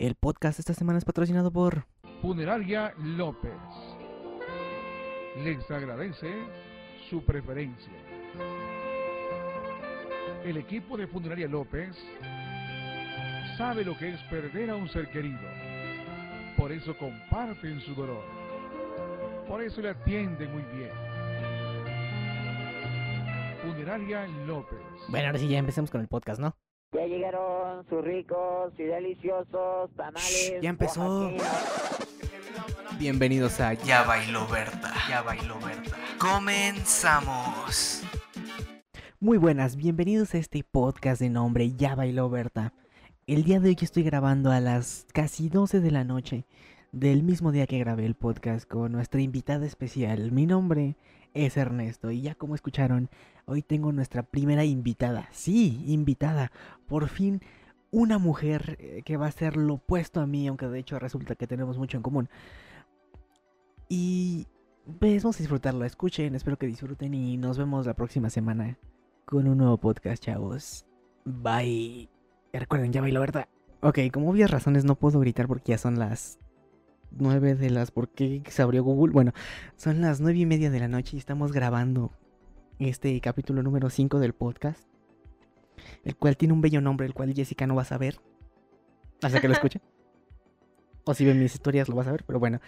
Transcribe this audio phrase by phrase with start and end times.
[0.00, 1.84] El podcast esta semana es patrocinado por
[2.22, 3.52] Funeraria López.
[5.44, 6.32] Les agradece
[7.10, 7.92] su preferencia.
[10.42, 11.94] El equipo de Funeraria López
[13.58, 15.46] sabe lo que es perder a un ser querido.
[16.56, 18.24] Por eso comparten su dolor.
[19.46, 20.92] Por eso le atienden muy bien.
[23.60, 24.80] Funeraria López.
[25.10, 26.56] Bueno, ahora sí ya empecemos con el podcast, ¿no?
[26.92, 30.54] Ya llegaron sus ricos y deliciosos tamales.
[30.60, 31.20] Ya empezó.
[31.20, 31.46] oaxaqueños.
[32.98, 34.92] Bienvenidos a Ya Bailó Berta.
[35.08, 35.96] Ya Bailó Berta.
[36.18, 38.02] Comenzamos.
[39.20, 42.72] Muy buenas, bienvenidos a este podcast de nombre Ya Bailó Berta.
[43.28, 46.44] El día de hoy estoy grabando a las casi 12 de la noche
[46.90, 50.32] del mismo día que grabé el podcast con nuestra invitada especial.
[50.32, 50.96] Mi nombre
[51.34, 53.08] es Ernesto y ya como escucharon,
[53.50, 55.28] hoy tengo nuestra primera invitada.
[55.32, 56.52] Sí, invitada.
[56.86, 57.40] Por fin
[57.90, 61.34] una mujer eh, que va a ser lo opuesto a mí, aunque de hecho resulta
[61.34, 62.28] que tenemos mucho en común.
[63.88, 64.46] Y
[64.98, 68.78] pues vamos a disfrutarlo, escuchen, espero que disfruten y nos vemos la próxima semana
[69.24, 70.86] con un nuevo podcast, chavos.
[71.24, 72.08] Bye.
[72.52, 73.48] Y recuerden, ya bailo, ¿verdad?
[73.82, 76.38] Ok, como obvias razones no puedo gritar porque ya son las
[77.12, 77.90] 9 de las...
[77.90, 79.12] ¿Por qué se abrió Google?
[79.12, 79.32] Bueno,
[79.76, 82.12] son las 9 y media de la noche y estamos grabando
[82.88, 84.88] este capítulo número 5 del podcast.
[86.04, 88.20] El cual tiene un bello nombre, el cual Jessica no va a saber.
[89.22, 89.80] Hasta que lo escuche.
[91.04, 92.60] o si ven mis historias lo vas a ver, pero bueno.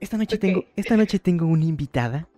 [0.00, 2.28] Esta noche tengo, esta noche tengo una invitada.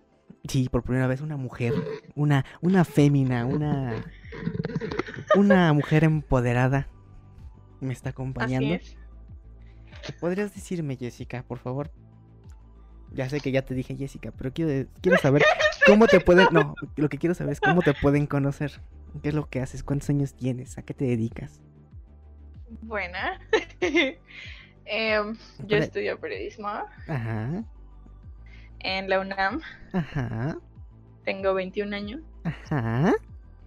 [0.48, 1.72] Sí, por primera vez una mujer,
[2.16, 4.05] una, una fémina, una,
[5.36, 6.88] una mujer empoderada
[7.80, 8.74] me está acompañando.
[8.74, 8.96] Así
[10.02, 10.14] es.
[10.20, 11.92] ¿Podrías decirme, Jessica, por favor?
[13.12, 15.42] Ya sé que ya te dije Jessica, pero quiero, quiero saber
[15.86, 16.48] cómo te pueden...
[16.52, 18.80] No, lo que quiero saber es cómo te pueden conocer.
[19.22, 19.83] ¿Qué es lo que haces?
[19.83, 20.78] ¿Cuántos años tienes?
[20.78, 21.61] ¿A qué te dedicas?
[22.83, 23.41] Buena.
[24.84, 26.69] Em, yo estudio periodismo
[27.06, 27.62] Ajá,
[28.80, 29.61] en la UNAM.
[29.92, 30.58] ajá,
[31.24, 32.20] Tengo 21 años.
[32.42, 33.12] ajá.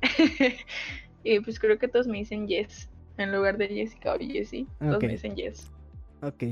[1.23, 2.90] y pues creo que todos me dicen Yes.
[3.17, 4.67] En lugar de Jessica o Jessie.
[4.79, 5.72] Todos me dicen Yes.
[6.22, 6.44] Ok,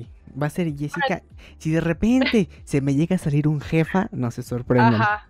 [0.42, 1.22] va a ser Jessica.
[1.58, 4.96] Si de repente se me llega a salir un jefa, no se sorprendan.
[4.96, 5.30] Ajá.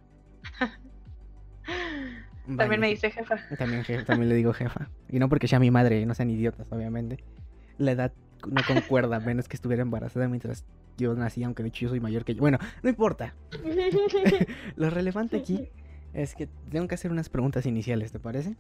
[2.58, 3.38] También me dice jefa.
[3.58, 4.90] También, jefa, también le digo jefa.
[5.09, 7.24] Y no porque sea mi madre, no sean idiotas, obviamente.
[7.78, 8.14] La edad
[8.46, 10.66] no concuerda, menos que estuviera embarazada mientras
[10.98, 12.42] yo nací, aunque de hecho yo soy mayor que yo.
[12.42, 13.34] Bueno, no importa.
[14.76, 15.70] Lo relevante aquí
[16.14, 18.56] es que tengo que hacer unas preguntas iniciales, ¿te parece?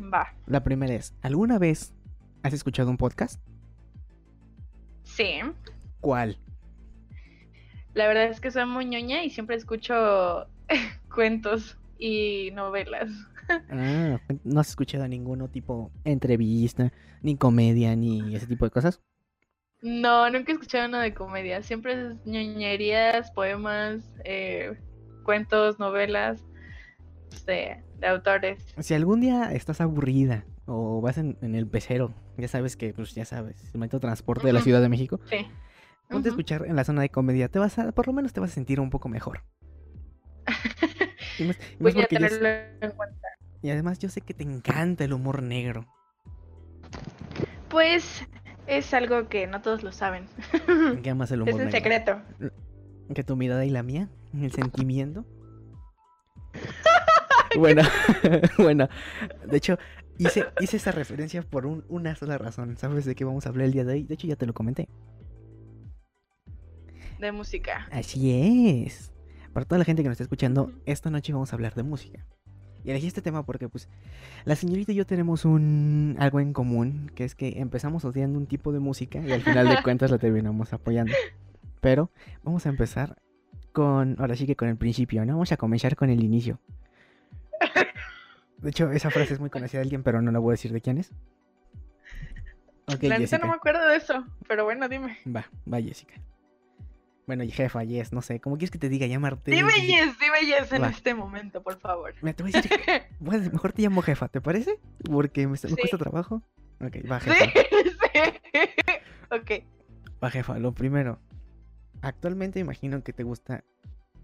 [0.00, 0.34] Va.
[0.46, 1.94] La primera es, ¿alguna vez
[2.42, 3.40] has escuchado un podcast?
[5.04, 5.40] Sí.
[6.00, 6.38] ¿Cuál?
[7.94, 10.46] La verdad es que soy muy ñoña y siempre escucho
[11.14, 13.10] cuentos y novelas.
[13.70, 16.92] Ah, no has escuchado ninguno tipo entrevista,
[17.22, 19.00] ni comedia, ni ese tipo de cosas.
[19.80, 21.62] No, nunca he escuchado nada de comedia.
[21.62, 24.76] Siempre es ñoñerías, poemas, eh,
[25.24, 26.44] cuentos, novelas
[27.46, 28.62] de, de autores.
[28.80, 33.14] Si algún día estás aburrida o vas en, en el pecero, ya sabes que, pues
[33.14, 34.60] ya sabes, el método de transporte de la.
[34.60, 35.46] Ciudad de México, Sí.
[36.10, 38.40] ponte a escuchar en la zona de comedia, te vas a, por lo menos te
[38.40, 39.42] vas a sentir un poco mejor.
[41.38, 42.48] Y más- y más Voy a porque yo sé- tenerlo
[42.80, 43.28] en cuenta.
[43.62, 45.86] y además yo sé que te encanta el humor negro.
[47.68, 48.26] Pues
[48.66, 50.26] es algo que no todos lo saben.
[51.10, 52.20] Amas el humor Es un secreto.
[53.14, 55.24] Que tu mirada y la mía, el sentimiento.
[57.58, 57.82] bueno,
[58.58, 58.88] bueno,
[59.46, 59.78] de hecho,
[60.18, 62.76] hice, hice esa referencia por un- una sola razón.
[62.76, 64.02] ¿Sabes de qué vamos a hablar el día de hoy?
[64.04, 64.88] De hecho, ya te lo comenté.
[67.18, 67.88] De música.
[67.90, 69.12] Así es.
[69.58, 72.24] Para toda la gente que nos está escuchando, esta noche vamos a hablar de música.
[72.84, 73.88] Y elegí este tema porque, pues,
[74.44, 78.46] la señorita y yo tenemos un algo en común, que es que empezamos odiando un
[78.46, 81.12] tipo de música y al final de cuentas la terminamos apoyando.
[81.80, 82.12] Pero
[82.44, 83.16] vamos a empezar
[83.72, 85.32] con, ahora sí que con el principio, ¿no?
[85.32, 86.60] Vamos a comenzar con el inicio.
[88.58, 90.72] De hecho, esa frase es muy conocida de alguien, pero no la voy a decir
[90.72, 91.10] de quién es.
[92.86, 95.18] Ok, La neta no me acuerdo de eso, pero bueno, dime.
[95.26, 96.14] Va, va, Jessica.
[97.28, 98.40] Bueno, y jefa, yes, no sé.
[98.40, 99.06] ¿Cómo quieres que te diga?
[99.06, 99.50] Llamarte.
[99.52, 100.88] Dime yes, dime yes en Va.
[100.88, 102.14] este momento, por favor.
[102.22, 102.72] Mira, te voy a decir.
[103.20, 104.80] bueno, mejor te llamo jefa, ¿te parece?
[105.04, 105.76] Porque me, me Sí.
[105.76, 106.42] cuesta trabajo.
[106.80, 107.60] Ok, va, Sí, jefa.
[108.14, 108.62] sí.
[109.30, 109.64] Ok.
[110.24, 110.58] Va, jefa.
[110.58, 111.20] Lo primero.
[112.00, 113.62] Actualmente imagino que te gusta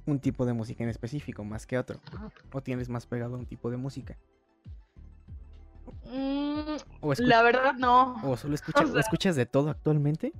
[0.06, 2.00] un tipo de música en específico más que otro.
[2.52, 4.16] O tienes más pegado a un tipo de música.
[6.06, 8.14] Mm, O, la verdad no.
[8.22, 10.32] o solo escuchas, o sea- escuchas de todo actualmente.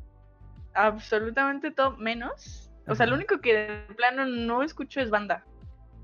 [0.75, 2.71] Absolutamente todo menos.
[2.87, 5.45] O sea, lo único que de plano no escucho es banda.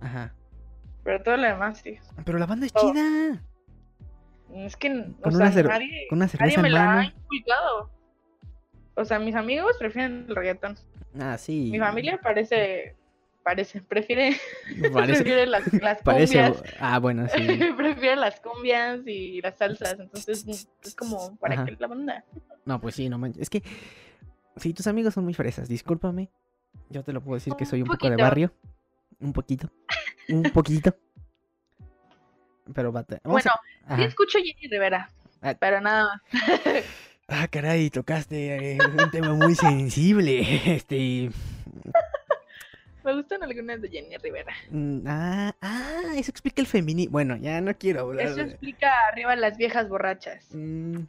[0.01, 0.33] Ajá.
[1.05, 1.99] Pero todo lo demás sí.
[2.25, 2.93] Pero la banda es Todo.
[2.93, 3.43] chida.
[4.55, 4.89] Es que,
[5.21, 7.91] Con sea, una cer- nadie, con una nadie me la ha inculcado.
[8.95, 10.77] O sea, mis amigos prefieren el reggaetón.
[11.19, 11.69] Ah, sí.
[11.71, 12.97] Mi familia parece,
[13.45, 14.37] parece, prefiere,
[14.93, 15.23] Parece.
[15.23, 16.43] prefiere las, las Parece.
[16.43, 16.75] cumbias.
[16.81, 17.47] Ah, bueno, sí.
[17.77, 19.99] prefiere las cumbias y las salsas.
[20.01, 21.65] Entonces, es como, ¿para Ajá.
[21.67, 22.25] qué la banda?
[22.65, 23.43] No, pues sí, no manches.
[23.43, 23.63] Es que.
[24.61, 26.29] Sí, tus amigos son muy fresas, discúlpame.
[26.91, 28.53] Yo te lo puedo decir que soy un poco de barrio.
[29.21, 29.71] Un poquito.
[30.29, 30.95] Un poquito.
[32.75, 33.21] Pero bate.
[33.25, 33.51] vamos Bueno,
[33.87, 35.11] a- sí escucho Jenny Rivera,
[35.43, 35.55] Ah.
[35.59, 36.23] pero nada más.
[37.29, 40.41] Ah, caray, tocaste eh, un tema muy sensible.
[40.77, 41.31] Este.
[43.03, 44.53] Me gustan algunas de Jenny Rivera.
[44.71, 47.13] mm, Ah, ah, eso explica el feminismo.
[47.13, 48.27] Bueno, ya no quiero hablar.
[48.27, 50.47] Eso explica arriba las viejas borrachas.
[50.53, 51.05] Mm,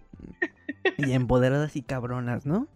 [0.98, 2.68] Y empoderadas y cabronas, ¿no?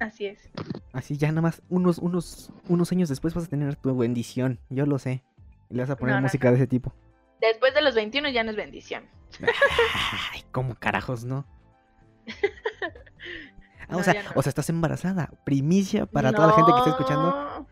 [0.00, 0.48] Así es.
[0.92, 4.58] Así ya nada más unos, unos, unos años después vas a tener tu bendición.
[4.70, 5.22] Yo lo sé.
[5.68, 6.92] Y le vas a poner No, no, música de ese tipo.
[7.40, 9.04] Después de los 21 ya no es bendición.
[10.32, 11.46] Ay, ¿cómo carajos, no?
[13.88, 15.30] Ah, o, sea, o sea, estás embarazada.
[15.44, 17.66] Primicia para toda la gente que está escuchando.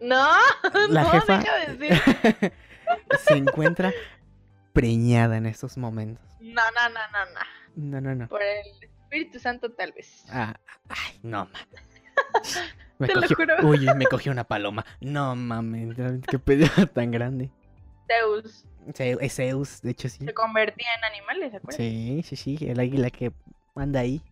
[0.00, 0.28] No,
[0.88, 2.52] La no, jefa deja de decir.
[3.24, 3.92] se encuentra
[4.72, 6.24] preñada en estos momentos.
[6.40, 7.40] No, no, no, no, no.
[7.74, 8.28] No, no, no.
[8.28, 10.24] Por el Espíritu Santo tal vez.
[10.30, 10.54] Ah,
[10.88, 12.72] ay, no mames.
[12.98, 13.68] Me Te lo cogió, juro.
[13.68, 14.86] uy, me cogió una paloma.
[15.00, 15.96] No mames,
[16.30, 17.50] qué pedo tan grande.
[18.06, 18.64] Zeus
[19.20, 20.24] Es Zeus, de hecho sí.
[20.24, 21.76] se convertía en animales, ¿se acuerdan?
[21.76, 23.32] Sí, sí, sí, el águila que
[23.74, 24.22] anda ahí.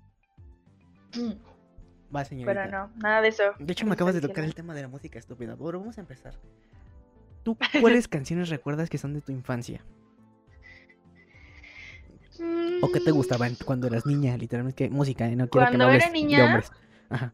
[2.15, 2.65] Va, señorita.
[2.65, 3.43] Pero no, nada de eso.
[3.59, 5.57] De hecho, me acabas de tocar el tema de la música estúpida.
[5.57, 6.35] Pero vamos a empezar.
[7.43, 9.85] ¿Tú cuáles canciones recuerdas que son de tu infancia?
[12.83, 14.37] ¿O qué te gustaba en- cuando eras niña?
[14.37, 15.27] Literalmente, ¿qué música?
[15.27, 15.37] ¿eh?
[15.37, 16.73] No quiero que me Cuando era de niña- hombres.
[17.11, 17.33] Ajá.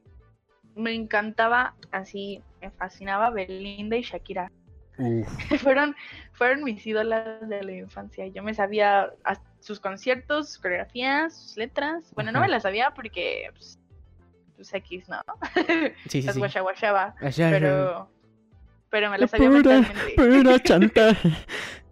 [0.75, 4.51] Me encantaba, así, me fascinaba Belinda y Shakira.
[5.61, 5.95] Fueron,
[6.33, 8.27] fueron mis ídolas de la infancia.
[8.29, 9.11] Yo me sabía
[9.61, 12.13] sus conciertos, sus coreografías, sus letras.
[12.15, 12.47] Bueno, no Ajá.
[12.47, 13.79] me las sabía porque, pues,
[14.57, 15.21] pues X, ¿no?
[16.09, 16.39] Sí, sí, las sí.
[16.41, 17.15] guachaguachaba.
[17.21, 18.11] Pero,
[18.91, 20.15] pero me La las sabía mentalmente.
[20.17, 21.31] pura chantaje.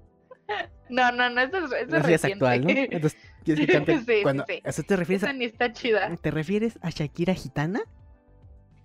[0.88, 2.32] No, no, no, eso, es- eso es Así es reciente.
[2.32, 2.70] actual, ¿no?
[2.90, 3.98] Entonces, ¿quieres que cante?
[3.98, 4.44] Sí, sí, cuando...
[4.46, 4.60] sí.
[4.64, 5.34] ¿Eso te refieres Esa a...
[5.34, 6.16] ni está chida.
[6.16, 7.80] ¿Te refieres a Shakira gitana?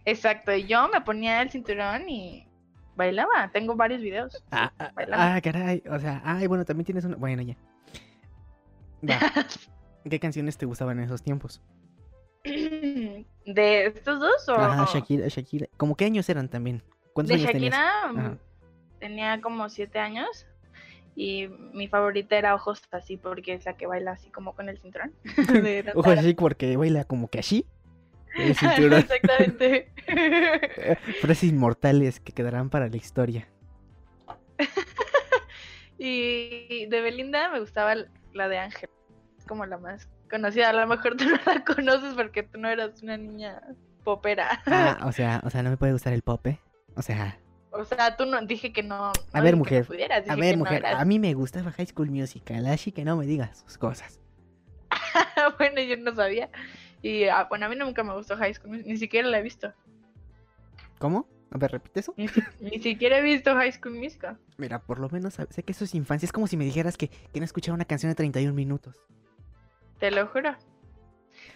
[0.06, 2.48] Exacto, y yo me ponía el cinturón y
[2.96, 3.50] bailaba.
[3.52, 4.44] Tengo varios videos.
[4.52, 5.84] Ah, ah, ah, caray.
[5.90, 7.16] O sea, ay, bueno, también tienes una.
[7.18, 7.56] Bueno, ya.
[9.08, 9.20] Va.
[10.10, 11.62] ¿Qué canciones te gustaban en esos tiempos?
[12.44, 14.56] ¿De estos dos o...?
[14.56, 15.68] Ajá, Shakira, Shakira.
[15.78, 16.82] ¿Cómo qué años eran también?
[17.14, 17.54] ¿Cuántos De años?
[17.54, 18.38] Shakira mm,
[19.00, 20.48] tenía como siete años
[21.20, 24.78] y mi favorita era Ojos así porque es la que baila así como con el
[24.80, 25.14] cinturón.
[25.52, 26.20] de Ojo danzar.
[26.20, 27.66] así porque baila como que así.
[28.38, 29.00] El cinturón.
[29.00, 29.92] Exactamente.
[31.20, 33.50] Frases inmortales que quedarán para la historia.
[35.98, 37.96] y de Belinda me gustaba
[38.34, 38.90] la de Ángel,
[39.46, 40.70] como la más conocida.
[40.70, 43.62] A lo mejor tú no la conoces porque tú no eras una niña
[44.06, 44.62] popera.
[44.66, 46.62] Ah, o sea, o sea, no me puede gustar el pop, ¿eh?
[46.96, 47.38] O sea,
[47.72, 49.10] O sea, tú no dije que no.
[49.10, 52.66] A no ver, mujer, pudieras, a ver, mujer, a mí me gustaba High School Musical,
[52.66, 54.20] así que no me digas sus cosas.
[55.58, 56.50] bueno, yo no sabía.
[57.02, 59.44] Y ah, bueno, a mí nunca me gustó High School Musical, ni siquiera la he
[59.44, 59.72] visto.
[60.98, 61.28] ¿Cómo?
[61.52, 62.14] A ver, repite eso.
[62.18, 64.38] Ni, si- ni siquiera he visto High School Musical.
[64.58, 66.26] Mira, por lo menos sé que eso es infancia.
[66.26, 68.96] Es como si me dijeras que, que no escuchaba una canción de 31 minutos.
[70.00, 70.56] Te lo juro.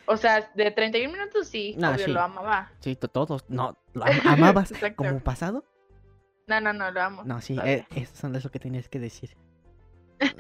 [0.06, 2.12] O sea, de 31 minutos sí, No, obvio, sí.
[2.12, 2.71] lo amaba.
[2.80, 3.45] Sí, to- todos.
[3.49, 5.66] No, lo am- amabas como pasado.
[6.47, 7.23] No, no, no, lo amo.
[7.23, 9.35] No, sí, eh, eso son lo que tenías que decir.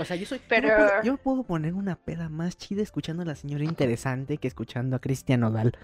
[0.00, 0.40] O sea, yo soy.
[0.48, 3.34] Pero- Yo, me puedo, yo me puedo poner una peda más chida escuchando a la
[3.34, 5.76] señora interesante que escuchando a Cristian Odal.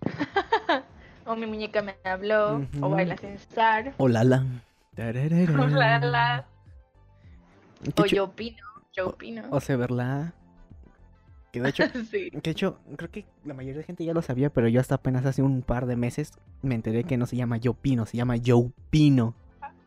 [1.26, 2.84] O mi muñeca me habló, Ujú.
[2.86, 4.44] o baila sin estar, O Lala.
[4.96, 6.46] o la la,
[7.96, 9.42] ¿Qué o yo opino, yo opino.
[9.50, 10.34] O Severla.
[11.54, 12.30] Que de hecho, sí.
[12.32, 14.96] que de hecho, creo que la mayoría de gente ya lo sabía, pero yo hasta
[14.96, 16.32] apenas hace un par de meses
[16.62, 19.36] me enteré que no se llama Yo Pino, se llama Joe Pino.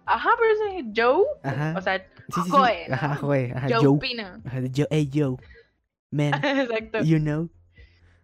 [0.06, 1.76] Ajá, pero es Joe, Ajá.
[1.78, 1.98] o sea,
[2.30, 2.50] Sí, sí.
[2.50, 2.94] Joe, ¿no?
[2.96, 3.52] Ajá, Joe.
[3.54, 4.00] Ajá, Joe, Joe.
[4.00, 4.24] Pino.
[4.46, 5.36] Ajá, Joe, hey, Joe.
[6.10, 7.50] Man, Exacto, you know.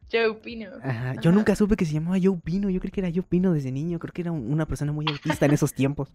[0.09, 0.69] Joe Pino.
[0.81, 1.15] Ajá.
[1.19, 2.69] Yo nunca supe que se llamaba Joe Pino.
[2.69, 3.99] Yo creí que era Joe Pino desde niño.
[3.99, 6.09] Creo que era un- una persona muy autista en esos tiempos.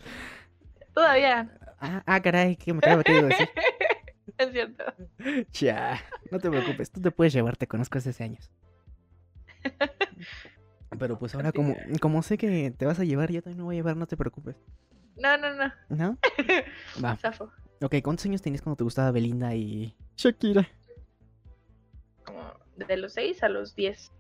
[0.95, 3.49] Todavía, Ah, ah caray, ¿qué me acaba de decir?
[4.39, 4.85] Es cierto.
[5.51, 8.51] Cha, no te preocupes, tú te puedes llevar, te conozco hace años.
[10.99, 13.77] Pero pues ahora como, como sé que te vas a llevar, yo también me voy
[13.77, 14.57] a llevar, no te preocupes.
[15.17, 16.19] No, no, no, ¿No?
[17.05, 17.17] Va.
[17.17, 17.51] zafo.
[17.81, 20.69] Ok, ¿cuántos años tenías cuando te gustaba Belinda y Shakira?
[22.25, 24.13] Como de los 6 a los 10.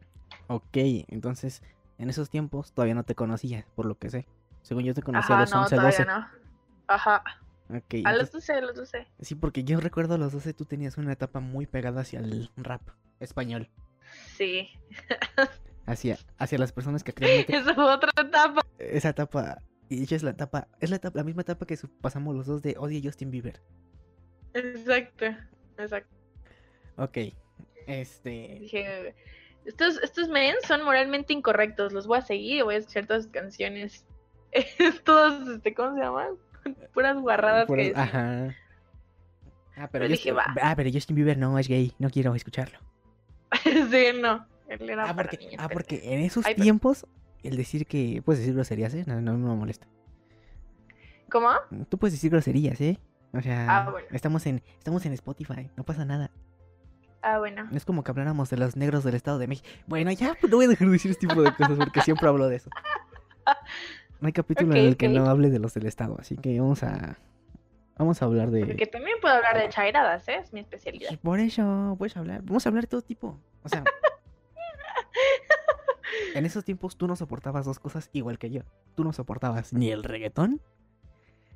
[0.48, 0.76] Ok,
[1.08, 1.62] entonces
[1.98, 4.26] en esos tiempos todavía no te conocía, por lo que sé.
[4.62, 6.10] Según yo te conocí a los no, 11, todavía 12.
[6.10, 6.26] no.
[6.88, 7.22] Ajá.
[7.68, 9.06] A entonces- los 12, a los 12.
[9.20, 12.50] Sí, porque yo recuerdo a los 12 tú tenías una etapa muy pegada hacia el
[12.56, 12.82] rap
[13.20, 13.68] español.
[14.36, 14.70] Sí.
[15.86, 17.56] Hacia, hacia las personas que actualmente...
[17.56, 18.60] Esa fue otra etapa.
[18.78, 19.62] Esa etapa...
[19.88, 20.68] Y ella es la etapa...
[20.80, 23.62] Es la etapa, la misma etapa que pasamos los dos de odio a Justin Bieber.
[24.52, 25.24] Exacto.
[25.78, 26.14] Exacto.
[26.98, 27.16] Ok.
[27.86, 28.58] Este...
[28.60, 29.14] Dije,
[29.64, 31.94] estos, estos men son moralmente incorrectos.
[31.94, 34.04] Los voy a seguir y voy a escuchar todas sus canciones.
[35.04, 36.28] Todos, este, ¿cómo se llama?
[36.94, 37.98] Puras guarradas que decían.
[38.00, 38.54] Ajá.
[39.76, 40.70] Ah, pero, dije, Justin- va.
[40.70, 41.92] ah, pero Justin Bieber no es gay.
[41.98, 42.78] No quiero escucharlo.
[43.64, 44.46] sí, no.
[44.68, 47.06] Él era Ah, para porque, niños ah, porque en esos Ay, pero- tiempos,
[47.42, 49.04] el decir que puedes decir groserías, ¿eh?
[49.06, 49.86] No, no me molesta.
[51.30, 51.50] ¿Cómo?
[51.88, 52.98] Tú puedes decir groserías, ¿eh?
[53.32, 54.08] O sea, Ah, bueno.
[54.12, 56.30] estamos en estamos en Spotify, no pasa nada.
[57.22, 57.66] Ah, bueno.
[57.70, 59.68] No es como que habláramos de los negros del Estado de México.
[59.86, 62.26] Bueno, ya pues, no voy a dejar de decir este tipo de cosas porque siempre
[62.28, 62.70] hablo de eso.
[64.20, 65.14] No hay capítulo en Ok, el que ok.
[65.14, 67.16] no hable de los del Estado, así que vamos a
[67.96, 70.36] vamos a hablar de Porque también puedo hablar de chairadas, ¿eh?
[70.42, 71.18] Es mi especialidad.
[71.20, 72.42] Por eso, puedes hablar.
[72.42, 73.38] Vamos a hablar de todo tipo.
[73.62, 73.84] O sea,
[76.34, 78.62] en esos tiempos tú no soportabas dos cosas igual que yo.
[78.94, 80.60] Tú no soportabas ni el reggaetón,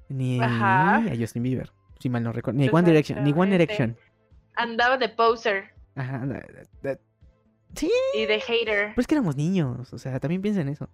[0.08, 0.96] ni Ajá.
[0.96, 1.72] a Justin Bieber.
[1.98, 2.58] Si mal no recuerdo.
[2.58, 3.22] Ni One Direction.
[3.24, 3.50] Ni One.
[3.52, 3.96] Direction.
[4.54, 6.26] Andaba de poser Ajá.
[6.82, 6.98] da-
[7.74, 8.88] Sí, y de hater.
[8.90, 9.92] pero es que éramos niños.
[9.94, 10.88] O sea, también piensa en eso.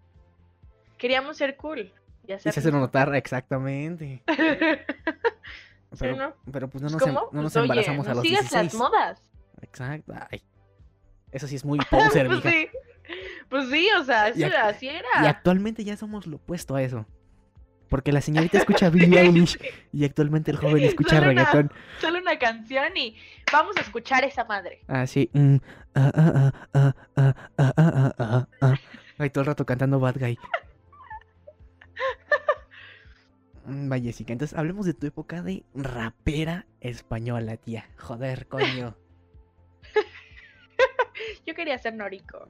[0.98, 1.92] Queríamos ser cool.
[2.26, 2.50] Y, hacerlo.
[2.50, 4.22] y se hacen notar, exactamente.
[4.26, 4.84] pero,
[5.94, 6.34] ¿Sí, no?
[6.52, 8.64] pero, pues no nos, em, no pues nos oye, embarazamos no a los sigas 16.
[8.64, 9.22] las modas.
[9.62, 10.12] Exacto.
[10.30, 10.42] Ay.
[11.32, 12.42] Eso sí es muy poser, pues.
[12.42, 12.68] Sí.
[13.48, 15.08] Pues sí, o sea, eso era, así era.
[15.22, 17.06] Y actualmente ya somos lo opuesto a eso.
[17.88, 19.58] Porque la señorita escucha Billie Eilish
[19.92, 21.70] y actualmente el joven escucha solo reggaetón.
[21.72, 23.16] Una, solo una canción y
[23.50, 24.82] vamos a escuchar esa madre.
[24.88, 25.30] Ah, sí.
[29.18, 30.38] Ay, todo el rato cantando Bad Guy.
[33.66, 37.88] Mm, Va, Jessica, entonces hablemos de tu época de rapera española, tía.
[37.98, 38.94] Joder, coño.
[41.46, 42.48] Yo quería ser Noriko.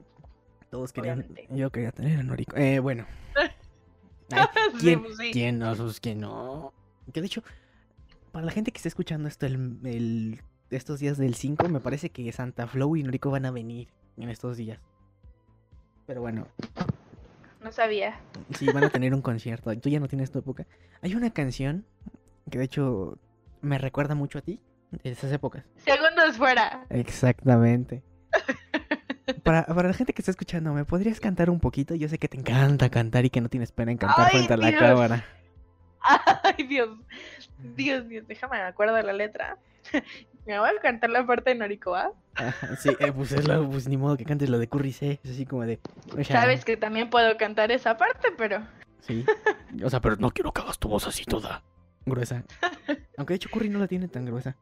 [0.69, 1.19] Todos querían.
[1.21, 1.47] Obviamente.
[1.55, 2.55] Yo quería tener a Noriko.
[2.55, 3.05] Eh, bueno.
[4.31, 4.45] Ay,
[4.79, 5.31] ¿Quién, pues sí.
[5.31, 5.75] ¿Quién no?
[5.75, 6.73] Pues que no.
[7.11, 7.43] Que de hecho,
[8.31, 12.11] para la gente que está escuchando esto el, el- estos días del 5, me parece
[12.11, 13.87] que Santa Flow y Noriko van a venir
[14.17, 14.79] en estos días.
[16.05, 16.47] Pero bueno,
[17.61, 18.19] No sabía.
[18.57, 19.75] sí, van a tener un concierto.
[19.79, 20.65] Tú ya no tienes tu época.
[21.01, 21.85] Hay una canción
[22.49, 23.17] que de hecho
[23.61, 24.61] me recuerda mucho a ti,
[24.91, 25.65] de esas épocas.
[25.77, 26.85] Segundos fuera.
[26.89, 28.03] Exactamente.
[29.43, 31.93] Para, para la gente que está escuchando, ¿me podrías cantar un poquito?
[31.93, 34.53] Yo sé que te encanta cantar y que no tienes pena en cantar Ay, frente
[34.53, 35.25] a la cámara.
[36.01, 36.97] Ay, Dios.
[37.75, 39.59] Dios, Dios, déjame me acuerdo de la letra.
[40.49, 42.11] Me voy a cantar la parte de Noriko, ¿ah?
[42.33, 45.19] Ajá, sí, eh, pues es lo, pues ni modo que cantes lo de Curry C,
[45.23, 45.79] es así como de...
[46.11, 48.61] o sea, Sabes que también puedo cantar esa parte, pero
[49.01, 49.23] Sí.
[49.83, 51.61] O sea, pero no quiero que hagas tu voz así toda
[52.03, 52.43] gruesa.
[53.17, 54.55] Aunque de hecho Curry no la tiene tan gruesa.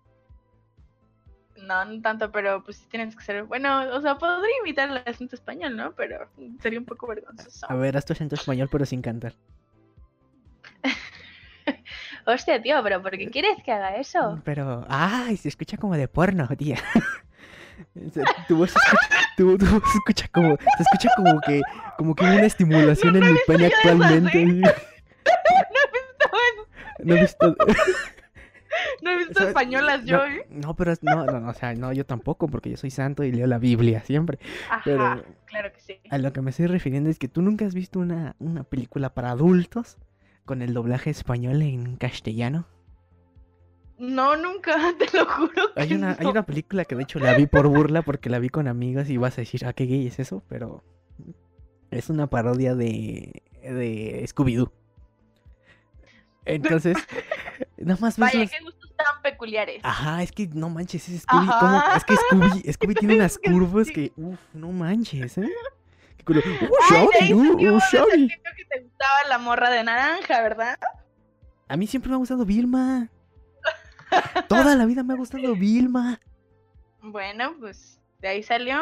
[1.55, 3.43] no, no tanto, pero pues sí tienes que ser.
[3.45, 5.93] Bueno, o sea, podría imitar el acento español, ¿no?
[5.93, 6.27] Pero
[6.61, 7.65] sería un poco vergonzoso.
[7.69, 9.33] A ver, haz tu acento español pero sin cantar.
[12.29, 14.41] Hostia, tío, pero ¿por qué quieres que haga eso?
[14.43, 16.77] Pero, ay, se escucha como de porno, tía.
[18.47, 19.07] Tu voz se escucha,
[19.37, 21.61] tu, tu voz se escucha como, se escucha como que,
[21.97, 24.61] como que hay una estimulación en mi pene actualmente.
[26.99, 27.55] No he visto,
[29.03, 30.45] No he visto o sea, españolas yo, no, ¿eh?
[30.49, 33.31] no, pero no, no, no, o sea, no, yo tampoco, porque yo soy santo y
[33.31, 34.39] leo la Biblia siempre.
[34.69, 35.99] Ajá, pero- claro que sí.
[36.09, 39.13] A lo que me estoy refiriendo es que tú nunca has visto una, una película
[39.13, 39.97] para adultos
[40.47, 42.65] con el doblaje español en castellano.
[43.99, 45.69] No, nunca, te lo juro.
[45.75, 48.49] Hay una, hay una película que de hecho la vi por burla porque la vi
[48.49, 50.83] con amigas y vas a decir, ah, qué gay es eso, pero
[51.91, 54.71] es una parodia de, de Scooby-Doo.
[56.45, 56.97] Entonces,
[57.77, 59.81] nada más ves Vaya, qué gustos tan peculiares.
[59.83, 61.47] Ajá, es que no manches, es Scooby.
[61.59, 61.83] ¿cómo?
[61.95, 65.51] Es que Scooby, Scooby tiene unas curvas que, uff, no manches, ¿eh?
[66.27, 66.41] Culo.
[66.41, 68.29] ¡Uh, Ay, ¡Uh, Shaggy!
[68.29, 70.77] sentido que te gustaba la morra de naranja, ¿verdad?
[71.69, 73.09] A mí siempre me ha gustado Vilma.
[74.47, 76.19] Toda la vida me ha gustado Vilma.
[77.01, 78.77] Bueno, pues de ahí salió.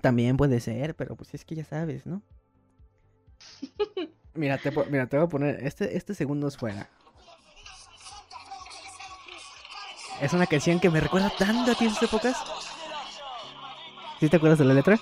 [0.00, 2.20] También puede ser, pero pues es que ya sabes, ¿no?
[4.34, 5.64] Mira, te, po- mira, te voy a poner.
[5.64, 6.88] Este, este segundo es fuera.
[10.20, 12.36] Es una canción que me recuerda tanto a ti en esas épocas.
[14.20, 14.98] ¿Sí te acuerdas de la letra?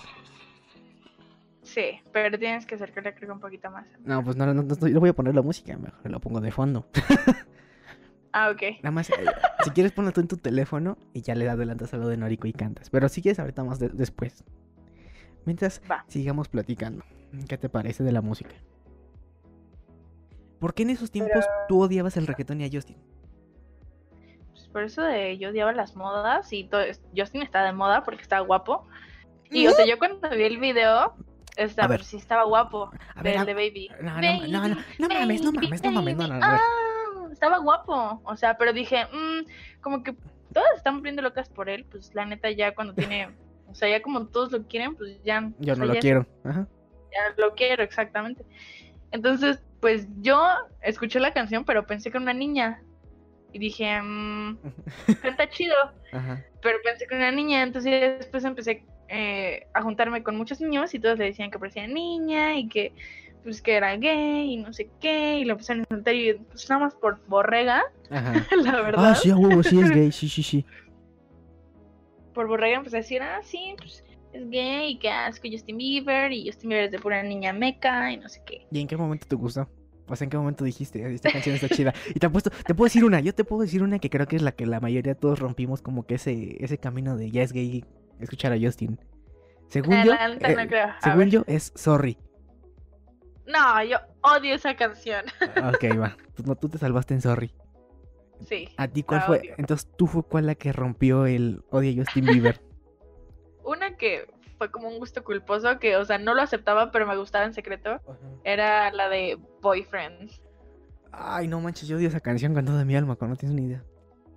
[1.73, 3.87] Sí, pero tienes que acercarle creo que un poquito más.
[4.05, 6.51] No, pues no, no, no, no, voy a poner la música, mejor la pongo de
[6.51, 6.87] fondo.
[8.35, 8.63] Ah, ok.
[8.83, 9.15] Nada más, eh,
[9.63, 12.47] si quieres ponlo tú en tu teléfono y ya le adelantas a lo de Noriko
[12.47, 12.89] y cantas.
[12.89, 14.43] Pero si quieres, ahorita más de- después.
[15.45, 16.03] Mientras Va.
[16.09, 17.05] sigamos platicando.
[17.47, 18.55] ¿Qué te parece de la música?
[20.61, 22.97] ¿Por qué en esos tiempos tú odiabas el reggaetón y a Justin?
[24.53, 26.83] Pues por eso de yo odiaba las modas y todo,
[27.15, 28.87] Justin está de moda porque estaba guapo.
[29.51, 31.15] Y o sea, yo cuando vi el video,
[31.57, 31.99] estaba, ver.
[32.01, 33.89] pues, sí estaba guapo, A ver, de Baby.
[34.01, 36.41] No, no, no, no, no, mames, no mames, no mames, no, no, no.
[36.47, 36.59] Ah,
[37.33, 40.15] estaba guapo, o sea, pero dije, mm, como que
[40.53, 43.29] todas están viendo locas por él, pues la neta ya cuando tiene,
[43.69, 45.51] o sea, ya como todos lo quieren, pues ya.
[45.59, 46.27] Yo o no sea, lo ya- quiero.
[46.45, 46.67] Ajá.
[47.13, 48.45] ya lo quiero, exactamente.
[49.11, 50.41] Entonces, pues yo
[50.81, 52.83] escuché la canción, pero pensé que era una niña.
[53.55, 54.57] Y dije, mmm,
[55.23, 55.75] canta chido.
[56.13, 56.43] Ajá.
[56.63, 60.95] Pero pensé que era una niña, entonces después empecé eh, a juntarme con muchos niños
[60.95, 62.93] y todos le decían que parecía niña y que
[63.43, 65.39] pues que era gay y no sé qué.
[65.41, 68.47] Y lo empezaron a insultar y pues nada más por borrega, Ajá.
[68.57, 69.11] la verdad.
[69.11, 70.65] Ah, sí, a huevo, sí es gay, sí, sí, sí.
[72.35, 76.33] Por borrega empecé a decir, ah, sí, pues es gay y que asco Justin Bieber
[76.33, 78.67] y Justin Bieber es de pura niña meca y no sé qué.
[78.71, 79.69] ¿Y en qué momento te gustó?
[80.09, 81.95] O sea, ¿en qué momento dijiste, esta canción está chida?
[82.15, 84.37] Y te apuesto, te puedo decir una, yo te puedo decir una que creo que
[84.37, 87.43] es la que la mayoría de todos rompimos como que ese, ese camino de ya
[87.43, 87.85] es gay
[88.25, 88.99] escuchar a Justin.
[89.69, 90.89] Según Ah, yo, neta no eh, creo.
[91.03, 92.19] Según yo es Sorry.
[93.47, 95.25] No, yo odio esa canción.
[95.75, 96.17] Ok, va.
[96.35, 97.55] Tú, no, tú te salvaste en Sorry.
[98.47, 98.69] Sí.
[98.77, 99.39] ¿A ti cuál fue?
[99.39, 99.55] odio.
[99.59, 102.61] Entonces, ¿tú fue cuál la que rompió el odio a Justin Bieber?
[103.65, 104.27] Una que
[104.59, 107.53] fue como un gusto culposo, que, o sea, no lo aceptaba, pero me gustaba en
[107.53, 108.01] secreto,
[108.45, 110.31] era la de Boyfriend.
[111.11, 113.67] Ay, no manches, yo odio esa canción con toda mi alma, cuando no tienes ni
[113.67, 113.85] idea.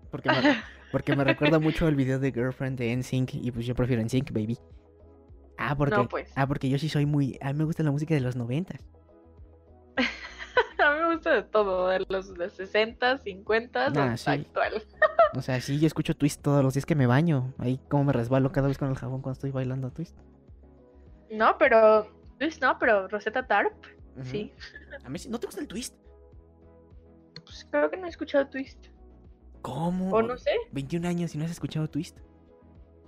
[0.10, 0.62] Porque me,
[0.92, 4.32] porque me recuerda mucho el video de Girlfriend de NSYNC y pues yo prefiero NSYNC,
[4.32, 4.58] baby.
[5.58, 6.32] Ah, porque, No, pues.
[6.36, 7.38] ah, porque yo sí soy muy...
[7.42, 8.76] A mí me gusta la música de los 90.
[9.98, 14.42] A mí me gusta de todo, de los de 60, 50 Ah, hasta sí.
[14.42, 14.84] actual.
[15.34, 17.54] O sea, sí, yo escucho Twist todos los días que me baño.
[17.58, 20.16] Ahí como me resbalo cada vez con el jabón cuando estoy bailando Twist.
[21.32, 22.08] No, pero.
[22.38, 23.74] Pues no, pero Rosetta Tarp,
[24.24, 24.54] sí.
[25.06, 25.96] A mí sí- ¿No te gusta el Twist?
[27.44, 28.88] Pues creo que no he escuchado Twist.
[29.66, 30.12] ¿Cómo?
[30.12, 32.20] O no sé, 21 años y no has escuchado Twist.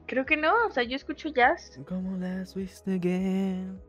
[0.07, 0.51] creo que no.
[0.67, 1.79] O sea, yo escucho jazz.
[1.87, 3.79] Como las twist again.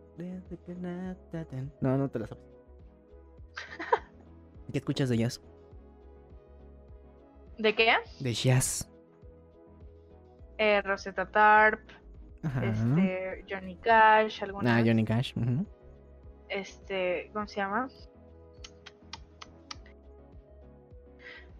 [1.80, 2.44] No, no te la sabes.
[4.72, 5.40] ¿Qué escuchas de jazz?
[7.58, 7.92] ¿De qué?
[8.20, 8.90] De jazz.
[10.58, 11.88] Eh, Rosetta Tarp,
[12.42, 12.64] Ajá.
[12.66, 14.76] este, Johnny Cash, algunas.
[14.76, 15.32] Ah, Johnny Cash.
[15.36, 15.64] ujú.
[16.48, 17.88] Este, ¿cómo se llama?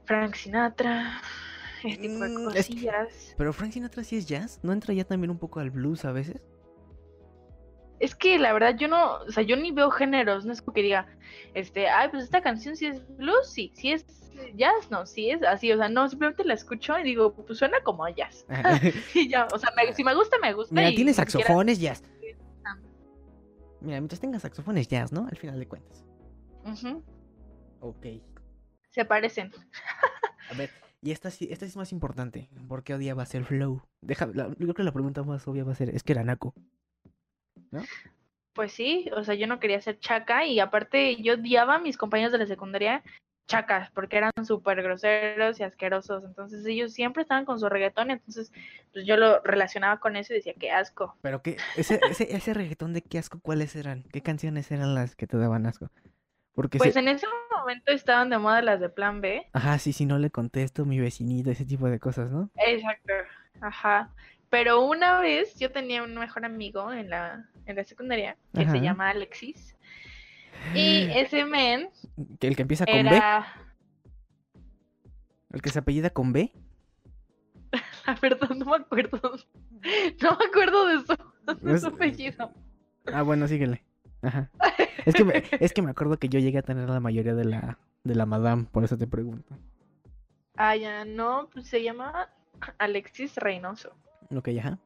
[0.08, 1.20] Frank Sinatra,
[1.84, 3.34] ese tipo de Mm, es cosillas.
[3.36, 4.58] Pero Frank Sinatra sí es jazz.
[4.62, 6.40] ¿No entra ya también un poco al blues a veces?
[8.00, 10.72] Es que la verdad yo no, o sea, yo ni veo géneros, no es como
[10.74, 11.06] que diga,
[11.54, 14.06] este, ay, pues esta canción sí es blues, sí, sí es
[14.54, 17.78] jazz, no, sí es así, o sea, no, simplemente la escucho y digo, pues suena
[17.84, 18.46] como jazz.
[19.14, 20.74] y ya, o sea, me- si me gusta, me gusta.
[20.74, 22.02] Mira, y tiene siquiera- saxofones jazz.
[23.80, 25.26] Mira, mientras tenga saxofones jazz, ¿no?
[25.30, 26.04] Al final de cuentas.
[26.64, 27.02] Ujú,
[27.80, 28.06] Ok.
[28.98, 29.52] Se parecen.
[30.50, 30.70] A ver,
[31.02, 32.48] y esta sí, esta sí es más importante.
[32.66, 33.80] ¿Por qué odiabas el flow?
[34.00, 36.24] Deja, la- yo creo que la pregunta más obvia va a ser, es que era
[36.24, 36.52] naco.
[38.54, 41.96] Pues sí, o sea, yo no quería ser chaca y aparte yo odiaba a mis
[41.96, 43.04] compañeros de la secundaria
[43.46, 48.50] chacas porque eran súper groseros y asquerosos, entonces ellos siempre estaban con su reggaetón, entonces
[48.92, 51.16] pues yo lo relacionaba con eso y decía, qué asco.
[51.22, 54.02] Pero que, ese, ese, ese reggaetón de qué asco, ¿cuáles eran?
[54.12, 55.88] ¿Qué canciones eran las que te daban asco?
[56.58, 57.24] Porque Pues se- en ese
[57.56, 59.46] momento estaban de moda las de Plan B.
[59.52, 62.50] Ajá, sí, si no le contesto, mi vecinito, ese tipo de cosas, ¿no?
[62.56, 63.12] Exacto.
[63.60, 64.10] Ajá.
[64.50, 68.72] Pero una vez yo tenía un mejor amigo en la, en la secundaria que Ajá.
[68.72, 69.76] se llama Alexis.
[70.74, 71.90] Y ese men
[72.40, 73.46] Que el que empieza con B, era,
[75.52, 76.50] el que se apellida con B.
[78.04, 79.20] la verdad no me acuerdo.
[80.20, 81.16] No me acuerdo de su,
[81.64, 82.52] de su apellido.
[83.12, 83.84] Ah, bueno, síguele.
[84.22, 84.50] Ajá.
[85.04, 87.44] Es que, me, es que me acuerdo que yo llegué a tener la mayoría de
[87.44, 89.56] la, de la madame, por eso te pregunto.
[90.56, 92.30] Ah, ya no, pues se llama
[92.78, 93.94] Alexis Reynoso.
[94.34, 94.78] Ok, ajá.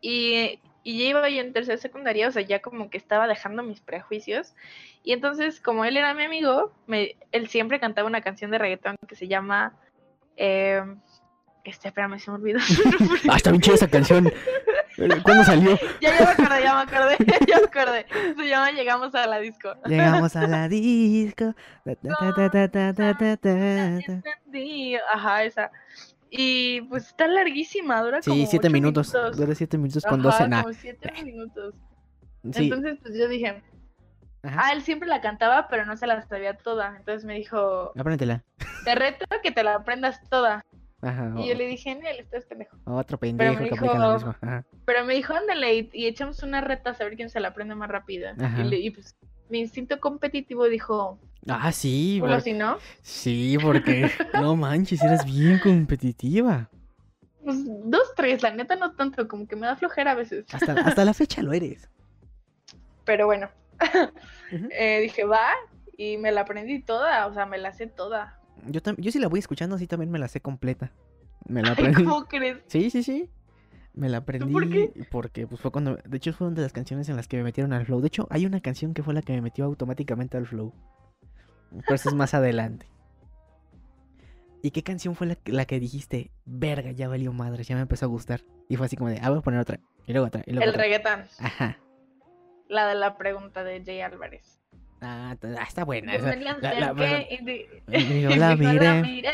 [0.00, 3.62] Y, y ya iba yo en tercera secundaria, o sea, ya como que estaba dejando
[3.62, 4.54] mis prejuicios.
[5.02, 8.96] Y entonces, como él era mi amigo, me, él siempre cantaba una canción de reggaetón
[9.06, 9.74] que se llama...
[10.36, 10.82] Eh,
[11.64, 12.58] este, espérame, se me olvidó.
[13.28, 14.32] Ah, está bien chida esa canción.
[14.98, 15.78] Eh, ¿Cuándo salió?
[16.00, 18.06] ya, ya me acordé, ya me acordé, ya me acordé.
[18.36, 19.74] Se llama Llegamos a la disco.
[19.86, 21.54] Llegamos a la disco.
[25.12, 25.70] Ajá, esa.
[26.30, 29.14] Y pues está larguísima, dura sí, como siete minutos.
[29.14, 29.36] minutos.
[29.36, 30.48] Dura siete minutos con dos doce.
[30.48, 30.62] Nah.
[30.62, 31.24] Como siete eh.
[31.24, 31.74] minutos.
[32.52, 32.64] Sí.
[32.64, 33.62] Entonces, pues yo dije.
[34.42, 36.96] Ah, él siempre la cantaba, pero no se la sabía toda.
[36.98, 37.92] Entonces me dijo.
[37.98, 38.44] Apréndela.
[38.84, 40.64] Te reto que te la aprendas toda.
[41.00, 41.32] Ajá.
[41.38, 42.76] Y yo le dije, Nel, estás pendejo.
[42.84, 44.34] Otro pendejo me que aplica lo dijo- mismo.
[44.40, 44.64] Ajá.
[44.84, 47.74] Pero me dijo, ándale, y, y echamos una reta a saber quién se la aprende
[47.74, 48.30] más rápido.
[48.40, 48.60] Ajá.
[48.62, 49.16] Y, le- y, pues
[49.48, 55.24] mi instinto competitivo dijo, Ah, sí, Bueno, por- si no, sí, porque no manches, eres
[55.24, 56.68] bien competitiva.
[57.44, 60.44] pues dos, tres, la neta no tanto, como que me da flojera a veces.
[60.52, 61.88] Hasta, hasta la fecha lo eres.
[63.06, 63.48] Pero bueno,
[64.72, 65.48] eh, dije, va,
[65.96, 68.37] y me la aprendí toda, o sea, me la sé toda.
[68.66, 70.92] Yo, yo sí la voy escuchando, así también me la sé completa.
[71.46, 72.04] Me la Ay, aprendí.
[72.04, 72.58] ¿cómo crees?
[72.66, 73.30] Sí, sí, sí.
[73.94, 74.92] Me la aprendí por qué?
[75.10, 77.42] porque pues fue cuando, de hecho fue una de las canciones en las que me
[77.42, 78.00] metieron al flow.
[78.00, 80.72] De hecho, hay una canción que fue la que me metió automáticamente al flow.
[81.70, 82.86] Pero eso es más adelante.
[84.62, 87.82] ¿Y qué canción fue la, que- la que dijiste, verga, ya valió madre, ya me
[87.82, 88.42] empezó a gustar?
[88.68, 90.64] Y fue así como de, ah, voy a poner otra, y luego otra, y luego
[90.64, 90.82] El otra.
[90.82, 91.78] reggaetón, Ajá.
[92.68, 94.57] la de la pregunta de Jay Álvarez.
[95.00, 96.14] Ah, ah, está buena.
[96.14, 96.34] esa.
[96.34, 97.34] Yo me La- la- y
[97.88, 99.30] y yo y la miré, miré,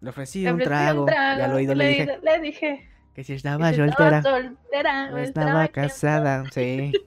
[0.00, 3.36] le ofrecí un trago, ya al oído le dije di- le dije que si que
[3.36, 4.18] estaba si soltera.
[4.18, 6.44] estaba soltera No estaba casada.
[6.44, 6.92] casada, sí.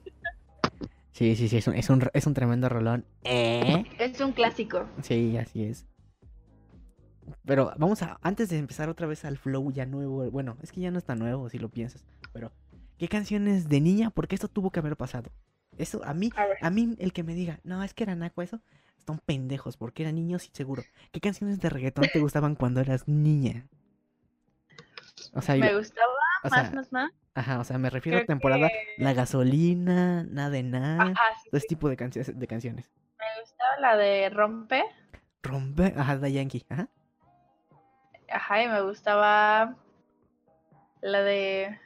[1.12, 3.04] Sí, sí, sí, es un, es un, es un tremendo rolón.
[3.24, 3.84] ¿Eh?
[3.98, 4.86] Es un clásico.
[5.02, 5.84] Sí, así es.
[7.44, 10.80] Pero vamos a, antes de empezar otra vez al flow ya nuevo, bueno, es que
[10.80, 12.52] ya no está nuevo si lo piensas, pero
[12.98, 14.10] ¿qué canciones de niña?
[14.10, 15.30] Porque esto tuvo que haber pasado.
[15.78, 18.60] Eso, a mí, A mí el que me diga, no, es que era naco eso,
[18.98, 20.82] están pendejos, porque eran niños y seguro.
[21.12, 23.66] ¿Qué canciones de reggaetón te gustaban cuando eras niña?
[25.34, 26.08] O sea, me yo- gustaba
[26.44, 27.12] o más, sea, más, más.
[27.34, 31.50] ajá, o sea, me refiero a temporada que- La gasolina, nada de nada, Ajá, sí,
[31.50, 31.64] todo sí.
[31.64, 32.90] ese tipo de, canciones de canciones.
[33.18, 34.84] Me gustaba la de Rompe.
[35.42, 36.88] Rompe, ajá, da Yankee, ajá.
[38.30, 39.76] Ajá, y me gustaba
[41.00, 41.78] la de.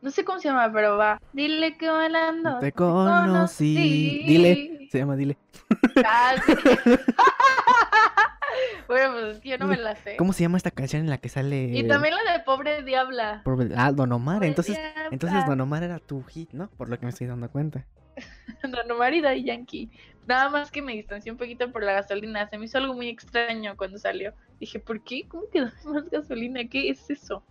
[0.00, 1.20] No sé cómo se llama, pero va.
[1.32, 2.58] Dile que bailando.
[2.60, 4.22] Te conocí.
[4.26, 5.36] Dile, se llama Dile.
[8.88, 10.16] Bueno, pues yo no me la sé.
[10.16, 11.64] ¿Cómo se llama esta canción en la que sale?
[11.64, 13.42] Y también la de Pobre Diabla.
[13.76, 15.08] Ah, Don Omar, Pobre entonces, Diabla.
[15.12, 16.68] entonces Don Omar era tu hit, ¿no?
[16.70, 17.84] Por lo que me estoy dando cuenta.
[18.62, 19.90] Don Omar y Daddy Yankee.
[20.26, 22.48] Nada más que me distancié un poquito por la gasolina.
[22.48, 24.32] Se me hizo algo muy extraño cuando salió.
[24.58, 25.28] Dije, ¿por qué?
[25.28, 26.64] ¿Cómo que más gasolina?
[26.68, 27.42] ¿Qué es eso?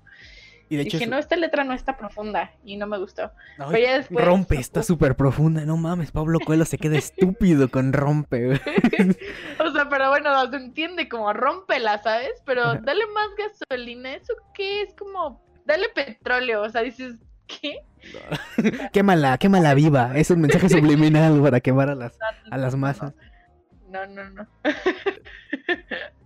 [0.69, 2.51] Y de hecho, Dije, no, esta letra no está profunda.
[2.65, 3.31] Y no me gustó.
[3.57, 5.65] Ay, pero ya después- rompe, está súper profunda.
[5.65, 8.59] No mames, Pablo Coelho se queda estúpido con rompe.
[9.59, 12.31] O sea, pero bueno, se entiende como rómpela, ¿sabes?
[12.45, 14.13] Pero dale más gasolina.
[14.15, 14.81] ¿Eso qué?
[14.81, 16.61] Es como, dale petróleo.
[16.63, 17.15] O sea, dices,
[17.47, 17.79] ¿qué?
[18.93, 20.11] quémala, quémala viva.
[20.15, 22.17] Es un mensaje subliminal para quemar a las,
[22.51, 23.13] a las masas.
[23.89, 24.47] No, no, no.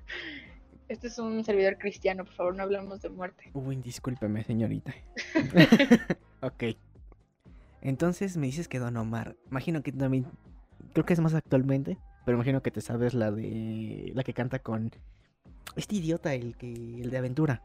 [0.91, 3.49] Este es un servidor cristiano, por favor, no hablamos de muerte.
[3.53, 4.93] Uy, discúlpeme, señorita.
[6.41, 6.63] ok.
[7.81, 9.37] Entonces me dices que Don Omar.
[9.49, 10.25] Imagino que también.
[10.93, 11.97] Creo que es más actualmente.
[12.25, 14.11] Pero imagino que te sabes la de.
[14.13, 14.91] La que canta con.
[15.77, 16.73] Este idiota, el que.
[16.73, 17.63] El de aventura.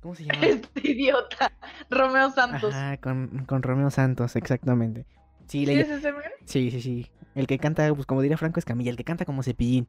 [0.00, 0.40] ¿Cómo se llama?
[0.46, 1.52] Este idiota,
[1.88, 2.74] Romeo Santos.
[2.74, 5.06] Ajá, con, con Romeo Santos, exactamente.
[5.46, 6.22] Sí, ¿Sí le- es ese men?
[6.46, 7.06] sí, sí, sí.
[7.36, 9.86] El que canta, pues como diría Franco Escamilla, el que canta como cepillín.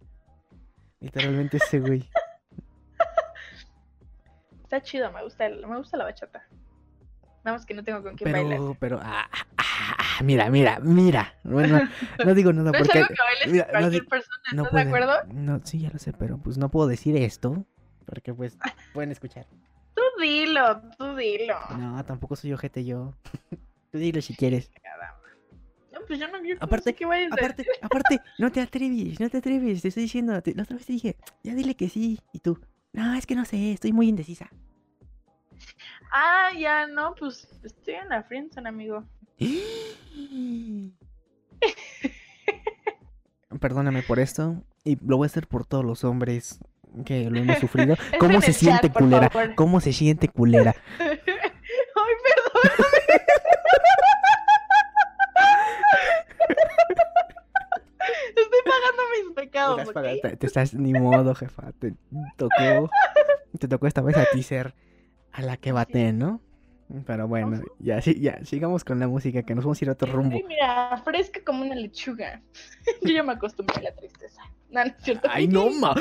[1.00, 2.10] Literalmente ese güey.
[4.64, 6.44] Está chido, me gusta, el- me gusta la bachata.
[7.44, 8.58] Nada más que no tengo con quién bailar.
[8.60, 11.34] Pero, pero, ah, ah, mira, mira, mira.
[11.44, 11.80] Bueno,
[12.26, 13.00] no digo nada No es porque.
[13.00, 15.34] algo que bailes mira, con no cualquier di- persona, no ¿estás puede- de acuerdo?
[15.34, 17.66] No, sí, ya lo sé, pero pues no puedo decir esto.
[18.06, 18.58] Porque pues
[18.94, 19.48] pueden escuchar.
[19.96, 21.58] Tú dilo, tú dilo.
[21.78, 23.14] No, tampoco soy ojete yo.
[23.92, 24.70] Tú dilo si quieres.
[24.84, 25.17] No,
[26.08, 29.82] pues yo no, no Aparte- vayas Aparte, aparte, no te atreves, no te atreves.
[29.82, 32.20] Te estoy diciendo, te- la otra vez te dije, ya dile que sí.
[32.34, 32.60] Y tú,
[32.94, 34.50] no, es que no sé, estoy muy indecisa.
[36.12, 39.04] Ah, ya, no, pues estoy en la friendzone, amigo.
[43.60, 44.64] Perdóname por esto.
[44.84, 46.60] Y lo voy a hacer por todos los hombres
[47.06, 47.96] que lo hemos sufrido.
[48.20, 49.32] ¿Cómo se siente chat, culera?
[49.56, 50.76] ¿Cómo se siente culera?
[51.00, 51.18] Ay,
[52.24, 52.78] perdón.
[58.68, 61.72] pagando mis pecados, Estás te, estás ni modo, jefa.
[61.74, 61.94] Te
[62.36, 62.90] tocó.
[63.60, 64.76] Te tocó esta vez a ti ser
[65.32, 66.42] a la que bate, ¿no?
[67.06, 69.92] Pero bueno, ya, sí, ya, sigamos con la música, que nos vamos a ir a
[69.92, 70.38] otro rumbo.
[70.38, 72.42] Ay, mira, fresca como una lechuga.
[73.04, 74.42] Yo ya me acostumbré a la tristeza.
[74.70, 75.28] No, no es cierto.
[75.30, 75.94] ¡Ay, no, ma!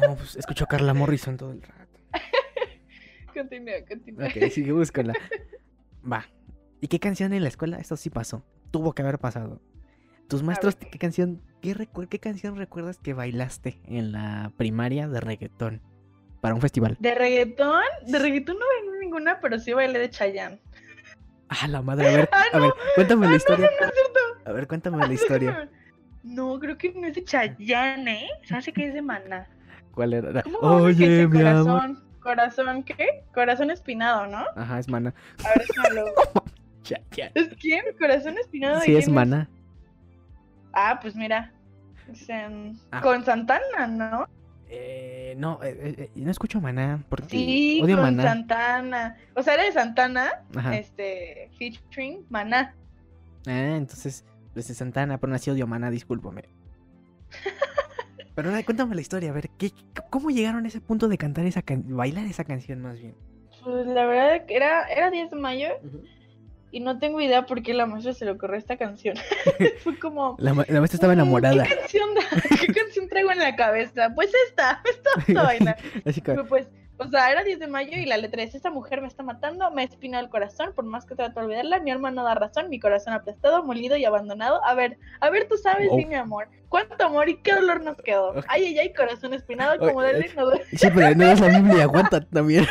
[0.00, 1.98] No, pues escucho a Carla Morrison todo el rato.
[3.34, 4.26] Continúa, continúa.
[4.26, 5.14] Ok, sigamos con la.
[6.10, 6.26] Va.
[6.80, 7.78] ¿Y qué canción en la escuela?
[7.78, 8.44] Esto sí pasó.
[8.70, 9.60] Tuvo que haber pasado.
[10.28, 10.76] Tus maestros.
[10.76, 11.74] ¿qué canción, qué,
[12.10, 15.80] qué canción recuerdas que bailaste en la primaria de reggaetón?
[16.40, 16.96] Para un festival.
[17.00, 20.60] De reggaetón, de reggaetón no bailé ninguna, pero sí bailé de Chayanne.
[21.48, 23.70] Ah, la madre, a ver, Ah, a ver, cuéntame la historia.
[23.80, 24.46] No es.
[24.46, 25.68] A ver, cuéntame la historia.
[26.22, 28.28] No, creo que no es de Chayanne, ¿eh?
[28.44, 29.48] Se hace que es de Mana.
[29.92, 30.42] ¿Cuál era?
[30.42, 31.64] ¿Cómo va a ser que Oye, mi amor.
[31.64, 32.04] corazón?
[32.20, 33.24] ¿Corazón qué?
[33.32, 34.44] Corazón espinado, ¿no?
[34.54, 35.14] Ajá, es mana.
[35.44, 36.04] A ver.
[36.84, 37.30] Ya, ya.
[37.34, 37.84] ¿Es quién?
[37.98, 38.80] ¿Corazón espinado?
[38.80, 39.50] Sí, es mana.
[40.80, 41.52] Ah, pues mira.
[42.90, 43.00] Ah.
[43.02, 44.28] Con Santana, ¿no?
[44.70, 48.22] Eh, no, eh, eh, eh, no escucho Maná porque Sí, odio con Maná.
[48.22, 49.16] Santana.
[49.34, 50.76] O sea, era de Santana, Ajá.
[50.76, 52.74] este, featuring Maná.
[53.46, 56.44] Ah, entonces, desde Santana, pero nació odio Maná, discúlpame.
[58.34, 59.72] Pero cuéntame la historia, a ver, ¿qué,
[60.10, 63.16] ¿cómo llegaron a ese punto de cantar esa can bailar esa canción más bien?
[63.64, 65.68] Pues la verdad que era, era 10 de mayo
[66.70, 69.16] y no tengo idea por qué la maestra se le ocurrió esta canción.
[69.84, 70.36] Fue como...
[70.38, 71.64] La, ma- la maestra estaba "Mm, enamorada.
[71.64, 74.10] ¿Qué canción, da- ¿Qué canción traigo en la cabeza?
[74.14, 75.76] Pues esta, esta vamos a bailar.
[76.04, 76.68] Así que, Pues,
[77.00, 79.70] o sea, era 10 de mayo y la letra es, esta mujer me está matando,
[79.70, 82.34] me ha espinado el corazón, por más que trato de olvidarla, mi alma no da
[82.34, 84.60] razón, mi corazón aplastado, molido y abandonado.
[84.64, 87.96] A ver, a ver, tú sabes, sí, mi amor, cuánto amor y qué dolor nos
[87.98, 88.34] quedó.
[88.48, 90.64] Ay, ay, ay, corazón espinado, como Oye, duele, no duele.
[90.72, 92.66] sí, pero no es la Biblia, aguanta también.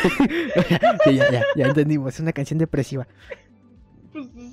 [1.05, 3.07] Sí, ya, ya, ya entendimos, es una canción depresiva.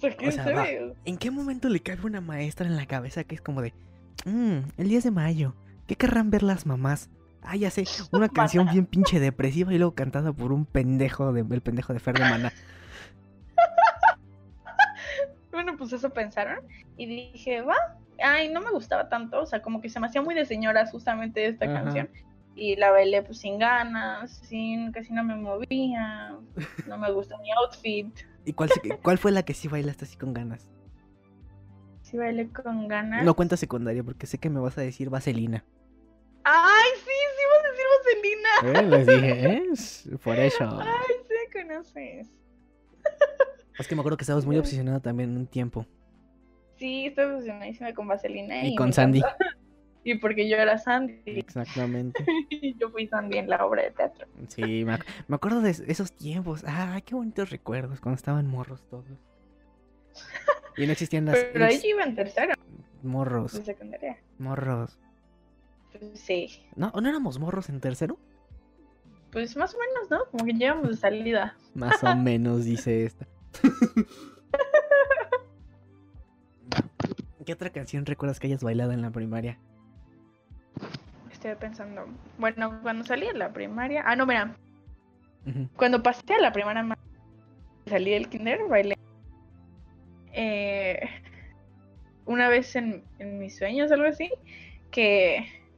[0.01, 0.67] Pues, o sea.
[1.05, 3.73] ¿En qué momento le cabe una maestra en la cabeza que es como de,
[4.25, 5.55] mmm, el 10 de mayo,
[5.87, 7.11] ¿qué querrán ver las mamás?
[7.43, 11.45] Ah, ya sé, una canción bien pinche depresiva y luego cantada por un pendejo de,
[11.51, 12.53] el pendejo de Fer de Maná.
[15.51, 16.59] Bueno, pues eso pensaron
[16.97, 17.77] y dije, va.
[18.21, 20.91] Ay, no me gustaba tanto, o sea, como que se me hacía muy de señoras
[20.91, 21.75] justamente esta Ajá.
[21.75, 22.09] canción.
[22.57, 26.35] Y la bailé pues sin ganas, sin, casi no me movía,
[26.89, 28.13] no me gusta mi outfit.
[28.45, 30.69] ¿Y cuál, fue la que sí bailaste así con ganas?
[32.03, 33.25] Sí bailé con ganas.
[33.25, 35.65] No cuenta secundaria porque sé que me vas a decir Vaselina.
[36.45, 37.87] Ay, sí, sí, vas a decir
[38.63, 38.81] Vaselina.
[38.81, 38.87] ¿Eh?
[38.91, 40.19] Les dije, ¿eh?
[40.23, 40.79] Por eso.
[40.81, 42.29] Ay, sí, conoces.
[43.79, 45.87] Es que me acuerdo que estabas muy obsesionado también un tiempo.
[46.77, 48.65] Sí, estoy obsesionadísima con Vaselina.
[48.65, 49.23] Y con Sandy.
[50.05, 51.21] Y porque yo era Sandy.
[51.27, 52.25] Exactamente.
[52.51, 54.27] Y yo fui Sandy en la obra de teatro.
[54.49, 56.63] Sí, me, ac- me acuerdo de es- esos tiempos.
[56.67, 59.05] Ah, qué bonitos recuerdos cuando estaban morros todos.
[60.77, 62.55] Y no existían las Pero ahí yo iba en tercero
[63.03, 64.19] morros, de secundaria.
[64.39, 64.99] morros.
[65.93, 66.63] Pues sí.
[66.77, 68.19] ¿No, ¿No éramos morros en tercero?
[69.31, 70.25] Pues más o menos, ¿no?
[70.31, 71.57] Como que llegamos de salida.
[71.75, 73.27] Más o menos, dice esta.
[77.45, 79.59] ¿Qué otra canción recuerdas que hayas bailado en la primaria?
[81.45, 82.07] Estoy pensando.
[82.39, 84.03] Bueno, cuando salí de la primaria.
[84.07, 84.57] Ah, no, mira.
[85.77, 86.97] Cuando pasé a la primaria ma-
[87.87, 88.97] salí del kinder, bailé.
[90.33, 91.01] eh,
[92.25, 94.31] una vez en, en mis sueños, algo así.
[94.91, 95.37] Que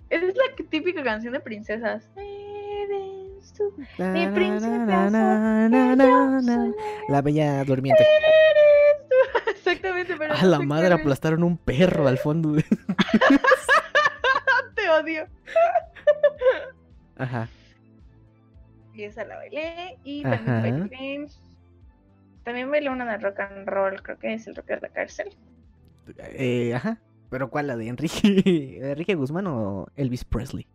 [0.09, 2.09] es la típica canción de princesas.
[2.16, 4.68] Eres tú, mi princesa.
[4.87, 6.72] Na, na, na, na, na.
[7.09, 8.05] La bella durmiente.
[8.05, 9.50] Eres tú.
[9.50, 10.33] Exactamente, pero.
[10.35, 12.52] A no la madre aplastaron un perro al fondo.
[12.52, 12.64] de-
[15.07, 15.27] odio.
[17.16, 17.49] Ajá.
[18.92, 19.99] Y esa la bailé.
[20.05, 21.29] Y también bailé.
[22.42, 25.29] También bailé una de rock and roll, creo que es el rock de la cárcel.
[26.19, 26.99] Eh, ajá.
[27.31, 27.66] ¿Pero cuál?
[27.66, 30.66] ¿La de Enrique, Enrique Guzmán o Elvis Presley?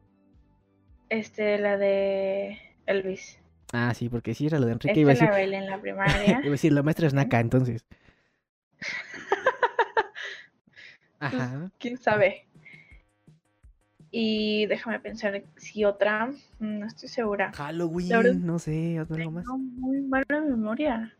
[1.10, 3.40] Este, la de Elvis.
[3.74, 4.92] Ah, sí, porque sí era la de Enrique.
[4.92, 6.38] Esta Iba a la bailé en la iba primaria.
[6.40, 7.86] a decir, la maestra es Naka, entonces.
[11.20, 11.72] Pues, Ajá.
[11.78, 12.48] ¿Quién sabe?
[14.12, 16.28] Y déjame pensar si otra.
[16.60, 17.52] mm, No estoy segura.
[17.54, 19.46] Halloween, La verdad- no sé, algo más.
[19.46, 21.16] Tengo muy mala memoria.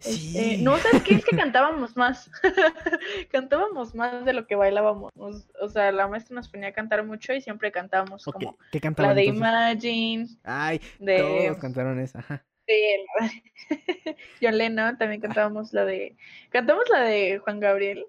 [0.00, 0.38] Sí.
[0.38, 1.16] Este, no, ¿sabes qué?
[1.16, 2.30] Es que cantábamos más.
[3.32, 5.12] cantábamos más de lo que bailábamos.
[5.16, 8.78] O sea, la maestra nos ponía a cantar mucho y siempre cantábamos Ok, como ¿Qué
[8.78, 9.40] la cantaban de entonces?
[9.50, 12.20] Imagine, Ay, de, todos cantaron esa.
[12.20, 12.44] Ajá.
[12.66, 12.96] de
[14.40, 16.16] John Lennon, también cantábamos la de.
[16.50, 18.06] Cantamos la de Juan Gabriel.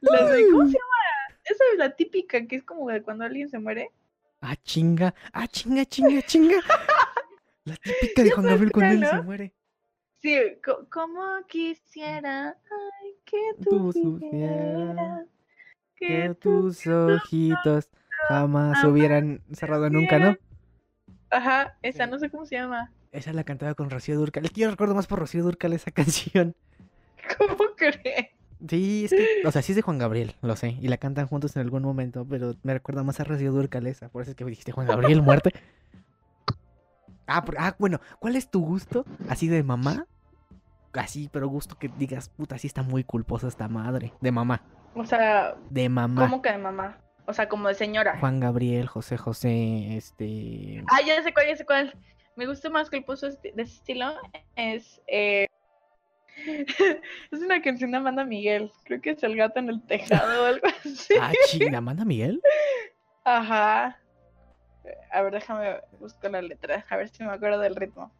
[0.00, 0.50] La de.
[0.50, 0.96] ¿Cómo se llama?
[1.44, 3.90] Esa es la típica, que es como de cuando alguien se muere.
[4.40, 5.14] Ah, chinga.
[5.32, 6.56] Ah, chinga, chinga, chinga.
[7.64, 9.54] La típica de Juan Gabriel cuando él se muere.
[10.20, 15.26] Sí, co- como quisiera, ay, que Tú tú supieras
[15.96, 17.88] Que tus ojitos
[18.28, 20.36] jamás se hubieran cerrado nunca, ¿no?
[21.30, 22.10] Ajá, esa Sí.
[22.10, 22.92] no sé cómo se llama.
[23.10, 24.44] Esa la cantaba con Rocío Durcal.
[24.44, 26.54] Es que yo recuerdo más por Rocío Durcal esa canción.
[27.38, 28.30] ¿Cómo crees?
[28.68, 30.76] Sí, es que, o sea, sí es de Juan Gabriel, lo sé.
[30.80, 34.08] Y la cantan juntos en algún momento, pero me recuerda más a Rocío Durcal esa.
[34.08, 35.52] Por eso es que dijiste Juan Gabriel, muerte.
[37.26, 39.04] Ah, por- ah, bueno, ¿cuál es tu gusto?
[39.28, 40.06] Así de mamá.
[40.92, 44.12] Así, pero gusto que digas, puta, sí está muy culposa esta madre.
[44.20, 44.62] De mamá.
[44.94, 46.22] O sea, De mamá.
[46.22, 46.98] ¿cómo que de mamá?
[47.26, 48.18] O sea, como de señora.
[48.20, 50.84] Juan Gabriel, José José, este.
[50.88, 51.94] Ah, ya sé cuál, ya sé cuál.
[52.36, 54.12] Me gusta más puso de ese estilo.
[54.56, 55.00] Es.
[55.06, 55.46] eh,
[56.46, 58.70] es una canción de Amanda Miguel.
[58.84, 61.14] Creo que es El gato en el tejado o algo así.
[61.20, 62.40] Ah, chinga, ¿manda Miguel?
[63.24, 63.98] Ajá.
[65.12, 66.84] A ver, déjame buscar la letra.
[66.90, 68.12] A ver si me acuerdo del ritmo.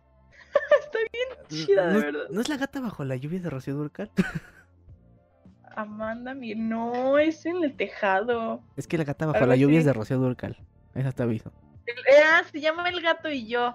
[0.84, 2.24] Está bien chida, ¿No, de es- verdad.
[2.30, 4.10] ¿No es la gata bajo la lluvia de Rocío Durcal?
[5.74, 6.54] Amanda, mi...
[6.54, 8.62] no, es en el tejado.
[8.76, 10.56] Es que la gata bajo la lluvia es de Rocío Durcal.
[10.94, 11.50] Esa te aviso.
[11.86, 11.94] El-
[12.24, 13.74] Ah, se llama El gato y yo.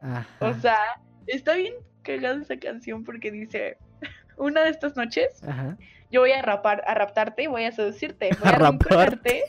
[0.00, 0.26] Ajá.
[0.40, 0.78] O sea,
[1.26, 3.76] está bien cagada esa canción porque dice,
[4.36, 5.76] una de estas noches Ajá.
[6.10, 9.42] yo voy a rapar, a raptarte y voy a seducirte, voy A a, rinconarte,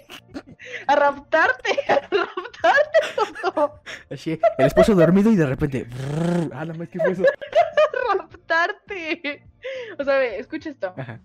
[0.88, 5.84] a raptarte, a raptarte, Así, el esposo dormido y de repente.
[5.84, 7.24] brrr, ah, no más, ¿qué fue eso?
[8.16, 9.44] raptarte.
[9.98, 10.94] O sea, ve, escucha esto.
[10.98, 11.22] Ajá.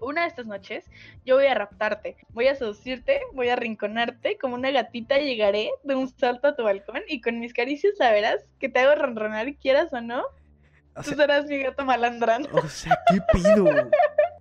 [0.00, 0.88] Una de estas noches
[1.24, 5.96] yo voy a raptarte, voy a seducirte, voy a rinconarte, como una gatita llegaré de
[5.96, 9.92] un salto a tu balcón y con mis caricias saberás que te hago ronronar quieras
[9.92, 10.22] o no,
[10.98, 12.46] O tú serás mi gato malandrán.
[12.52, 13.64] o sea, ¿qué pido?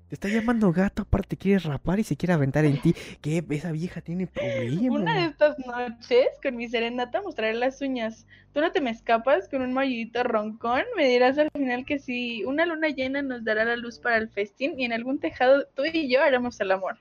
[0.07, 2.95] Te está llamando gato, aparte quiere rapar y se quiere aventar en ti.
[3.19, 3.43] ¿Qué?
[3.49, 5.01] Esa vieja tiene problemas.
[5.01, 8.25] Una de estas noches, con mi serenata, mostraré las uñas.
[8.53, 10.83] Tú no te me escapas con un maillito roncón.
[10.95, 14.29] Me dirás al final que si una luna llena nos dará la luz para el
[14.29, 16.97] festín y en algún tejado tú y yo haremos el amor.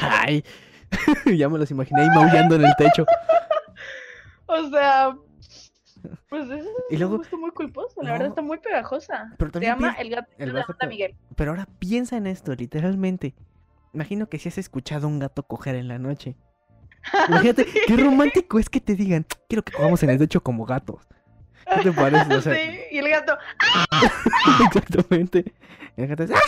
[0.00, 0.42] Ay,
[1.36, 3.04] ya me los imaginé ahí maullando en el techo.
[4.48, 5.12] O sea,
[6.28, 8.02] pues eso Y es luego- un gusto muy culposo.
[8.02, 9.32] La verdad está muy pegajosa.
[9.38, 11.14] Pero Se llama piensa- El gato el de Miguel.
[11.36, 13.34] Pero ahora piensa en esto, literalmente.
[13.92, 16.36] Imagino que si has escuchado a un gato coger en la noche.
[17.28, 21.06] Imagínate, qué romántico es que te digan, quiero que cojamos en el techo como gatos.
[21.76, 22.34] ¿Qué te parece?
[22.34, 23.36] O sea, sí, y el gato.
[24.66, 25.52] exactamente.
[25.96, 26.38] El gato es, ¡Ah!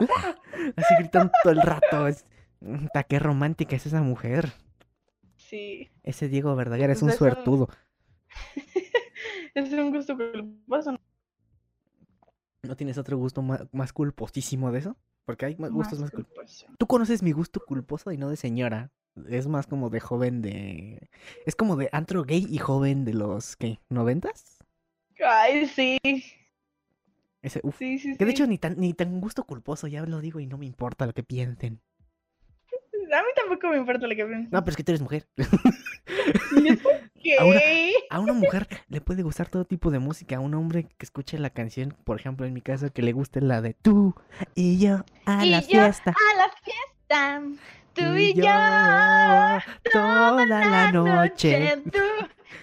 [0.00, 0.34] ¡Ah!
[0.76, 2.06] Así gritando todo el rato.
[2.06, 2.24] Es,
[2.92, 4.52] "Ta, qué romántica es esa mujer.
[5.50, 7.68] Sí, Ese Diego Verdaguer es un Pues es un- suertudo.
[9.54, 10.96] es un gusto culposo.
[12.62, 14.96] ¿No tienes otro gusto más, culposísimo de eso?
[15.24, 16.64] Porque hay ma- gustos más culposos.
[16.64, 16.66] culposo.
[16.78, 18.90] Tú conoces mi gusto culposo y no de señora.
[19.28, 21.08] Es más como de joven de...
[21.46, 23.80] Es como de antro gay y joven de los, ¿qué?
[23.88, 24.58] ¿Noventas?
[25.24, 25.98] Ay, sí.
[27.42, 27.76] Ese, uf.
[27.78, 28.36] Sí, sí, Que de sí.
[28.36, 31.12] hecho ni tan, ni tan gusto culposo, ya lo digo y no me importa lo
[31.14, 31.80] que piensen.
[33.50, 34.24] Tampoco me importa lo que.
[34.24, 35.26] No, pero es que tú eres mujer.
[38.10, 40.36] A una mujer le puede gustar todo tipo de música.
[40.36, 43.40] A un hombre que escuche la canción, por ejemplo, en mi caso, que le guste
[43.40, 44.14] la de tú
[44.54, 46.12] y yo a Y la yo fiesta.
[46.12, 47.42] A la fiesta.
[47.92, 48.44] Tú y yo.
[49.92, 51.76] toda la noche.
[51.92, 51.98] Tú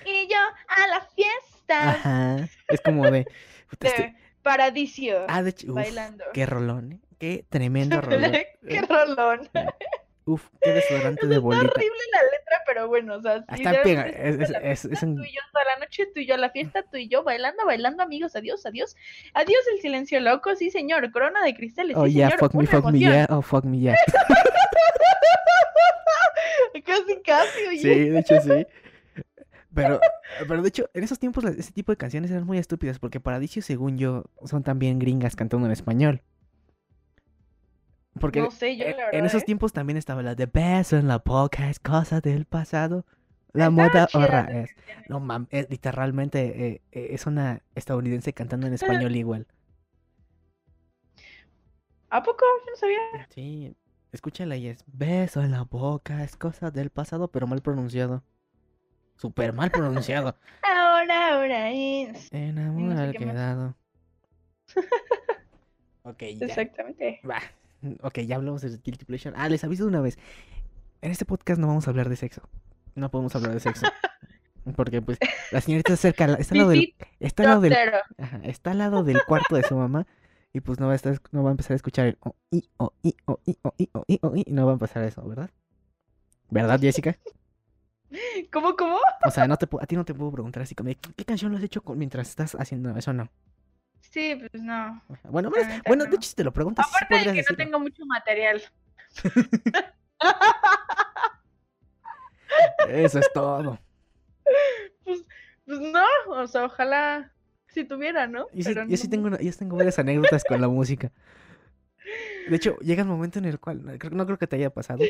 [0.06, 0.38] y yo
[0.70, 1.90] a la fiesta.
[1.92, 2.50] Ajá.
[2.70, 3.26] Es como de.
[3.70, 5.26] puta, este- De Paradiso.
[5.28, 6.24] Ah, de hecho, uf, bailando.
[6.34, 7.00] qué rolón, ¿eh?
[7.20, 8.32] Qué tremendo rolón.
[8.68, 9.50] Qué rolón.
[10.28, 11.66] Uf, qué desodorante de Está bolita.
[11.72, 14.86] horrible la letra, pero bueno, o sea, Ah, sí, Está pega, es, es, la es-
[14.86, 16.98] es un- Tú y yo toda la noche, tú y yo a la fiesta, tú
[16.98, 18.96] y yo bailando, bailando, amigos, adiós, adiós.
[19.34, 22.68] Adiós el silencio loco, sí señor, corona de cristales, Oh sí yeah, señor, fuck me,
[22.68, 23.96] fuck me yeah, oh fuck me yeah.
[26.86, 27.80] Casi, casi, oye.
[27.82, 28.68] Sí, de hecho sí.
[29.74, 30.00] Pero,
[30.48, 33.62] pero de hecho, en esos tiempos ese tipo de canciones eran muy estúpidas porque Paradisio,
[33.62, 36.22] según yo, son también gringas cantando en español.
[38.20, 39.46] Porque No sé, yo en, esos ¿eh?
[39.46, 43.06] tiempos también estaba la de beso en la boca, es cosa del pasado.
[43.54, 44.76] La moda esa es.
[45.08, 49.48] No mames, literalmente eh, eh, es una estadounidense cantando en español igual.
[52.10, 52.46] ¿A poco?
[52.66, 53.28] Yo no sabía.
[53.30, 53.76] Sí,
[54.12, 58.24] escúchala y es beso en la boca, es cosa del pasado, pero mal pronunciado.
[59.18, 60.36] Súper mal pronunciado.
[60.62, 62.32] Ahora, ahora es.
[62.32, 63.16] Más.
[63.16, 63.76] quedado.
[66.04, 66.46] ok, ya.
[66.46, 67.22] Exactamente.
[67.28, 67.40] Va.
[68.02, 69.36] Ok, ya hablamos de Guilty Pleasure.
[69.38, 70.18] Ah, les aviso de una vez.
[71.02, 72.42] En este podcast no vamos a hablar de sexo.
[72.96, 73.86] No podemos hablar de sexo.
[74.76, 75.18] Porque, pues,
[75.52, 77.74] la señorita está cerca, está al lado del, está al lado del,
[78.18, 80.06] ajá, está al lado del cuarto de su mamá.
[80.52, 82.68] Y pues no va a estar, no va a empezar a escuchar el o, i,
[82.78, 85.04] o, i, o, i, o, i, o, i, o, i, y no va a pasar
[85.04, 85.52] eso, ¿verdad?
[86.50, 87.18] ¿Verdad, Jessica?
[88.52, 88.98] ¿Cómo, cómo?
[89.26, 91.58] O sea, no te, a ti no te puedo preguntar así como, ¿qué canción lo
[91.58, 93.14] has hecho mientras estás haciendo eso?
[93.14, 93.30] No.
[94.10, 95.02] Sí, pues no.
[95.24, 95.52] Bueno,
[95.86, 96.10] bueno, no.
[96.10, 98.62] de hecho, si te lo preguntas, Aparte de que no tengo mucho material.
[102.90, 103.80] Eso es todo.
[105.04, 105.24] Pues,
[105.66, 107.32] pues no, o sea, ojalá
[107.68, 108.48] si tuviera, ¿no?
[108.54, 111.12] Yo sí, Pero yo sí tengo, una- yo tengo varias anécdotas con la música.
[112.50, 114.70] De hecho, llega un momento en el cual, no creo, no creo que te haya
[114.70, 115.04] pasado,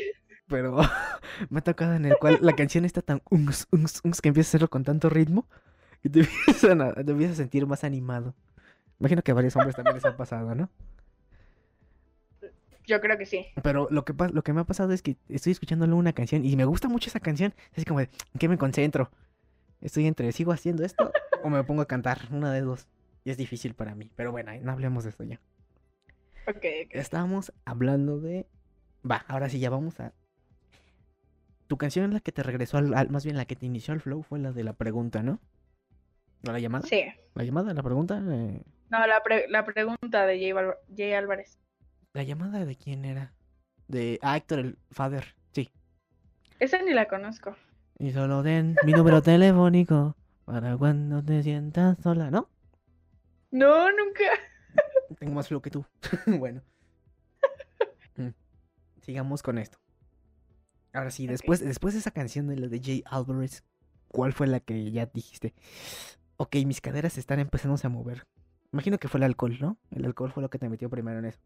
[0.48, 0.76] pero
[1.50, 4.48] me ha tocado en el cual la canción está tan ungs, ungs, ungs, que empieza
[4.48, 5.46] a hacerlo con tanto ritmo
[6.02, 8.34] que te empiezan a, te empiezas a sentir más animado.
[9.00, 10.68] Imagino que a varios hombres también les ha pasado, ¿no?
[12.86, 13.46] Yo creo que sí.
[13.62, 16.56] Pero lo que, lo que me ha pasado es que estoy escuchándole una canción y
[16.56, 17.52] me gusta mucho esa canción.
[17.74, 19.10] Es como de, ¿en qué me concentro?
[19.82, 21.12] Estoy entre, ¿sigo haciendo esto
[21.44, 22.20] o me pongo a cantar?
[22.30, 22.88] Una de dos.
[23.24, 24.10] Y es difícil para mí.
[24.16, 25.38] Pero bueno, no hablemos de esto ya.
[26.46, 26.90] Ok, ok.
[26.92, 28.46] Estábamos hablando de...
[29.08, 30.14] Va, ahora sí, ya vamos a...
[31.66, 33.92] Tu canción es la que te regresó al, al- Más bien la que te inició
[33.92, 35.38] el flow fue la de la pregunta, ¿no?
[36.42, 36.86] ¿No la llamada?
[36.86, 37.04] Sí.
[37.34, 37.74] ¿La llamada?
[37.74, 38.18] ¿La pregunta?
[38.26, 41.58] eh, No, la, pre- la pregunta de Jay, Val- Jay Álvarez.
[42.14, 43.32] ¿La llamada de quién era?
[43.86, 45.70] De ah, Héctor el Father, sí.
[46.58, 47.56] Esa ni la conozco.
[47.98, 52.48] Y solo den mi número telefónico para cuando te sientas sola, ¿no?
[53.50, 54.24] No, nunca.
[55.18, 55.84] Tengo más flow que tú.
[56.26, 56.62] bueno.
[58.16, 58.30] Mm.
[59.02, 59.78] Sigamos con esto.
[60.92, 63.62] Ahora sí, después, después de esa canción de la de Jay Alvarez,
[64.08, 65.54] ¿cuál fue la que ya dijiste?
[66.36, 68.24] Ok, mis caderas están empezando a mover.
[68.72, 69.78] Imagino que fue el alcohol, ¿no?
[69.90, 71.40] El alcohol fue lo que te metió primero en eso.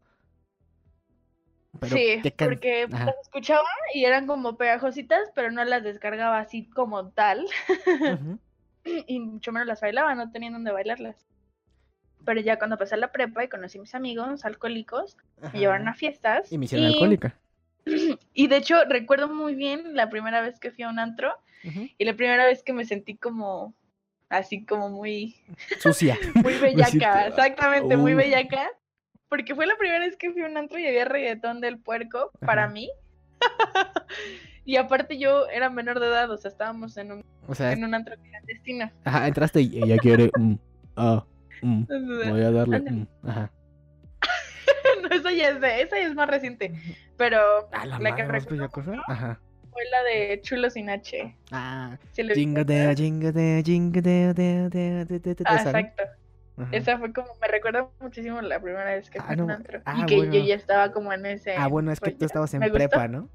[1.79, 3.05] Pero, sí, ¿qué can- porque Ajá.
[3.05, 7.45] las escuchaba y eran como pegajositas, pero no las descargaba así como tal.
[9.07, 11.25] Y mucho menos las bailaba, no tenían donde bailarlas.
[12.25, 15.15] Pero ya cuando pasé la prepa y conocí a mis amigos alcohólicos,
[15.53, 15.99] me llevaron a Ajá.
[15.99, 16.51] fiestas.
[16.51, 17.39] Y me hicieron alcohólica.
[18.33, 21.33] y de hecho recuerdo muy bien la primera vez que fui a un antro
[21.97, 23.73] y la primera vez que me sentí como
[24.37, 25.35] así como muy
[25.79, 26.17] Sucia.
[26.35, 28.17] muy bellaca, siento- exactamente, muy Uh.
[28.17, 28.67] bellaca,
[29.29, 32.31] porque fue la primera vez que fui a un antro y había reggaetón del puerco
[32.41, 32.89] para mí.
[34.65, 37.83] y aparte yo era menor de edad, o sea, estábamos en un, O sea, en
[37.83, 38.91] un antro clandestino.
[39.03, 40.29] ajá, entraste y ella quiere.
[40.37, 40.53] mm,
[40.97, 41.25] ah,
[41.61, 41.83] mm,
[42.29, 42.79] voy a darle.
[42.79, 43.51] Mm, ajá.
[45.01, 46.71] no, esa ya es de, esa ya es más reciente,
[47.17, 47.39] pero
[47.71, 49.03] Ah, la, la que madre, ¿más recuerdo bellacosa?
[49.07, 49.39] Ajá.
[49.73, 51.35] Fue la de Chulo sin H.
[51.51, 51.97] Ah,
[55.45, 55.55] Ah, ¿no?
[55.57, 56.03] exacto.
[56.55, 56.69] Ajá.
[56.71, 59.53] Esa fue como, me recuerda muchísimo la primera vez que Ah, fui a un no,
[59.55, 59.81] antro.
[59.85, 60.33] ah, y que bueno.
[60.33, 61.55] yo ya estaba como en ese.
[61.55, 62.77] Ah, bueno, es que pues, tú estabas en me gustó.
[62.77, 63.29] prepa, ¿no?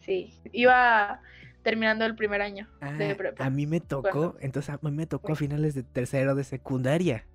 [0.00, 1.20] Sí, iba
[1.62, 3.44] terminando el primer año de Ah, prepa.
[3.44, 7.26] a mí me tocó, entonces a mí me tocó a finales de tercero de secundaria,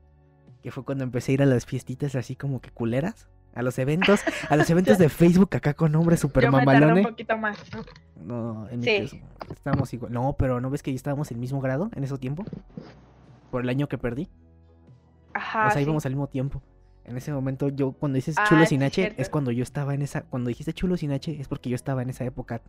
[0.63, 3.77] que fue cuando empecé a ir a las fiestitas así como que culeras, a los
[3.79, 7.07] eventos, a los eventos de Facebook acá con nombres super Yo me tardé un mamalones.
[7.07, 7.57] poquito más.
[8.15, 9.01] No, en mi Sí.
[9.01, 9.17] caso,
[9.53, 10.11] estábamos igual.
[10.13, 12.45] No, pero ¿no ves que estábamos en el mismo grado en ese tiempo?
[13.51, 14.29] Por el año que perdí.
[15.33, 15.67] Ajá.
[15.67, 15.83] o sea, sí.
[15.83, 16.61] íbamos al mismo tiempo.
[17.05, 20.01] En ese momento, yo, cuando dices Ah, chulo sin H, es cuando yo estaba en
[20.01, 20.23] esa.
[20.23, 22.61] Cuando dijiste chulo sin H, es porque yo estaba en esa época.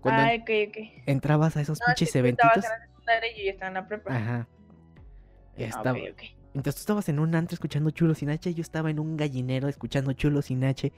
[0.00, 0.76] Cuando Ah, en- ok, ok.
[1.06, 2.64] entrabas a esos No, pinches estabas eventitos.
[2.64, 4.14] en la secundaria y yo ya estaba en la prepa.
[4.16, 4.46] Ajá.
[4.48, 5.98] Ah, Estaba.
[5.98, 6.22] ok,
[6.56, 9.68] Entonces tú estabas en un antro escuchando chulo sin H, yo estaba en un gallinero
[9.68, 10.90] escuchando chulo sin H,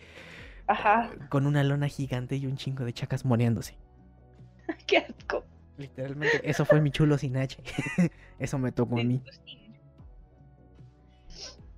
[0.69, 1.11] Ajá.
[1.31, 3.77] con una lona gigante y un chingo de chacas moneándose.
[4.87, 5.45] Qué asco.
[5.77, 7.61] Literalmente, eso fue mi chulo sin H.
[8.39, 9.21] eso me tocó a mí.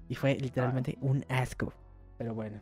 [0.08, 1.72] Y fue literalmente un asco.
[2.18, 2.60] Pero bueno.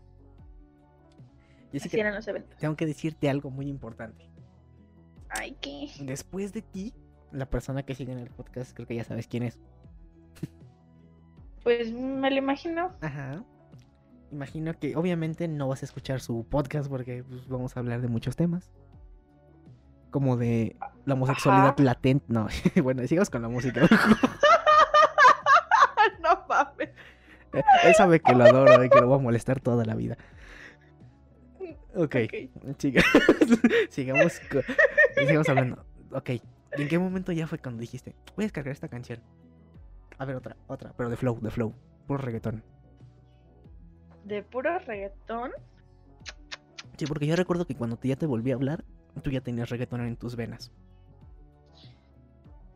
[1.72, 2.56] Sí Así que eran los eventos.
[2.58, 4.24] tengo que decirte algo muy importante.
[5.30, 5.90] Ay, qué.
[6.00, 6.94] Después de ti,
[7.32, 9.58] la persona que sigue en el podcast, creo que ya sabes quién es.
[11.68, 12.92] Pues me lo imagino.
[13.02, 13.44] Ajá.
[14.32, 18.08] Imagino que obviamente no vas a escuchar su podcast porque pues, vamos a hablar de
[18.08, 18.72] muchos temas.
[20.10, 21.82] Como de la homosexualidad Ajá.
[21.82, 22.24] latente.
[22.28, 22.48] No,
[22.82, 23.82] bueno, sigamos con la música.
[26.22, 26.88] no mames.
[27.84, 30.16] Él sabe que lo adoro y que lo voy a molestar toda la vida.
[31.94, 32.34] Ok, Ok.
[32.78, 33.04] siga-
[33.90, 34.40] sigamos,
[35.18, 35.84] sigamos hablando.
[36.12, 36.42] Ok, ¿y
[36.82, 39.20] en qué momento ya fue cuando dijiste, voy a descargar esta canción?
[40.18, 41.74] A ver, otra, otra, pero de flow, de flow,
[42.06, 42.64] puro reggaetón.
[44.24, 45.52] De puro reggaetón.
[46.96, 48.84] Sí, porque yo recuerdo que cuando ya te volví a hablar,
[49.22, 50.72] tú ya tenías reggaetón en tus venas.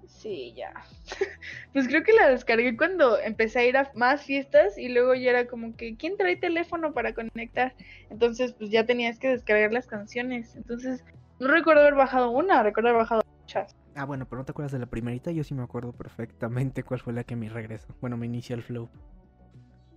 [0.07, 0.73] Sí, ya.
[1.73, 5.31] Pues creo que la descargué cuando empecé a ir a más fiestas y luego ya
[5.31, 7.75] era como que, ¿quién trae teléfono para conectar?
[8.11, 10.55] Entonces, pues ya tenías que descargar las canciones.
[10.55, 11.03] Entonces,
[11.41, 13.75] no recuerdo haber bajado una, recuerdo haber bajado muchas.
[13.95, 17.01] Ah, bueno, pero no te acuerdas de la primerita, yo sí me acuerdo perfectamente cuál
[17.01, 17.95] fue la que me regresó.
[18.01, 18.89] Bueno, me inició el flow.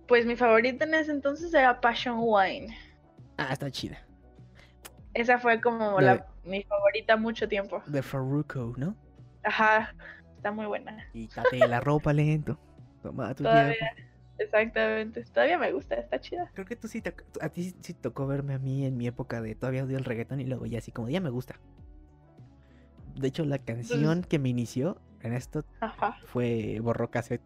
[0.08, 2.74] Pues mi favorita en ese entonces era Passion Wine.
[3.38, 3.98] Ah, está chida.
[5.14, 7.82] Esa fue como La la, mi favorita mucho tiempo.
[7.86, 8.94] De Farruko, ¿no?
[9.42, 9.94] Ajá,
[10.36, 11.06] está muy buena.
[11.12, 12.60] Quítate la ropa lento.
[13.02, 13.90] Toma tu Todavía, tiempo.
[14.38, 15.24] exactamente.
[15.24, 16.52] Todavía me gusta, está chida.
[16.54, 19.40] Creo que tú sí te, a ti sí tocó verme a mí en mi época
[19.40, 21.60] de todavía odio el reggaetón y luego ya así como ya me gusta.
[23.16, 26.18] De hecho, la canción que me inició en esto Ajá.
[26.26, 27.42] fue Borró Cassette.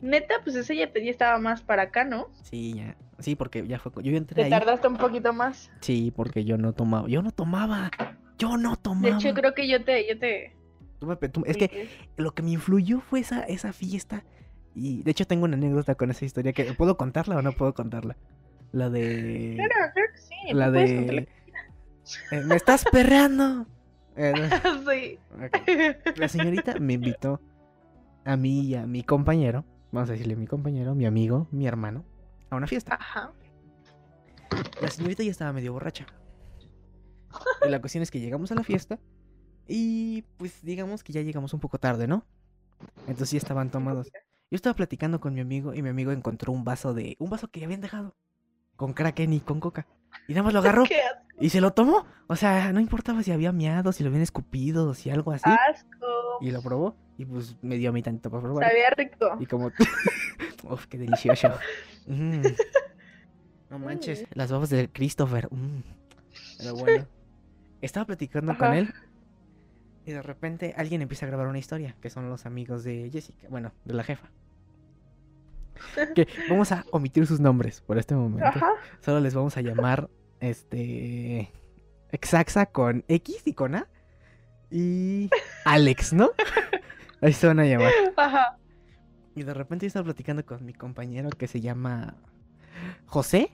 [0.00, 2.28] Neta, pues esa ya, ya estaba más para acá, ¿no?
[2.42, 2.96] Sí, ya.
[3.18, 3.90] Sí, porque ya fue.
[4.04, 4.50] Yo entré Te ahí.
[4.50, 5.70] tardaste un poquito más.
[5.80, 7.08] Sí, porque yo no tomaba.
[7.08, 7.90] Yo no tomaba.
[8.38, 9.16] Yo no De tomaba.
[9.16, 10.54] hecho, creo que yo te, yo te.
[11.00, 14.24] Tú me pe- tú- es que lo que me influyó fue esa, esa fiesta.
[14.74, 17.74] Y de hecho tengo una anécdota con esa historia que ¿puedo contarla o no puedo
[17.74, 18.16] contarla?
[18.70, 20.34] La de Claro, claro que sí.
[20.54, 21.28] la de
[22.30, 23.66] eh, me estás perreando.
[24.18, 24.34] Eh,
[24.90, 25.18] sí.
[26.16, 27.40] La señorita me invitó
[28.24, 32.04] a mí y a mi compañero, vamos a decirle mi compañero, mi amigo, mi hermano,
[32.50, 32.96] a una fiesta.
[32.96, 33.32] Ajá.
[34.82, 36.06] La señorita ya estaba medio borracha.
[37.64, 38.98] Y la cuestión es que llegamos a la fiesta
[39.68, 42.26] y pues digamos que ya llegamos un poco tarde, ¿no?
[43.06, 44.10] Entonces ya estaban tomados.
[44.50, 47.48] Yo estaba platicando con mi amigo y mi amigo encontró un vaso de un vaso
[47.48, 48.16] que habían dejado
[48.76, 49.86] con Kraken y con Coca.
[50.26, 50.84] Y nada más lo agarró
[51.40, 52.06] y se lo tomó.
[52.26, 55.48] O sea, no importaba si había miado, si lo habían escupido, si algo así.
[55.48, 56.38] asco.
[56.40, 58.68] Y lo probó y pues me dio a mí tantito para probar.
[58.68, 59.36] Sabía rico.
[59.40, 59.72] Y como...
[60.64, 61.52] Uf, qué delicioso.
[62.10, 62.40] Mm.
[63.68, 65.46] No manches, las babas de Christopher.
[65.50, 65.82] mm.
[66.56, 67.06] Pero bueno.
[67.82, 68.94] Estaba platicando con él
[70.06, 73.46] y de repente alguien empieza a grabar una historia, que son los amigos de Jessica,
[73.50, 74.30] bueno, de la jefa.
[76.14, 78.46] Que vamos a omitir sus nombres por este momento.
[78.46, 78.72] Ajá.
[79.00, 80.08] Solo les vamos a llamar
[80.40, 81.52] este
[82.10, 83.88] Exaxa con X y con A
[84.70, 85.30] y
[85.64, 86.30] Alex, ¿no?
[87.20, 87.92] Ahí se van a llamar.
[88.16, 88.58] Ajá.
[89.34, 92.16] Y de repente yo estaba platicando con mi compañero que se llama
[93.06, 93.52] José.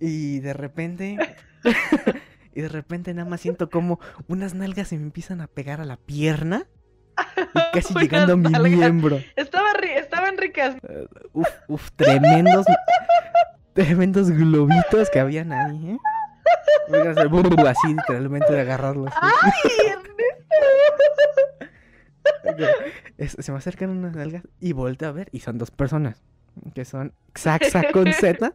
[0.00, 1.18] Y de repente.
[2.54, 5.84] y de repente nada más siento como unas nalgas se me empiezan a pegar a
[5.84, 6.66] la pierna.
[7.54, 8.72] Y casi llegando a mi nalgas.
[8.72, 9.20] miembro.
[9.36, 9.72] Estaba
[10.16, 10.76] estaban ricas.
[11.32, 12.66] Uf, uf, tremendos.
[13.72, 15.98] tremendos globitos que habían ahí, ¿eh?
[17.68, 19.12] Así, literalmente de agarrarlos.
[19.20, 19.52] ¡Ay,
[19.90, 20.16] Ernesto!
[23.18, 26.22] Es- se me acercan unas nalgas y volteo a ver y son dos personas.
[26.74, 28.52] Que son Xaxa con Z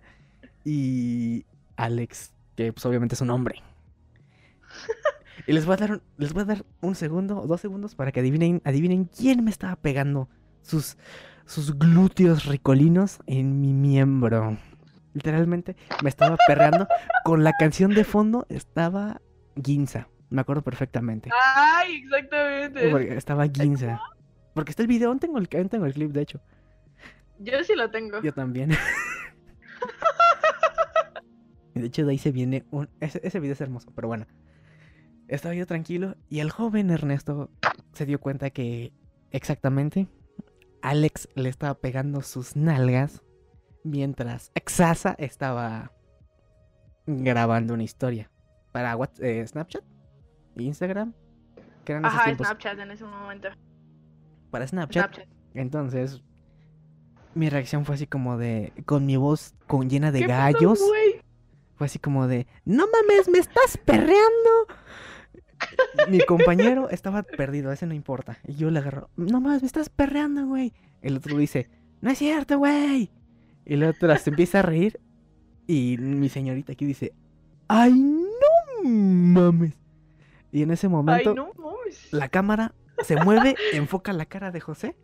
[0.66, 1.45] y
[1.76, 3.62] Alex, que pues obviamente es un hombre.
[5.47, 7.95] Y les voy a dar un, les voy a dar un segundo o dos segundos
[7.95, 10.30] para que adivinen, adivinen quién me estaba pegando
[10.62, 10.97] sus,
[11.46, 14.58] sus glúteos ricolinos en mi miembro.
[15.14, 16.88] Literalmente me estaba perreando.
[17.24, 19.22] Con la canción de fondo estaba
[19.62, 20.08] Ginza.
[20.30, 21.30] Me acuerdo perfectamente.
[21.56, 22.89] Ay, exactamente.
[22.89, 24.02] Porque estaba Ginza.
[24.54, 26.42] Porque está el video, tengo el, tengo el clip, de hecho.
[27.39, 28.22] Yo sí lo tengo.
[28.22, 28.72] Yo también.
[31.74, 32.89] De hecho, de ahí se viene un.
[33.00, 34.28] Ese, ese video es hermoso, pero bueno.
[35.28, 37.50] Estaba yo tranquilo y el joven Ernesto
[37.94, 38.92] se dio cuenta que
[39.32, 40.08] exactamente
[40.82, 43.22] Alex le estaba pegando sus nalgas
[43.84, 45.92] mientras Exasa estaba
[47.08, 48.30] grabando una historia
[48.72, 49.84] para What- eh, Snapchat,
[50.56, 51.14] Instagram,
[51.86, 53.50] que eran esos Ajá, Snapchat en ese momento.
[54.50, 55.14] para Snapchat.
[55.16, 55.34] Snapchat.
[55.54, 56.22] Entonces,
[57.34, 60.80] mi reacción fue así como de, con mi voz con llena de ¿Qué pasó, gallos,
[60.86, 61.22] güey?
[61.76, 64.68] fue así como de, no mames, me estás perreando.
[66.09, 68.38] Mi compañero estaba perdido, ese no importa.
[68.47, 70.74] Y yo le agarro, no mames, me estás perreando, güey.
[71.01, 71.70] El otro dice,
[72.01, 73.12] no es cierto, güey.
[73.66, 74.99] Y el otro se empieza a reír.
[75.68, 77.14] Y mi señorita aquí dice,
[77.68, 79.74] ay, no mames.
[80.51, 82.12] Y en ese Ay, momento, no mames.
[82.12, 84.95] la cámara se mueve, enfoca la cara de José,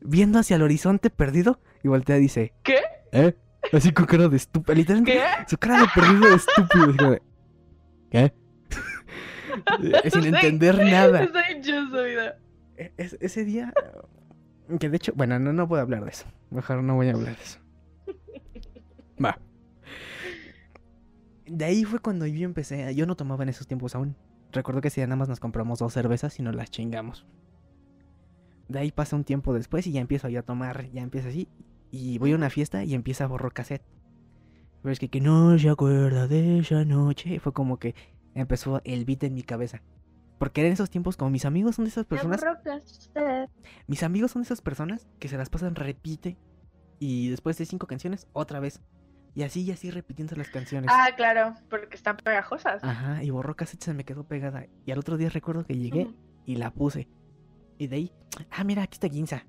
[0.00, 2.78] viendo hacia el horizonte perdido, y voltea y dice, ¿Qué?
[3.12, 3.34] ¿Eh?
[3.72, 5.44] Así con cara de estúpido, literalmente, ¿Qué?
[5.48, 7.18] su cara de perdido de estúpido,
[8.10, 8.32] ¿qué?
[9.82, 11.28] Eh, Sin entender nada.
[12.76, 13.72] E- es- ese día,
[14.80, 17.36] que de hecho, bueno, no, no puedo hablar de eso, mejor no voy a hablar
[17.36, 17.58] de eso.
[19.24, 19.38] Va.
[21.46, 24.16] De ahí fue cuando yo empecé, yo no tomaba en esos tiempos aún.
[24.52, 27.26] Recuerdo que día nada más nos compramos dos cervezas y nos las chingamos.
[28.68, 31.48] De ahí pasa un tiempo después y ya empiezo yo a tomar, ya empieza así.
[31.90, 33.82] Y voy a una fiesta y empieza a borrar cassette.
[34.82, 37.38] Pero es que, que no se acuerda de esa noche.
[37.40, 37.94] Fue como que
[38.34, 39.82] empezó el beat en mi cabeza.
[40.38, 42.44] Porque en esos tiempos, como mis amigos son de esas personas,
[43.86, 46.36] mis amigos son esas personas que se las pasan repite
[46.98, 48.82] y después de cinco canciones, otra vez.
[49.34, 50.90] Y así y así repitiendo las canciones.
[50.92, 52.82] Ah, claro, porque están pegajosas.
[52.84, 54.66] Ajá, y borró cassette, se me quedó pegada.
[54.86, 56.08] Y al otro día recuerdo que llegué
[56.46, 57.08] y la puse.
[57.78, 58.12] Y de ahí,
[58.50, 59.46] ah, mira, aquí está Ginza.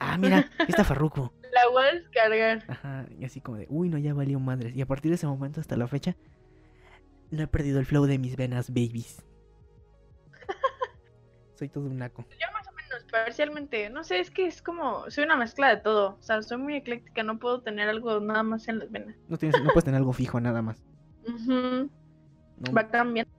[0.00, 1.32] Ah, mira, aquí está Farruko.
[1.52, 2.64] La voy a descargar.
[2.68, 4.76] Ajá, y así como de, uy, no, ya valió madres.
[4.76, 6.16] Y a partir de ese momento hasta la fecha,
[7.30, 9.24] no he perdido el flow de mis venas, babies.
[11.54, 12.24] Soy todo un naco.
[12.30, 13.90] Yo más o menos, parcialmente.
[13.90, 15.10] No sé, es que es como.
[15.10, 16.16] Soy una mezcla de todo.
[16.18, 17.22] O sea, soy muy ecléctica.
[17.22, 19.16] No puedo tener algo nada más en las venas.
[19.28, 20.82] No, tienes, no puedes tener algo fijo nada más.
[21.26, 21.90] Ujú,
[22.58, 23.30] No, Va cambiando.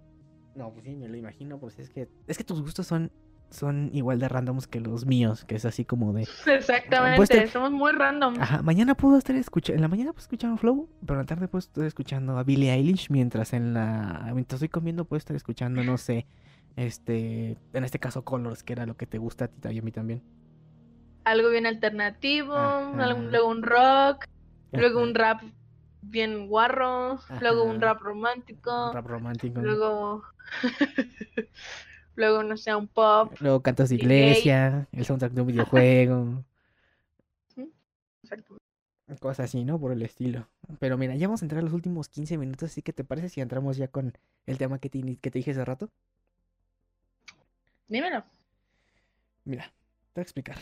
[0.55, 3.11] no, pues sí, me lo imagino, pues es que, es que tus gustos son,
[3.52, 7.18] son igual de randoms que los míos, que es así como de, Exactamente.
[7.18, 8.36] Pues te- Somos muy random.
[8.39, 11.26] Ajá, mañana puedo estar escuchando, en la mañana puedo escuchar un flow, pero en la
[11.26, 15.36] tarde puedo estar escuchando a Billie Eilish, mientras en la, mientras estoy comiendo puedo estar
[15.36, 16.28] escuchando, no sé,
[16.76, 19.82] este, en este caso Colors, que era lo que te gusta a ti y a
[19.82, 20.22] mí también.
[21.26, 22.56] Algo bien alternativo.
[22.95, 24.26] Luego un rock.
[24.72, 25.41] Luego un rap
[26.02, 27.20] bien guarro.
[27.41, 28.88] Luego un rap romántico.
[28.88, 29.60] un rap romántico.
[29.62, 30.24] Luego.
[32.20, 33.34] luego, no sé, un pop.
[33.39, 36.43] Luego cantos de iglesia, el soundtrack de un videojuego,
[38.24, 38.57] Exacto.
[39.20, 39.80] cosas así, ¿no?
[39.80, 40.47] Por el estilo.
[40.80, 43.30] Pero mira, ya vamos a entrar a los últimos 15 minutos, así que ¿te parece
[43.30, 44.13] si entramos ya con
[44.45, 45.89] el tema que te, que te dije hace rato?
[47.88, 48.24] Dímelo.
[49.45, 49.63] Mira,
[50.13, 50.57] te voy a explicar.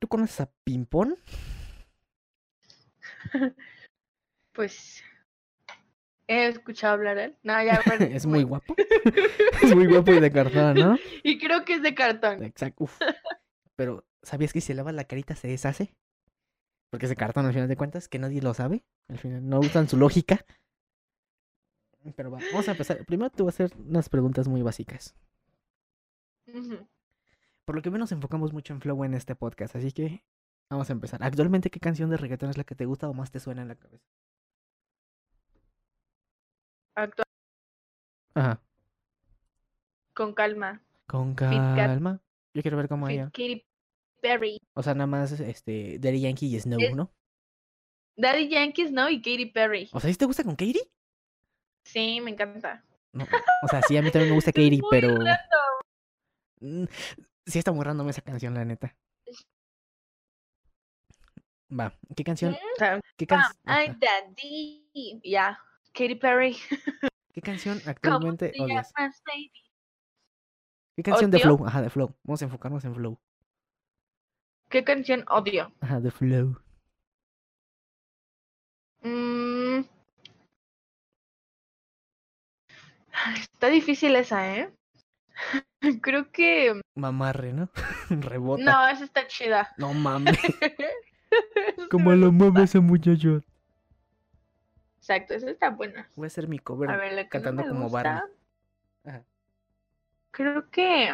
[0.00, 1.16] ¿Tú conoces a Pimpón?
[4.52, 5.02] Pues
[6.32, 7.36] he escuchado hablar de él.
[7.42, 8.74] No, ya, pero- es muy guapo.
[9.62, 10.96] es muy guapo y de cartón, ¿no?
[11.22, 12.42] Y creo que es de cartón.
[12.42, 12.84] Exacto.
[12.84, 12.98] uf.
[13.76, 15.94] Pero, ¿sabías que si se lava la carita se deshace?
[16.90, 18.84] Porque es de cartón al final de cuentas, que nadie lo sabe.
[19.08, 20.44] Al final no usan su lógica.
[22.16, 23.04] Pero va, vamos a empezar.
[23.06, 25.14] Primero te voy a hacer unas preguntas muy básicas.
[27.64, 30.22] Por lo que menos enfocamos mucho en flow en este podcast, así que
[30.68, 31.22] vamos a empezar.
[31.22, 33.68] Actualmente, ¿qué canción de reggaetón es la que te gusta o más te suena en
[33.68, 34.04] la cabeza?
[36.94, 37.24] Actúa
[38.34, 38.60] Ajá.
[40.14, 40.82] con calma.
[41.06, 42.20] Con calma.
[42.54, 43.24] Yo quiero ver cómo Fit ella.
[43.26, 43.64] Katy
[44.20, 44.58] Perry.
[44.74, 47.12] O sea, nada más este Daddy Yankee y Snow, Es- ¿no?
[48.16, 49.08] Daddy Yankees, ¿no?
[49.08, 49.88] Y Katy Perry.
[49.92, 50.90] O sea, ¿sí te gusta con Katie?
[51.84, 52.84] Sí, me encanta.
[53.12, 53.26] No.
[53.62, 55.08] O sea, sí, a mí también me gusta Katie, muy pero.
[55.08, 55.72] random.
[56.60, 56.84] Mm,
[57.46, 58.94] Sí está muy random esa canción, la neta.
[61.70, 62.54] Va, ¿qué canción?
[62.76, 65.20] Sea, ¿Qué, pam, can- Ay, ajá, daddy.
[65.24, 65.58] Ya.
[65.92, 66.56] Katy Perry.
[67.32, 68.92] ¿Qué canción ¿Cómo actualmente te odias?
[70.96, 71.38] ¿Qué canción de.
[71.38, 71.66] Flow?
[71.66, 72.14] Ajá, de Flow.
[72.24, 73.18] Vamos a enfocarnos en Flow.
[74.68, 75.72] ¿Qué canción odio?
[75.80, 76.58] Ajá, de Flow.
[79.02, 79.84] Mm.
[83.34, 84.72] Está difícil esa, ¿eh?
[86.02, 86.80] Creo que.
[86.94, 87.70] Mamarre, ¿no?
[88.10, 88.62] Rebota.
[88.62, 89.70] No, esa está chida.
[89.76, 90.38] No mames.
[91.90, 93.42] Como lo mueve ese muchacho.
[95.02, 96.08] Exacto, esa está buena.
[96.14, 98.24] Voy a hacer mi cover A ver, la que cantando no me como gusta.
[99.04, 99.24] Ajá.
[100.30, 101.10] Creo que.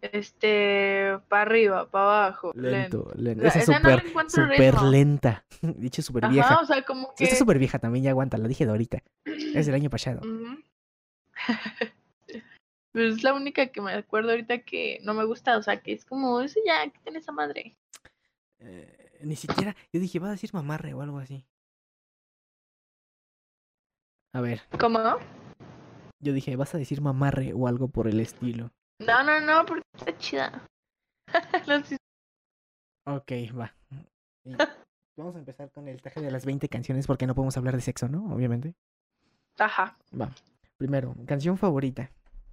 [0.00, 1.20] Este.
[1.28, 2.50] Para arriba, para abajo.
[2.56, 3.42] Lento, lento.
[3.42, 4.90] La- Esa es esa no encuentro súper ritmo.
[4.90, 5.44] lenta.
[5.62, 6.58] Dicho súper vieja.
[6.58, 7.22] o sea, como que.
[7.22, 8.98] está súper vieja también, ya aguanta, la dije de ahorita.
[9.24, 10.20] Es del año pasado.
[12.90, 15.92] Pero es la única que me acuerdo ahorita que no me gusta, o sea, que
[15.92, 17.76] es como, ese ya, quiten esa madre.
[18.58, 21.46] Eh, ni siquiera, yo dije, va a decir mamarre o algo así.
[24.34, 24.98] A ver, ¿Cómo?
[26.20, 28.70] yo dije, vas a decir mamarre o algo por el estilo.
[29.00, 30.66] No, no, no, porque está chida.
[33.04, 33.74] Ok, va.
[34.44, 34.54] Y
[35.16, 37.80] vamos a empezar con el traje de las 20 canciones porque no podemos hablar de
[37.82, 38.32] sexo, ¿no?
[38.32, 38.76] Obviamente.
[39.58, 39.98] Ajá.
[40.18, 40.30] Va.
[40.76, 42.12] Primero, canción favorita.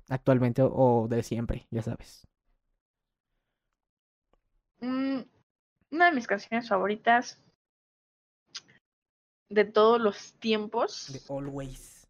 [0.09, 2.25] Actualmente o, o de siempre, ya sabes.
[4.81, 5.19] Mm,
[5.91, 7.39] una de mis canciones favoritas
[9.49, 11.11] de todos los tiempos.
[11.11, 12.07] De Always.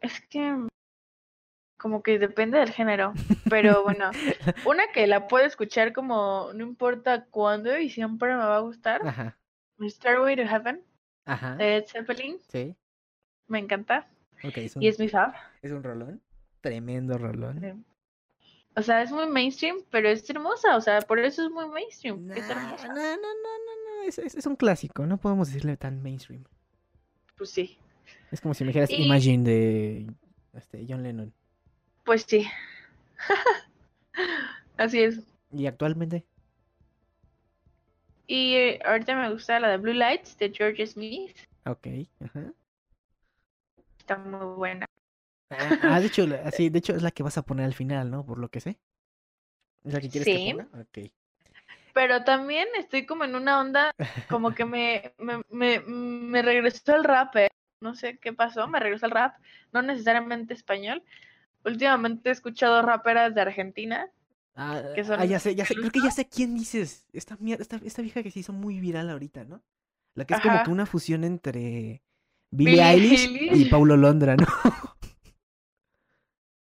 [0.00, 0.66] Es que
[1.78, 3.12] como que depende del género,
[3.48, 4.10] pero bueno,
[4.66, 9.06] una que la puedo escuchar como no importa cuándo y siempre me va a gustar,
[9.06, 9.38] Ajá.
[9.80, 10.82] Stairway to Heaven
[11.26, 11.56] Ajá.
[11.56, 12.74] de Zeppelin, Sí.
[13.48, 14.08] me encanta
[14.42, 15.34] Ok, es un, y es mi fab.
[15.62, 16.22] es un rolón.
[16.60, 17.60] Tremendo rolón.
[17.60, 17.93] Sí.
[18.76, 22.30] O sea, es muy mainstream, pero es hermosa, o sea, por eso es muy mainstream,
[22.32, 22.88] es hermosa.
[22.88, 24.08] no, no, no, no, no.
[24.08, 26.44] Es, es, es un clásico, no podemos decirle tan mainstream.
[27.36, 27.78] Pues sí,
[28.32, 30.06] Es como si me dijeras Y- Imagine de
[30.54, 31.32] este, John Lennon.
[32.04, 32.46] pues sí.
[34.76, 35.20] Así es.
[35.52, 36.24] ¿Y actualmente?
[38.26, 41.86] Y eh, ahorita me gusta la de Blue Lights de George Smith, Ok.
[42.24, 42.52] Ajá.
[43.98, 44.83] está muy buena.
[45.58, 47.74] Ah, ah, de hecho, la- sí, de hecho es la que vas a poner al
[47.74, 48.24] final, ¿no?
[48.24, 48.78] Por lo que sé.
[49.84, 50.32] ¿Es la que quieres Sí.
[50.44, 50.68] que ponga?
[50.80, 50.98] Ok.
[51.92, 53.94] Pero también estoy como en una onda,
[54.28, 57.48] como que me, me, me, me regresó el rap, ¿eh?
[57.80, 59.36] No sé qué pasó, me regresó el rap,
[59.72, 61.02] no necesariamente español.
[61.64, 64.08] Últimamente he escuchado raperas de Argentina.
[64.56, 67.06] Ah, Que son ah, ya sé, ya sé, creo que ya sé quién dices.
[67.12, 69.62] Esta, esta, esta vieja que se hizo muy viral ahorita, ¿no?
[70.14, 72.02] La que es como que una fusión entre
[72.50, 73.64] Billie Billie Eilish y.
[73.66, 74.46] Paulo Londra, ¿no?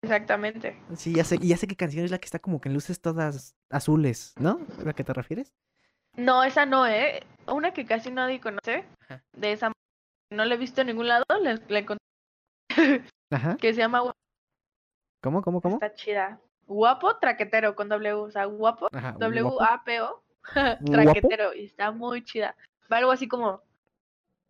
[0.02, 0.76] Exactamente.
[0.96, 3.00] Sí, ya sé, ya sé qué canción es la que está como que en luces
[3.00, 4.60] todas azules, ¿no?
[4.80, 5.54] ¿A la que te refieres?
[6.16, 7.22] No, esa no, ¿eh?
[7.46, 9.22] Una que casi nadie conoce, Ajá.
[9.32, 9.72] de esa
[10.32, 12.04] no la he visto en ningún lado, la, la encontré,
[13.30, 13.56] Ajá.
[13.56, 14.12] que se llama
[15.22, 15.74] ¿Cómo, cómo, cómo?
[15.76, 16.40] está chida.
[16.66, 18.88] Guapo traquetero con W, o sea, guapo.
[19.18, 20.22] W-A-P-O,
[20.86, 22.56] traquetero, y está muy chida.
[22.90, 23.60] Va algo así como,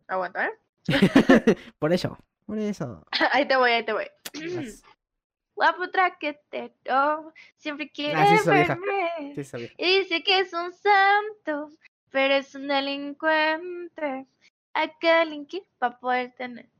[0.07, 0.51] aguanta, ¿eh?
[1.79, 3.03] por eso, por eso.
[3.33, 4.05] Ahí te voy, ahí te voy.
[5.55, 8.75] Guapo traquetero, siempre quiere Ah, sí, esa vieja.
[8.75, 9.43] verme.
[9.43, 9.71] Sí.
[9.77, 11.71] Y dice que es un santo,
[12.09, 14.25] pero es un delincuente.
[14.73, 16.71] Hay que delinquir para poder tenerte.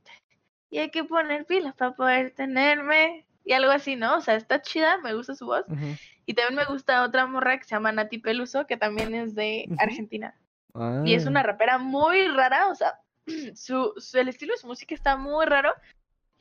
[0.70, 3.26] Y hay que poner pilas para poder tenerme.
[3.44, 4.16] Y algo así, ¿no?
[4.16, 5.64] O sea, está chida, me gusta su voz.
[6.26, 9.68] Y también me gusta otra morra que se llama Nati Peluso, que también es de.
[9.78, 10.34] Argentina.
[11.04, 12.98] Y es una Ah, rapera muy rara, o sea,
[13.54, 15.74] su, su- el estilo de su música está muy raro.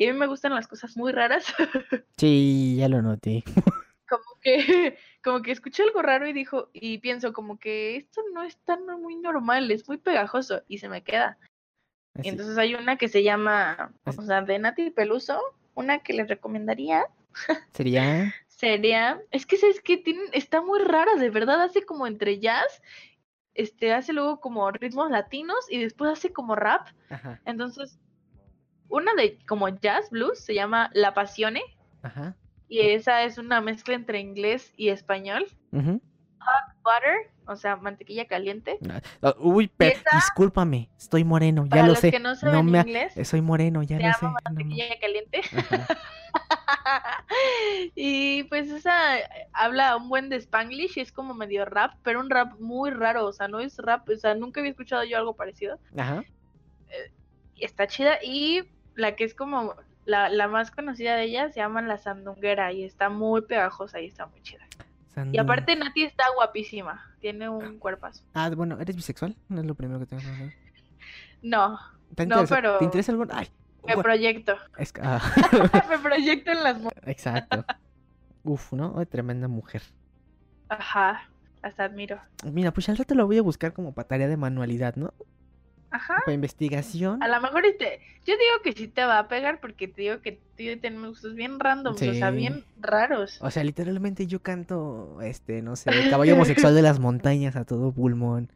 [0.02, 1.46] Y a mí me gustan las cosas muy raras.
[2.18, 3.44] Sí, ya lo noté.
[4.10, 8.42] como que, como que escuché algo raro y dijo, y pienso como que esto no
[8.42, 11.38] es tan muy normal, es muy pegajoso y se me queda.
[12.16, 15.40] Así- Y entonces hay una que se llama, o sea, de Nati Peluso,
[15.76, 17.06] una que les recomendaría
[17.74, 18.34] Sería.
[18.48, 22.82] sería, es que es que tienen, está muy rara, de verdad, hace como entre jazz,
[23.54, 26.88] este, hace luego como ritmos latinos y después hace como rap.
[27.12, 28.00] Ajá, Entonces,
[28.92, 31.62] una de como jazz blues se llama La Pasione
[32.04, 32.36] ajá.
[32.68, 35.46] y esa es una mezcla entre inglés y español.
[35.72, 36.02] ujú.
[36.84, 38.80] Butter, o sea, mantequilla caliente.
[39.22, 42.10] Ah, Uy, pero esa- discúlpame, estoy moreno, ya Para lo los sé.
[42.10, 44.20] que no saben me ha- inglés, eh, Soy moreno, ya se lo sé.
[44.22, 45.42] llama no ma- mantequilla caliente.
[47.96, 49.24] Y pues esa eh,
[49.54, 53.26] habla un buen de Spanglish y es como medio rap, pero un rap muy raro,
[53.26, 55.80] o sea, no es rap, o sea, nunca había escuchado yo algo parecido.
[55.98, 56.24] Ajá.
[57.56, 58.64] Y está chida y
[58.96, 59.76] la que es como
[60.06, 64.08] la, la más conocida de ella se llama La Sandunguera y está muy pegajosa y
[64.08, 64.66] está muy chida.
[65.32, 68.24] Y aparte Nati está guapísima, tiene un cuerpazo.
[68.34, 69.36] Ah, bueno, ¿eres bisexual?
[69.50, 70.54] No es lo primero que tengo que saber.
[71.42, 71.80] No,
[72.16, 73.30] ¿Te No, pero- ¿Te interesa algún...?
[73.32, 73.48] Ay,
[73.86, 74.56] me proyecto.
[74.78, 75.20] es ah,
[75.90, 77.66] me proyecto en las mu- exacto.
[78.44, 78.96] Uf, ¿no?
[78.98, 79.82] Ay, tremenda mujer.
[80.70, 81.30] Ajá,
[81.62, 82.20] hasta admiro.
[82.46, 85.14] Mira, pues al rato la voy a buscar como para tarea de manualidad, ¿no?
[85.92, 86.16] Ajá.
[86.26, 87.22] Para investigación.
[87.22, 90.22] A lo mejor este, yo digo que sí te va a pegar porque te digo
[90.22, 93.38] que tú y tenemos gustos bien randoms, o sea, bien raros.
[93.42, 97.66] O sea, literalmente yo canto, este, no sé, el caballo homosexual de las montañas a
[97.66, 98.50] todo pulmón.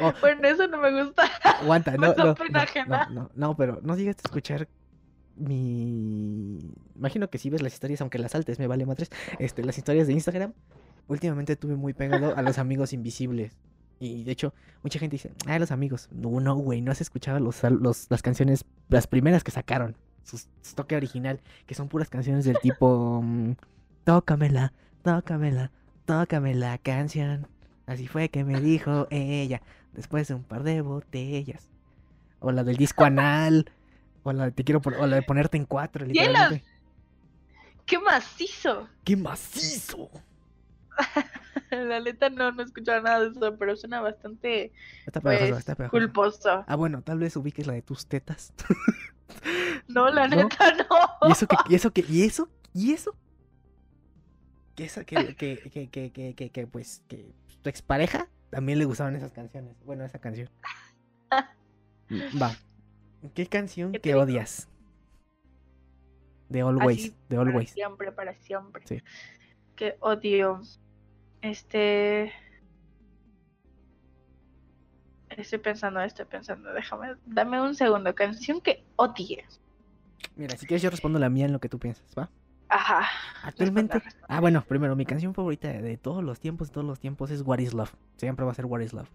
[0.00, 1.24] Oh, Bueno, eso no me gusta.
[1.60, 2.36] aguanta, me no, no,
[2.86, 4.68] no, no, no, pero no a escuchar
[5.36, 6.58] mi...
[6.94, 10.06] Imagino que si ves las historias, aunque las saltes, me vale madres, este, las historias
[10.06, 10.52] de Instagram.
[11.08, 13.56] Últimamente tuve muy pegado a los amigos invisibles.
[14.00, 16.08] Y de hecho, mucha gente dice, ah, los amigos.
[16.10, 17.62] No, no, güey, no has escuchado los,
[18.08, 19.94] las canciones, las primeras que sacaron,
[20.24, 23.52] su, su toque original, que son puras canciones del tipo, mm,
[24.04, 24.72] tócamela,
[25.02, 25.70] tócamela,
[26.06, 27.46] tócame la canción.
[27.86, 29.60] Así fue que me dijo ella,
[29.92, 31.68] después de un par de botellas.
[32.38, 33.70] O la del disco anal,
[34.22, 36.64] o la de te quiero o la de ponerte en cuatro, literalmente.
[37.84, 38.88] ¡Qué macizo!
[39.04, 40.08] ¡Qué macizo!
[41.88, 44.72] La neta no, no he escuchado nada de eso, pero suena bastante
[45.06, 45.90] Está pegajoso, pues, está pegajoso.
[46.00, 46.64] culposo.
[46.66, 48.52] Ah, bueno, tal vez ubiques la de tus tetas.
[49.86, 50.36] No, la ¿No?
[50.36, 51.28] neta no.
[51.28, 53.14] ¿Y eso que, y eso que, y eso, y eso?
[54.74, 55.58] Que esa, que, que,
[55.88, 59.76] que, que, que, pues, que tu expareja también le gustaban esas canciones.
[59.84, 60.48] Bueno, esa canción.
[62.40, 62.56] Va.
[63.34, 64.68] ¿Qué canción ¿Qué te que odias?
[66.48, 67.70] De Always, Así, de Para Always.
[67.70, 68.84] siempre, para siempre.
[68.86, 69.00] Sí.
[69.76, 70.60] Que odio.
[71.42, 72.32] Este.
[75.30, 76.72] Estoy pensando, estoy pensando.
[76.72, 78.14] Déjame, dame un segundo.
[78.14, 79.44] Canción que odie.
[80.36, 82.30] Mira, si quieres yo respondo la mía en lo que tú piensas, ¿va?
[82.68, 83.08] Ajá.
[83.42, 87.30] Actualmente, ah, bueno, primero, mi canción favorita de, todos los tiempos, de todos los tiempos
[87.30, 87.92] es What is Love.
[88.16, 89.08] Siempre va a ser What is Love.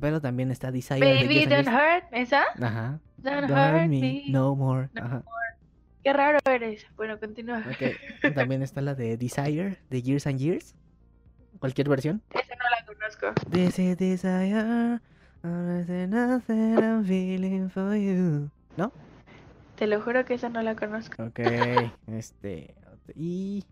[0.00, 2.04] Pero también está Desire de Baby, don't hurt.
[2.12, 2.44] ¿Esa?
[2.60, 3.00] Ajá.
[3.18, 4.24] Don't, Don't hurt me me.
[4.28, 4.88] no more.
[4.94, 5.24] No Ajá.
[6.02, 6.86] Qué raro eres.
[6.96, 7.62] Bueno, continúa.
[7.68, 8.34] Ok.
[8.34, 10.74] También está la de Desire de Years and Years.
[11.62, 12.20] Cualquier versión.
[12.30, 13.48] Esa no la conozco.
[13.52, 15.00] This is desire.
[15.44, 18.50] Nothing I'm feeling for you.
[18.76, 18.90] ¿No?
[19.76, 21.22] Te lo juro que esa no la conozco.
[21.22, 21.38] Ok.
[22.08, 22.74] Este.
[23.14, 23.62] Y.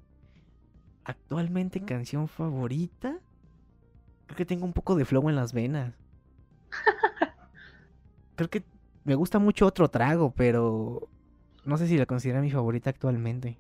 [1.03, 3.17] Actualmente, canción favorita.
[4.27, 5.93] Creo que tengo un poco de flow en las venas.
[8.37, 8.63] Creo que
[9.03, 11.09] me gusta mucho otro trago, pero.
[11.65, 13.59] No sé si la considera mi favorita actualmente.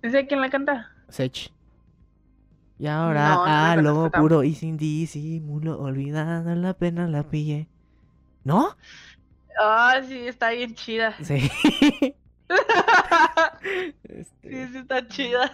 [0.00, 0.92] ¿Esa quién la canta?
[1.08, 1.50] Sech.
[2.82, 7.22] Y ahora No, no la a lo puro y sin disimulo, olvidando la pena la
[7.28, 7.68] pillé.
[8.44, 8.76] ¿No?
[9.58, 11.14] Ah, sí, está bien chida.
[11.18, 11.40] Sí.
[11.40, 12.14] Sí,
[14.04, 15.52] Este, sí, está chida.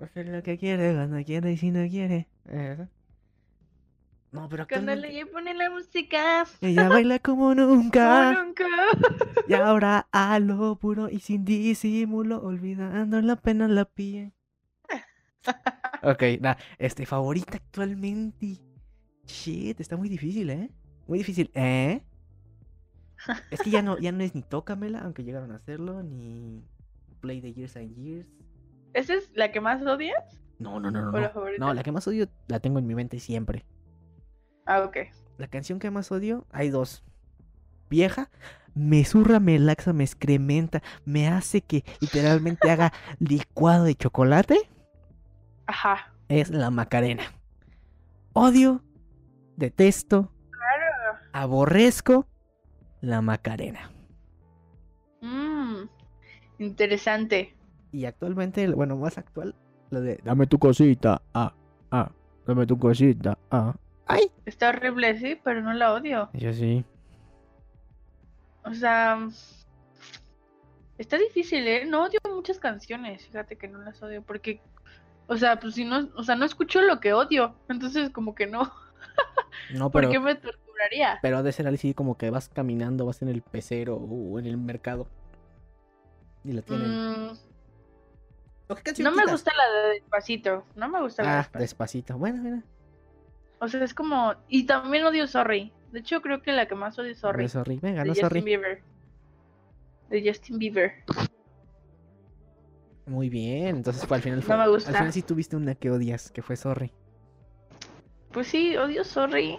[0.00, 2.28] hacer lo que quiere, cuando quiere y si no quiere.
[4.30, 6.46] No, pero Cuando actualmente le pone la música.
[6.60, 8.32] ella baila como nunca.
[8.32, 8.64] como nunca.
[9.46, 14.32] Y ahora a lo puro y sin disimulo, olvidando la pena la pillé.
[16.02, 18.58] Ok, nada, este, favorita actualmente.
[19.26, 20.70] Shit, está muy difícil, ¿eh?
[21.06, 22.02] Muy difícil, ¿eh?
[23.50, 26.62] Es que ya no, ya no es ni Tócamela, aunque llegaron a hacerlo, ni
[27.20, 28.28] Play the Years and Years.
[28.94, 30.40] ¿Esa es la que más odias?
[30.58, 31.10] No, no, no, no.
[31.10, 33.64] ¿O la No, no la que más odio la tengo en mi mente siempre.
[34.66, 34.96] Ah, ok.
[35.38, 37.04] La canción que más odio, hay dos.
[37.90, 38.30] Vieja,
[38.74, 44.70] me zurra, me laxa, me excrementa, me hace que literalmente haga licuado de chocolate.
[45.68, 46.14] Ajá.
[46.28, 47.24] es la Macarena.
[48.32, 48.82] Odio,
[49.56, 50.32] detesto,
[51.32, 52.26] aborrezco
[53.02, 53.90] la Macarena.
[55.20, 55.82] Mmm.
[56.58, 57.54] Interesante.
[57.92, 59.54] Y actualmente, bueno, más actual,
[59.90, 61.54] lo de dame tu cosita, ah,
[61.90, 62.10] ah,
[62.46, 63.74] dame tu cosita, ah.
[64.06, 64.30] ¡Ay!
[64.46, 66.30] Está horrible, sí, pero no la odio.
[66.32, 66.82] Yo sí.
[68.64, 69.28] O sea,
[70.96, 71.84] está difícil, ¿eh?
[71.84, 74.62] No odio muchas canciones, fíjate que no las odio, porque,
[75.28, 78.46] o sea, pues si no, o sea, no escucho lo que odio, entonces como que
[78.46, 78.72] no,
[79.74, 81.18] No, ¿por pero, qué me torturaría?
[81.22, 84.46] pero ha de ser así como que vas caminando, vas en el pecero o en
[84.46, 85.06] el mercado.
[86.44, 87.26] Y la tienen.
[87.26, 87.32] Mm,
[88.68, 91.38] ¿O qué canción no me gusta la de Despacito, no me gusta la de Ah,
[91.40, 91.58] Despacito.
[91.60, 92.18] despacito.
[92.18, 92.62] Bueno, mira.
[93.60, 95.72] O sea, es como, y también odio Sorry.
[95.90, 97.48] De hecho, creo que la que más odio es Sorry.
[97.48, 97.76] Sorry.
[97.76, 97.78] sorry.
[97.82, 98.40] Venga, de no Justin sorry.
[98.42, 98.82] Bieber.
[100.10, 100.92] De Justin Bieber.
[103.08, 103.76] Muy bien.
[103.76, 104.42] Entonces fue al final.
[104.42, 104.90] Fue, No me gusta.
[104.90, 106.92] Al final sí tuviste una que odias, que fue sorry.
[108.32, 109.58] Pues sí, odio Sorry.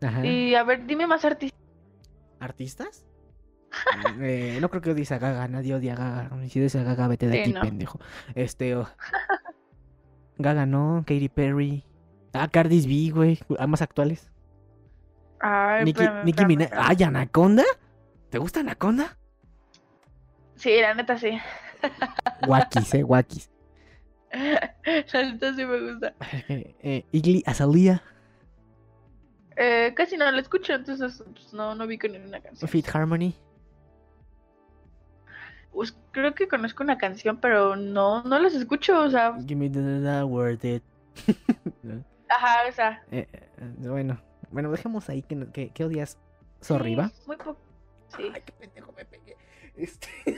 [0.00, 0.24] Ajá.
[0.24, 1.60] Y a ver, dime más artistas.
[2.38, 3.04] ¿Artistas?
[4.20, 6.48] Eh, no creo que odies a Gaga, nadie odia a Gaga.
[6.48, 7.60] Si odias a Gaga, vete de Sí, aquí, no.
[7.62, 7.98] pendejo.
[8.36, 8.76] Este.
[8.76, 8.88] oh.
[10.38, 11.84] Gaga no, Katy Perry.
[12.32, 13.40] Ah, Cardi B, güey.
[13.58, 14.30] A más actuales.
[15.40, 16.70] Ay, Nicki, espérame, Nicki espérame, Minaj.
[16.74, 17.64] Ay, Anaconda.
[18.30, 19.16] ¿Te gusta Anaconda?
[20.56, 21.38] Sí, la neta sí.
[22.46, 23.50] Guakis, eh, guakis.
[25.12, 26.14] la neta sí me gusta.
[26.48, 28.02] Eh, Iggy Azalea.
[29.56, 32.68] Eh, casi no la escucho, entonces pues, no, no vi con ninguna canción.
[32.68, 33.34] Fit Harmony.
[35.72, 39.70] Pues, creo que conozco una canción, pero no, no las escucho, o sea, Give me
[39.70, 40.82] the, worth it.
[42.28, 43.02] ajá, o sea.
[43.10, 44.20] Eh, eh, bueno,
[44.50, 46.18] bueno, dejemos ahí que, que, que odias
[46.64, 47.08] Sorry, ¿va?
[47.08, 47.58] sí, Muy poco.
[48.16, 48.30] Sí.
[48.32, 49.23] Ay, qué pendejo pegué.
[49.76, 50.08] Este...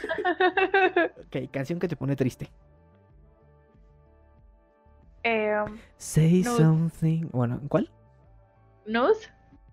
[1.27, 2.51] ok, canción que te pone triste.
[5.25, 5.65] eh,
[5.97, 7.29] Say something.
[7.33, 7.91] Bueno, ¿cuál?
[8.87, 9.29] Nude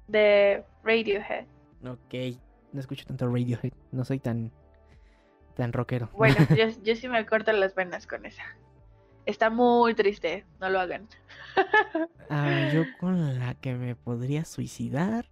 [0.08, 1.46] de Radiohead.
[1.86, 2.38] Ok,
[2.72, 3.74] no escucho tanto Radiohead.
[3.92, 4.52] No soy tan
[5.56, 6.10] tan rockero.
[6.14, 8.44] Bueno, yo, yo sí me corto las venas con esa.
[9.26, 11.08] Está muy triste, no lo hagan.
[12.30, 15.26] Ah, yo con la que me podría suicidar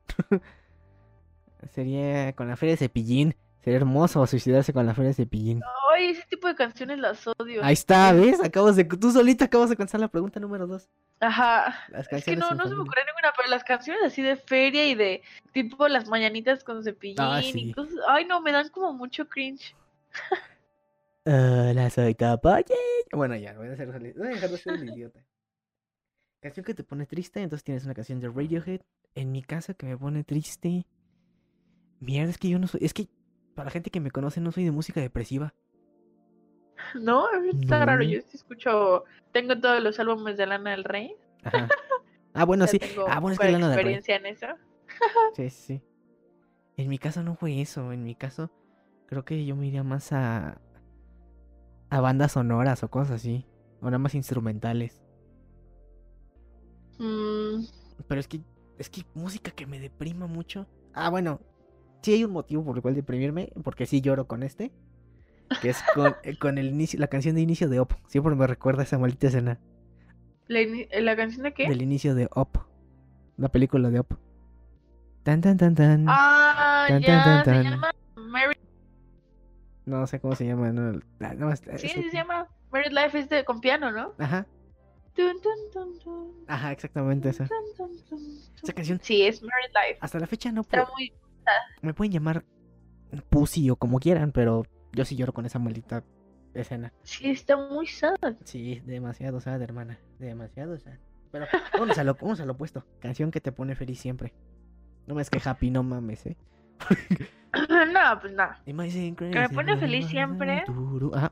[1.72, 3.36] sería con la feria de cepillín.
[3.64, 5.62] Sería hermoso suicidarse con la feria de cepillín.
[5.94, 7.64] Ay, ese tipo de canciones las odio.
[7.64, 8.44] Ahí está, ¿ves?
[8.44, 10.90] Acabas de, tú solita acabas de contestar la pregunta número dos.
[11.20, 11.76] Ajá.
[11.90, 14.88] Las Es que no, no se me ocurre ninguna, pero las canciones así de feria
[14.88, 17.94] y de tipo las mañanitas con cepillín Ah, y cosas.
[18.08, 19.76] Ay, no, me dan como mucho cringe.
[21.26, 22.74] Hola, soy Tapaye.
[23.12, 25.20] Bueno, ya, voy a, hacer, voy a dejar de ser el idiota.
[26.42, 28.82] Canción que te pone triste, entonces tienes una canción de Radiohead.
[29.14, 30.88] En mi caso, que me pone triste.
[32.00, 32.80] Mierda, es que yo no soy.
[32.84, 33.08] Es que
[33.62, 35.54] para la gente que me conoce, no soy de música depresiva.
[37.00, 38.04] No, está raro.
[38.04, 38.10] No.
[38.10, 39.04] Yo sí escucho.
[39.32, 41.16] Tengo todos los álbumes de Lana del Rey.
[41.44, 41.70] Ajá.
[42.34, 42.80] Ah, bueno, sí.
[43.10, 43.94] Ah, bueno, es que Lana del Rey.
[43.94, 44.48] experiencia en eso.
[45.36, 45.82] Sí, sí, sí.
[46.78, 47.92] En mi caso no fue eso.
[47.92, 48.50] En mi caso,
[49.06, 50.62] creo que yo me iría más a.
[51.90, 53.46] a bandas sonoras o cosas así.
[53.82, 55.04] O nada más instrumentales.
[57.00, 57.66] Mm,
[58.08, 58.40] Pero es que.
[58.80, 60.68] Es que música que me deprima mucho.
[60.94, 61.42] Ah, bueno.
[62.02, 63.52] Sí hay un motivo por el cual deprimirme.
[63.64, 64.72] Porque sí lloro con este.
[65.62, 67.94] Que es con, eh, con el inicio, la canción de inicio de Op.
[68.08, 69.60] Siempre me recuerda esa maldita escena.
[70.48, 70.62] la,
[71.02, 71.68] ¿La canción de qué?
[71.68, 72.58] Del inicio de Op.
[73.38, 74.14] La película de Op.
[75.24, 76.06] Tan tan tan tan.
[76.08, 78.56] Ah, Tan, ya, tan, se llama Mary.
[79.86, 80.72] No sé cómo se llama.
[80.72, 84.14] No, no, Sí, se llama Married Life es de, con piano, ¿no?
[84.18, 84.48] Ajá.
[85.14, 87.48] Tun, tun, tun, Ajá, exactamente esa.
[88.64, 89.00] Esa canción.
[89.04, 89.98] Sí, es Married Life.
[90.02, 90.94] Hasta la fecha no Está puedo.
[90.96, 91.14] muy.
[91.82, 92.46] Me pueden llamar
[93.30, 96.04] Pussy o como quieran, pero yo sí lloro con esa maldita
[96.54, 96.94] escena.
[97.04, 98.16] Sí, está muy sad.
[98.44, 100.00] Sí, demasiado sad, hermana.
[100.20, 100.98] Demasiado sad.
[101.32, 101.46] Pero
[101.78, 102.86] vamos a lo, vamos a lo opuesto.
[103.00, 104.34] Canción que te pone feliz siempre.
[105.08, 106.38] No me es que happy, no mames, eh.
[107.94, 108.50] no, pues no.
[108.66, 109.56] I saying me crazy?
[109.56, 110.64] pone feliz siempre.
[111.14, 111.32] Ajá.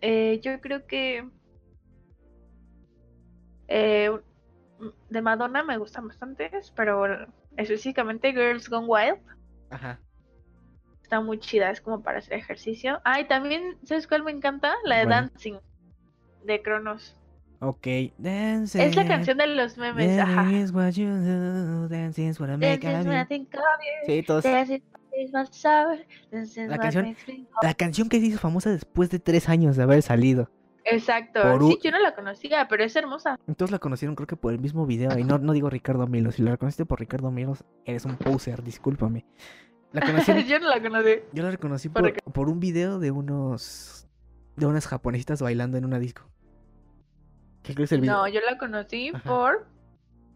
[0.00, 1.28] Eh, yo creo que.
[3.68, 4.10] eh,
[5.08, 9.18] de Madonna me gustan bastantes, pero específicamente Girls Gone Wild
[9.70, 10.00] Ajá.
[11.02, 13.00] está muy chida, es como para hacer ejercicio.
[13.04, 14.74] Ah, y también, ¿sabes cuál me encanta?
[14.84, 15.30] La de ¿Cuál?
[15.30, 15.54] Dancing
[16.44, 17.16] de Cronos.
[17.60, 17.86] Ok.
[18.18, 18.80] Dancing.
[18.80, 20.42] Es la canción de los memes, ajá.
[20.42, 23.54] Dancing is what you do, dancing is what I make Dancing of when I think
[23.54, 24.12] of you.
[24.12, 24.44] Sí, todos.
[24.44, 24.82] Dancing
[25.16, 26.04] is my soul.
[26.30, 27.16] Dancing La what canción-
[27.62, 30.50] La canción que se hizo famosa después de tres años de haber salido.
[30.86, 31.42] Exacto.
[31.42, 33.38] Por Sí, yo no la conocía, pero es hermosa.
[33.46, 35.18] Entonces la conocieron creo que por el mismo video.
[35.18, 36.36] Y no, no digo Ricardo Milos.
[36.36, 39.26] Si la reconociste por Ricardo Milos, eres un poser, discúlpame.
[39.92, 41.10] La conocieron, yo no la conocí.
[41.32, 44.08] yo la reconocí Por por, un video de unos
[44.56, 46.22] de unas japonesitas bailando en una disco.
[47.62, 48.14] ¿Qué crees el video?
[48.14, 49.28] No, yo la conocí Ajá.
[49.28, 49.66] por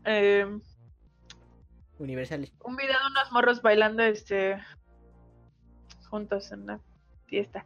[0.05, 0.46] eh,
[1.98, 2.51] Universal.
[2.64, 4.57] un video de unos morros bailando este
[6.09, 6.80] juntos en una
[7.26, 7.64] fiesta.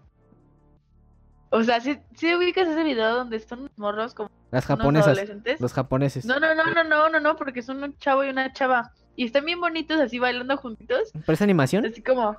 [1.56, 5.06] O sea, si si ubicas ese video donde están morros como Las unos japonesas.
[5.08, 5.60] adolescentes.
[5.60, 6.24] Los japoneses.
[6.26, 8.92] No, no, no, no, no, no, no, porque son un chavo y una chava.
[9.16, 11.12] Y están bien bonitos así bailando juntitos.
[11.12, 11.86] ¿Pero es animación?
[11.86, 12.36] Así como.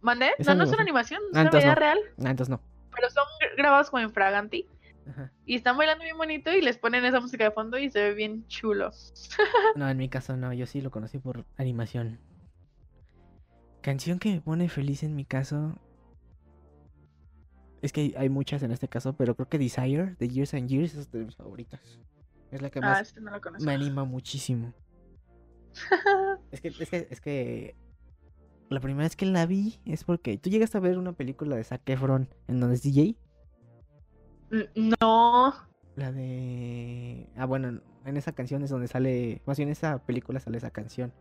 [0.00, 0.30] ¿Mandé?
[0.38, 1.20] ¿Es No, no es una animación?
[1.32, 1.74] es Ah, una vida no.
[1.74, 1.98] real.
[2.24, 2.60] Ah, entonces no.
[2.94, 4.66] Pero son gra- grabados como en Fraganti.
[5.10, 5.32] Ajá.
[5.44, 8.14] Y están bailando bien bonito y les ponen esa música de fondo y se ve
[8.14, 8.90] bien chulo.
[9.74, 12.20] No, en mi caso no, yo sí lo conocí por animación.
[13.80, 15.76] Canción que me pone feliz en mi caso.
[17.82, 20.68] Es que hay, hay muchas en este caso, pero creo que Desire de Years and
[20.68, 21.98] Years es de mis favoritas.
[22.50, 23.64] Es la que Ah, más este no lo conozco.
[23.64, 24.72] me anima muchísimo.
[26.50, 27.76] Es que, es que, es que
[28.70, 31.64] la primera vez que la vi es porque tú llegaste a ver una película de
[31.64, 33.16] Zac Efron en donde es DJ.
[34.50, 35.54] Mm, no.
[35.96, 37.28] La de.
[37.36, 39.42] Ah, bueno, en esa canción es donde sale.
[39.46, 41.12] Más bien en esa película sale esa canción.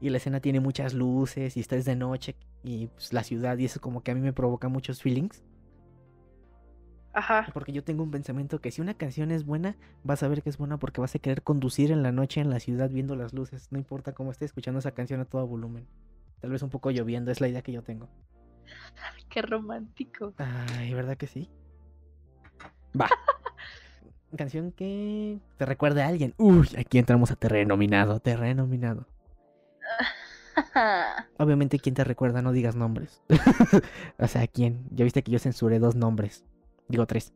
[0.00, 3.58] Y la escena tiene muchas luces y está es de noche y pues, la ciudad
[3.58, 5.42] y eso como que a mí me provoca muchos feelings.
[7.12, 7.46] Ajá.
[7.52, 10.50] Porque yo tengo un pensamiento que si una canción es buena, vas a ver que
[10.50, 13.32] es buena porque vas a querer conducir en la noche en la ciudad viendo las
[13.32, 13.68] luces.
[13.72, 15.86] No importa cómo esté escuchando esa canción a todo volumen.
[16.40, 18.08] Tal vez un poco lloviendo, es la idea que yo tengo.
[19.28, 20.34] Qué romántico.
[20.38, 21.50] Ay, ¿verdad que sí?
[22.98, 23.08] Va.
[24.36, 26.34] Canción que te recuerda a alguien.
[26.38, 29.06] Uy, aquí entramos a terreno minado, terreno minado.
[31.38, 32.42] Obviamente, ¿quién te recuerda?
[32.42, 33.22] No digas nombres.
[34.18, 34.86] o sea, ¿quién?
[34.90, 36.44] Ya viste que yo censuré dos nombres.
[36.88, 37.32] Digo tres.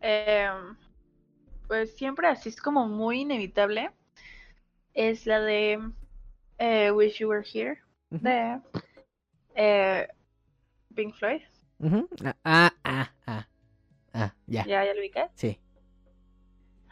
[0.00, 0.76] Em,
[1.68, 3.90] pues siempre así es como muy inevitable.
[4.94, 5.80] Es la de
[6.58, 8.60] eh, Wish You Were Here de
[9.54, 10.08] eh,
[10.94, 11.42] Pink Floyd.
[12.24, 13.48] Ah, ah, ah, ah.
[14.14, 15.30] Ah, ya, ¿Ya, ya lo ubicas?
[15.34, 15.58] sí.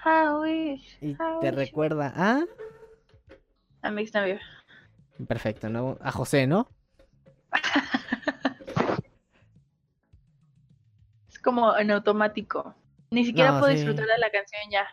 [0.04, 0.98] I wish.
[1.00, 2.44] Y te wish- recuerda a...
[3.82, 4.38] A mi exnovio.
[5.26, 5.98] Perfecto, ¿no?
[6.00, 6.68] A José, ¿no?
[11.28, 12.74] Es como en automático.
[13.10, 13.78] Ni siquiera No, puedo sí.
[13.78, 14.86] disfrutar de la canción ya.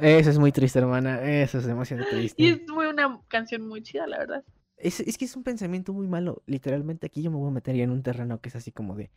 [0.00, 1.22] Eso es muy triste, hermana.
[1.22, 2.48] Eso es demasiado Y triste.
[2.48, 4.44] es muy una canción muy chida, la verdad.
[4.76, 6.42] Es, es que es un pensamiento muy malo.
[6.46, 8.94] Literalmente aquí yo me voy a meter ya en un terreno que es así como
[8.94, 9.10] de,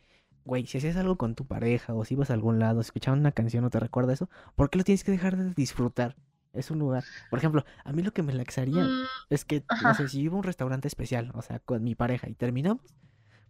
[0.44, 3.32] güey, si hacías algo con tu pareja o si ibas a algún lado, escuchaban una
[3.32, 6.16] canción o te recuerda eso, ¿por qué lo tienes que dejar de disfrutar?
[6.52, 7.04] Es un lugar.
[7.28, 10.34] Por ejemplo, a mí lo que me laxaría Mm, es que, no sé, si iba
[10.34, 12.82] a un restaurante especial, o sea, con mi pareja y terminamos,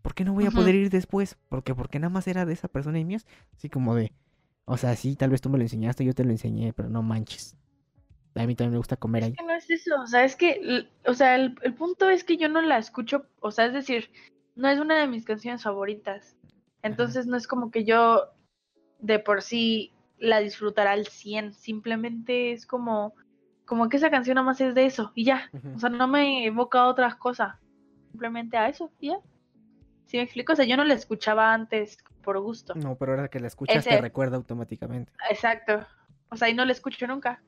[0.03, 1.37] ¿por qué no voy a poder ir después?
[1.49, 3.27] Porque, porque nada más era de esa persona y míos.
[3.57, 4.13] Así como de,
[4.67, 7.03] o sea, sí, tal vez tú me lo enseñaste, yo te lo enseñé, pero no
[7.03, 7.57] manches.
[8.35, 9.31] A mí también me gusta comer ahí.
[9.31, 12.23] Es que no es eso, o sea, es que, o sea, el, el punto es
[12.23, 14.11] que yo no la escucho, o sea, es decir,
[14.55, 16.37] no es una de mis canciones favoritas.
[16.83, 18.31] Entonces no es como que yo
[19.01, 23.15] de por sí la disfrutara al 100, simplemente es como,
[23.65, 25.51] como que esa canción nada más es de eso y ya.
[25.75, 27.57] O sea, no me evoca a otras cosas,
[28.11, 29.19] simplemente a eso y ya.
[30.07, 30.53] ¿Sí me explico?
[30.53, 32.75] O sea, yo no la escuchaba antes por gusto.
[32.75, 35.13] No, pero ahora que la escuchas te recuerda automáticamente.
[35.31, 35.87] Exacto.
[36.31, 37.43] O sea, y no la escucho nunca.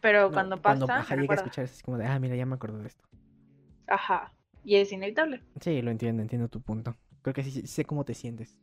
[0.00, 2.46] Pero No, cuando pasa, Cuando ajá, llega a escuchar es como de, ah, mira, ya
[2.46, 3.04] me acuerdo de esto.
[3.88, 4.32] Ajá.
[4.64, 5.42] Y es inevitable.
[5.60, 6.94] Sí, lo entiendo, entiendo tu punto.
[7.22, 8.56] Creo que sí, sí sé cómo te sientes.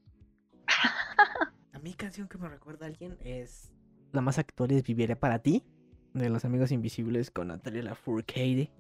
[1.86, 3.72] Mí canción que me recuerda a alguien es
[4.12, 5.64] la más actual es Viviré para ti
[6.16, 8.72] de los Amigos Invisibles con Natalia Lafourcade.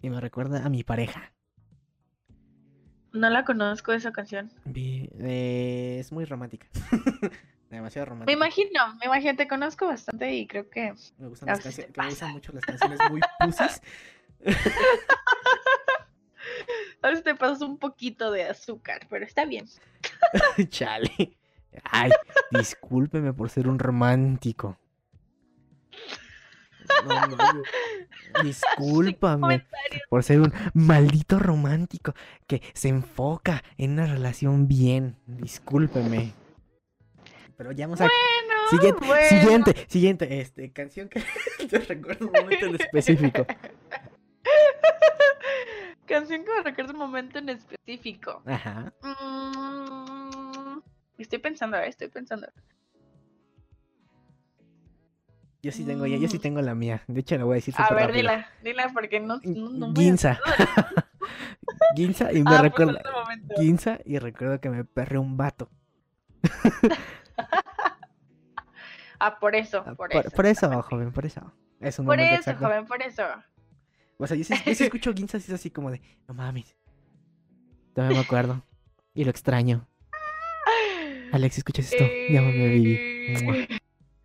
[0.00, 1.34] Y me recuerda a mi pareja.
[3.12, 4.50] No la conozco esa canción.
[4.64, 6.68] Vi- eh, es muy romántica.
[7.70, 8.32] Demasiado Me romántica.
[8.32, 11.92] imagino, me imagino, te conozco bastante y creo que Me gustan, las veces cancio- te
[11.92, 13.82] que me gustan mucho las canciones muy pusis.
[17.02, 19.66] a veces te pasas un poquito de azúcar, pero está bien.
[20.68, 21.36] Chale.
[21.84, 22.10] Ay,
[22.50, 24.78] discúlpeme por ser un romántico.
[27.06, 27.36] No, no,
[28.44, 29.66] discúlpame
[30.08, 32.14] por ser un maldito romántico
[32.46, 35.16] que se enfoca en una relación bien.
[35.26, 36.32] Discúlpeme.
[37.56, 38.04] Pero ya vamos a...
[38.04, 39.28] Bueno, Siguiente, bueno.
[39.28, 41.22] siguiente, siguiente, este, canción que
[41.70, 43.46] te recuerdo un momento en específico.
[46.06, 48.42] Canción que me recuerda un momento en específico.
[48.46, 48.92] Ajá.
[49.02, 50.05] Mm,
[51.22, 52.48] estoy pensando, eh, estoy pensando.
[55.62, 57.02] Yo sí tengo, ya, yo sí tengo la mía.
[57.08, 58.16] De hecho, la voy a decir A ver, rápido.
[58.18, 60.38] dila, dila porque no, no, no me Ginza.
[61.96, 63.54] Ginza y me Ah, pues otro momento.
[63.56, 65.68] Ginza y recuerdo que me perré un vato.
[69.18, 70.30] Ah, por eso, Ah, por, por, eso.
[70.36, 71.52] por eso, joven, por eso.
[71.80, 72.66] Es un Por eso, exacto.
[72.66, 73.22] joven, por eso.
[74.18, 76.76] O sea, yo sí, yo escucho Ginza y es así como de, no mames.
[77.94, 78.62] Todavía me acuerdo.
[79.14, 79.88] Y lo extraño.
[81.32, 82.04] Alex, ¿escuchas esto?
[82.30, 83.34] Llámame Vivi.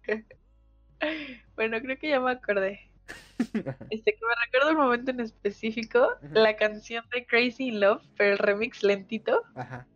[1.55, 2.79] Bueno, creo que ya me acordé.
[3.89, 8.33] Este, que me recuerdo un momento en específico, la canción de Crazy in Love, pero
[8.33, 9.43] el remix lentito.
[9.55, 9.87] Ajá.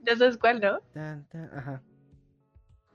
[0.00, 0.80] Ya sabes cuál, ¿no?
[0.92, 1.82] Tan, tan, ajá.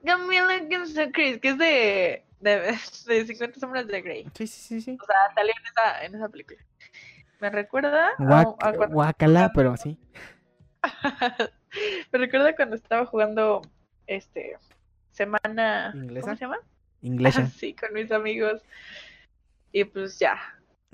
[0.06, 2.78] So crazy, que es de, de,
[3.08, 4.28] de 50 sombras de Grey.
[4.36, 4.98] Sí, sí, sí, sí.
[5.02, 6.60] O sea, salió en esa, en esa película.
[7.40, 9.98] Me recuerda a- Guac- a cuando- guacala, pero sí.
[12.12, 13.62] Me recuerda cuando estaba jugando
[14.08, 14.58] este
[15.12, 16.22] semana ¿Inglesa?
[16.26, 16.60] ¿cómo se llama?
[17.02, 17.48] Inglesa.
[17.58, 18.62] sí, con mis amigos.
[19.72, 20.38] Y pues ya,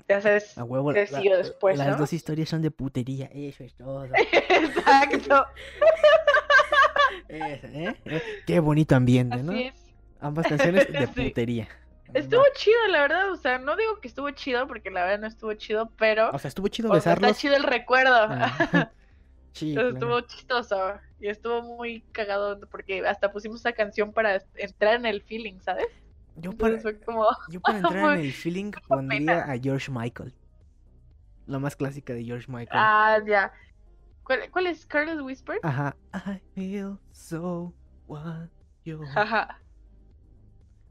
[0.08, 0.56] ya sabes.
[0.58, 0.92] A huevo.
[0.92, 1.96] ¿Qué la- siguió después, las no?
[1.96, 3.30] dos historias son de putería.
[3.32, 4.04] Eso es todo.
[4.48, 5.46] Exacto.
[7.28, 7.94] ¿eh?
[8.04, 8.22] ¿Eh?
[8.46, 9.52] Qué bonito ambiente, ¿no?
[9.52, 9.74] Es.
[10.20, 11.28] Ambas canciones de Sí.
[11.28, 11.68] putería.
[12.12, 13.32] Estuvo chido, la verdad.
[13.32, 16.38] O sea, no digo que estuvo chido porque la verdad no estuvo chido, pero O
[16.38, 17.38] sea, estuvo chido o sea, está besarlos.
[17.38, 18.14] chido el recuerdo.
[18.14, 18.90] Ah,
[19.54, 20.18] sí, Entonces, claro.
[20.18, 25.22] Estuvo chistoso y estuvo muy cagado porque hasta pusimos esa canción para entrar en el
[25.22, 25.86] feeling, ¿sabes?
[26.36, 30.34] Yo para, como, yo para entrar en el feeling pondría a George Michael.
[31.46, 32.70] La más clásica de George Michael.
[32.72, 33.52] ah, ya.
[34.24, 35.58] ¿Cuál, cuál es Carlos Whisper?
[35.62, 35.94] Ajá.
[36.14, 37.74] I feel so
[38.06, 38.48] what
[38.84, 39.60] you Ajá.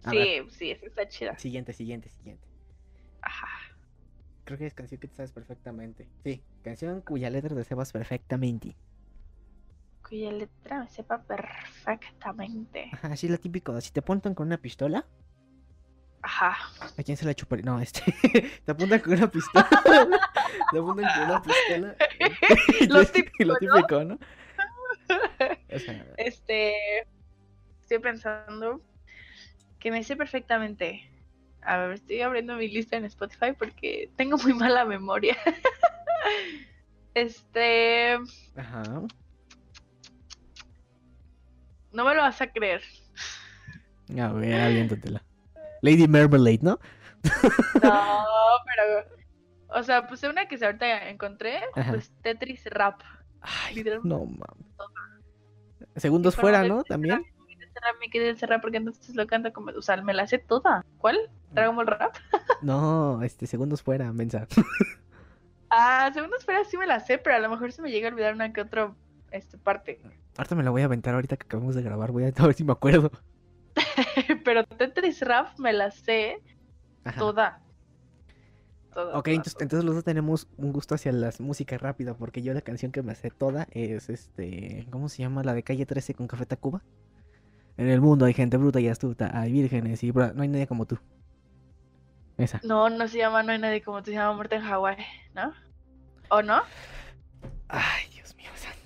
[0.06, 1.38] A Sí, sí, esa está chida.
[1.38, 2.48] Siguiente, siguiente, siguiente.
[3.22, 3.48] Ajá.
[4.46, 6.08] Creo que es canción que te sabes perfectamente.
[6.24, 8.76] Sí, canción cuya letra te sepas perfectamente.
[10.08, 12.90] Cuya letra me sepa perfectamente.
[12.92, 13.80] Ajá, así la típico.
[13.80, 15.06] Si te apuntan con una pistola,
[16.22, 16.56] Ajá.
[16.98, 17.66] ¿a quién se la chuparía?
[17.66, 18.02] No, este.
[18.66, 19.70] te apuntan con una pistola.
[20.72, 21.96] te apuntan con una pistola.
[22.90, 23.60] Lo típico, lo ¿no?
[23.60, 24.20] típico, ¿no?
[25.74, 26.74] O sea, Este.
[27.82, 28.82] Estoy pensando
[29.80, 31.10] que me sé perfectamente.
[31.66, 35.38] A ver, estoy abriendo mi lista en Spotify porque tengo muy mala memoria.
[37.16, 38.18] Este.
[38.56, 38.84] ajá.
[41.92, 42.82] No me lo vas a creer.
[44.20, 45.24] A ver, aviéntatela.
[45.82, 46.80] Lady Marmalade, ¿no?
[47.84, 48.04] No,
[48.66, 49.06] pero.
[49.76, 51.62] O sea, puse una que ahorita encontré.
[51.76, 51.92] Ajá.
[51.92, 53.02] Pues Tetris Rap.
[53.42, 54.10] Ay, Literalmente.
[54.10, 54.74] no mames.
[55.98, 56.84] Segundos fuera, ¿no?
[56.84, 57.24] También.
[58.00, 59.72] Me quedé encerrada, porque entonces lo canto como.
[59.72, 60.86] O sea, me la sé toda.
[60.98, 61.18] ¿Cuál?
[61.52, 62.16] ¿Dragon Ball Rap?
[62.62, 64.48] No, este, segundos fuera, mensa.
[65.76, 68.12] Ah, segundos espera, sí me la sé, pero a lo mejor se me llega a
[68.12, 68.94] olvidar una que otra
[69.32, 70.00] este, parte.
[70.38, 72.12] Ahorita me la voy a aventar ahorita que acabamos de grabar.
[72.12, 73.12] Voy a, a ver si me acuerdo.
[74.46, 76.44] pero Tetris Rap me la sé
[77.04, 77.18] Ajá.
[77.18, 77.62] toda.
[78.94, 82.54] Toda, Ok, entonces, entonces los dos tenemos un gusto hacia las músicas rápidas, porque yo
[82.54, 85.44] la canción que me sé toda es este, ¿cómo se llama?
[85.44, 86.84] La de Calle 13 con Café Tacuba.
[87.78, 90.86] En el mundo hay gente bruta y astuta, hay vírgenes y no hay nadie como
[90.86, 91.00] tú.
[92.38, 92.60] Esa.
[92.64, 94.98] No, no se llama No hay nadie como tú, se llama Muerte en Hawái,
[95.36, 95.54] ¿no?
[96.30, 96.62] ¿O no?
[97.68, 98.80] Ay, Dios mío, santo.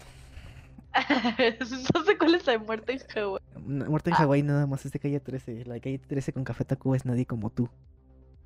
[1.94, 3.42] no sé cuál es la de Muerte en Hawái.
[3.66, 5.66] Muerte en Hawái nada más es de Calle 13.
[5.66, 7.70] La de Calle 13 con Café Tacuba es nadie como tú.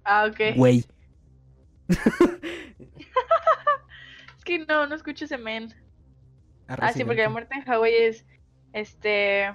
[0.04, 0.56] Ah, ok.
[0.56, 0.86] Güey.
[4.38, 5.72] Es que no, no escucho ese men.
[6.68, 7.30] Ah, sí, porque la.
[7.30, 8.26] Muerte en Hawái es.
[8.74, 9.52] Este.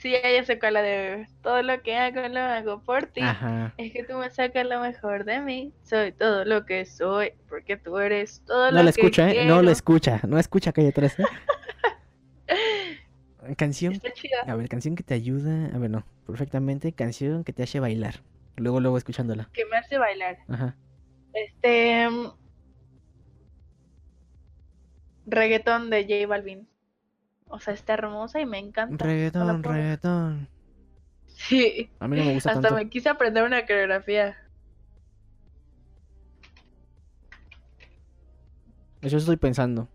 [0.00, 1.26] Sí, ya, ya sé cuál la de.
[1.42, 3.20] Todo lo que hago lo hago por ti.
[3.20, 3.74] Ajá.
[3.76, 5.74] Es que tú me sacas lo mejor de mí.
[5.82, 7.34] Soy todo lo que soy.
[7.50, 9.44] Porque tú eres todo No lo la que escucha, ¿eh?
[9.44, 10.22] No la escucha.
[10.26, 11.24] No escucha Calle 13.
[13.58, 14.38] Canción Está chida.
[14.46, 15.66] A ver, canción que te ayuda.
[15.74, 16.92] A ver, no, perfectamente.
[16.92, 18.22] Canción que te hace bailar.
[18.56, 19.50] Luego, luego escuchándola.
[19.52, 20.38] Que me hace bailar.
[20.48, 20.76] Ajá.
[21.34, 22.08] Este.
[22.08, 22.32] mm,
[25.26, 26.66] Reggaetón de J Balvin.
[27.50, 29.04] O sea, está hermosa y me encanta.
[29.04, 30.48] Reggaetón, reggaetón.
[31.26, 31.90] Sí.
[31.98, 32.76] A mí no me gusta Hasta tanto.
[32.76, 34.36] me quise aprender una coreografía.
[39.02, 39.88] Eso estoy pensando.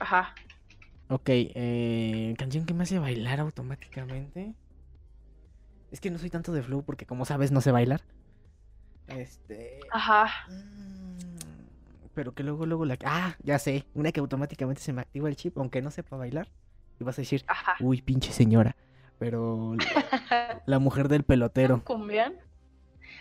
[0.00, 0.34] Ajá.
[1.08, 4.54] Ok, eh, canción que me hace bailar automáticamente.
[5.90, 8.02] Es que no soy tanto de flow porque, como sabes, no sé bailar.
[9.06, 9.80] Este.
[9.90, 10.28] Ajá.
[10.48, 10.97] mm,
[12.18, 12.98] Pero que luego, luego la.
[13.04, 13.84] Ah, ya sé.
[13.94, 16.48] Una que automáticamente se me activa el chip, aunque no sepa bailar.
[16.98, 17.76] Y vas a decir, Ajá.
[17.78, 18.74] uy, pinche señora.
[19.20, 21.80] Pero la, la mujer del pelotero.
[21.84, 22.34] ¿Cumbian?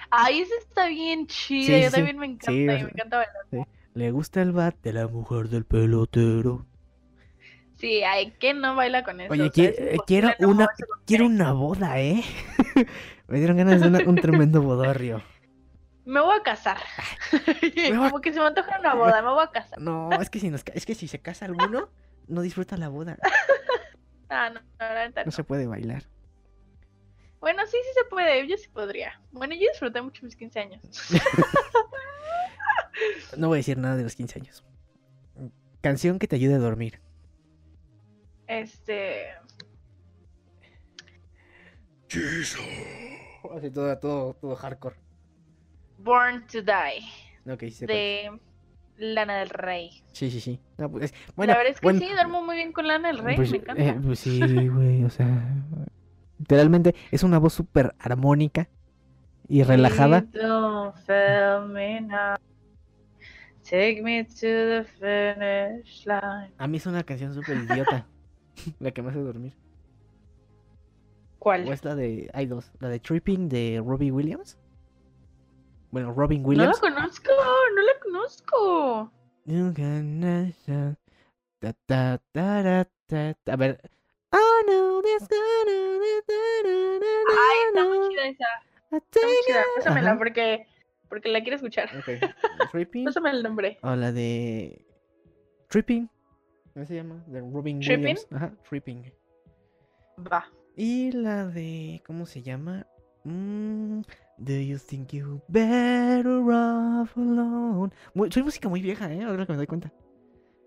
[0.10, 1.68] Ay, esa está bien chida.
[1.78, 1.96] Sí, Yo sí.
[1.96, 2.52] también me encanta.
[2.52, 3.68] Sí, me encanta bailar.
[3.94, 6.66] Le gusta el bat de la mujer del pelotero.
[7.76, 9.32] Sí, ay, ¿quién no baila con eso?
[9.32, 10.70] Oye, eh, quiero una-
[11.06, 12.24] Quiero una boda, ¿eh?
[13.28, 15.22] me dieron ganas de una- un tremendo bodorrio.
[16.08, 16.78] Me voy a casar.
[17.76, 19.78] voy a- Como que se me antoja una boda, me voy a casar.
[19.82, 21.90] No, es que si nos es que si se casa alguno,
[22.28, 23.18] no disfruta la boda.
[24.30, 25.32] Ah, no, no, la No no.
[25.32, 26.04] se puede bailar.
[27.40, 28.46] Bueno, sí, sí se puede.
[28.46, 29.22] Yo sí podría.
[29.32, 30.82] Bueno, yo disfruté mucho mis 15 años.
[33.38, 34.64] No voy a decir nada de los 15 años.
[35.82, 37.00] Canción que te ayude a dormir.
[38.48, 39.30] Este.
[43.56, 44.96] Así todo, todo, todo hardcore.
[45.98, 47.04] Born to Die
[47.70, 48.40] sí, de
[48.98, 50.04] Lana del Rey.
[50.12, 50.60] Sí, sí, sí.
[50.78, 53.20] No, pues, bueno, la verdad es que bueno, sí, duermo muy bien con Lana del
[53.20, 53.84] Rey, pues, me encanta.
[53.84, 55.56] eh, pues sí, güey, o sea.
[56.40, 58.70] Literalmente es una voz súper armónica
[59.48, 60.26] y relajada.
[60.34, 62.36] You don't fail me now.
[63.64, 66.54] Take me to the finish line.
[66.58, 68.08] A mí es una canción súper idiota.
[68.80, 69.54] la que me hace dormir.
[71.38, 71.68] O ¿Cuál?
[71.68, 72.30] es la de.
[72.34, 72.72] Hay dos.
[72.80, 74.58] La de Tripping de Robbie Williams.
[75.92, 76.80] Bueno, Robin No la Williams.
[76.80, 77.32] conozco,
[77.76, 79.12] no la conozco.
[81.62, 82.20] Ra, ta,
[83.08, 83.36] ta.
[83.52, 83.80] A ver.
[84.32, 85.18] Oh no, be-
[87.30, 88.46] Ay, está muy chida esa.
[88.92, 89.64] Está muy chida.
[89.78, 90.18] Pásamela Ajá.
[90.18, 90.68] porque,
[91.10, 91.90] porque la quiero escuchar.
[92.72, 93.06] Tripping.
[93.06, 93.78] Pásame el nombre.
[93.82, 94.86] O la de.
[95.70, 96.10] Tripping.
[96.74, 97.24] ¿Cómo se llama?
[97.28, 98.00] De Robin ¿Tripping?
[98.04, 98.28] Williams.
[98.32, 99.12] Ajá, Tripping.
[100.32, 100.46] Va.
[100.76, 102.02] Y la de.
[102.06, 102.86] ¿Cómo se llama?
[103.24, 104.02] Mm,
[104.38, 107.92] Do you think you better off alone?
[108.14, 109.24] Muy- soy música muy vieja, ¿eh?
[109.24, 109.92] Ahora que me doy cuenta.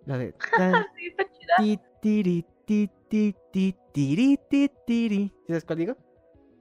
[0.06, 0.34] La de.
[1.56, 5.32] Sí, tiri, ti, ti, ti, tiri, ti, tiri.
[5.46, 5.96] ¿Sabes cuál digo?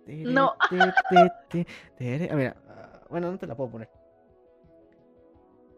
[0.07, 0.53] No.
[0.69, 0.77] Ti,
[1.49, 1.65] ti.
[2.30, 2.56] Ah, mira.
[2.68, 3.90] ah, Bueno, no te la puedo poner.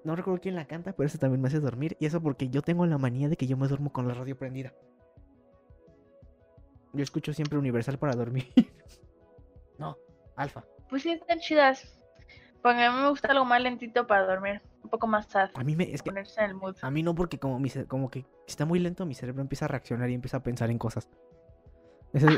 [0.04, 1.96] No recuerdo quién la canta, pero eso también me hace dormir.
[2.00, 4.38] Y eso porque yo tengo la manía de que yo me duermo con la radio
[4.38, 4.74] prendida.
[6.94, 8.46] Yo escucho siempre Universal para dormir.
[9.78, 9.98] no,
[10.36, 10.66] Alfa.
[10.92, 11.88] Pues sí, están chidas.
[12.62, 14.62] Porque a mí me gusta algo más lentito para dormir.
[14.84, 15.50] Un poco más sad.
[15.56, 16.76] A mí me es que Ponerse en el mood.
[16.80, 19.68] a mí no porque como mi como que está muy lento mi cerebro empieza a
[19.70, 21.10] reaccionar y empieza a pensar en cosas.
[22.14, 22.38] Es así-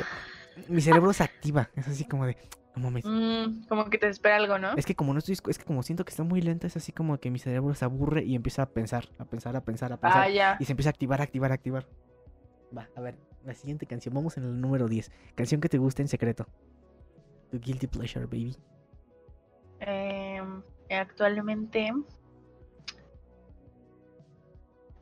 [0.70, 2.38] mi cerebro se activa, es así como de
[2.76, 3.04] no mames.
[3.06, 4.76] Mm, como que te espera algo, ¿no?
[4.78, 6.92] Es que como no estoy es que como siento que está muy lento es así
[6.94, 9.98] como que mi cerebro se aburre y empieza a pensar, a pensar, a pensar, a
[9.98, 10.58] pensar Ah, ya.
[10.60, 11.86] y se empieza a activar, activar, activar.
[12.76, 15.12] Va, a ver, la siguiente canción, vamos en el número 10.
[15.36, 16.48] Canción que te gusta en secreto.
[17.54, 18.58] Tu guilty pleasure, baby.
[19.80, 21.92] Em, actualmente.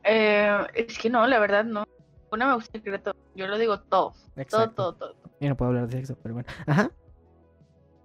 [0.04, 1.86] Eh, es que no, la verdad no.
[2.30, 3.14] Una me gusta el secreto.
[3.34, 4.10] Yo lo digo todo.
[4.12, 4.74] Todo, Exacto.
[4.74, 5.14] todo, todo.
[5.40, 6.48] Yo no puedo hablar de sexo, pero bueno.
[6.66, 6.90] Ajá.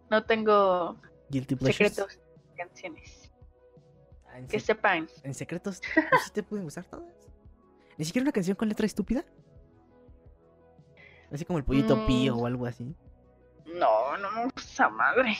[0.09, 0.95] No tengo
[1.29, 1.93] Guilty pleasures.
[1.93, 2.19] secretos
[2.55, 3.29] canciones.
[4.27, 5.09] Ah, Que sepan.
[5.23, 7.13] En secretos, pues sí te pueden gustar todas.
[7.97, 9.25] Ni siquiera una canción con letra estúpida.
[11.33, 12.39] Así como el pollito pío Mm.
[12.39, 12.95] o algo así.
[13.79, 15.35] No, no me gusta esa madre.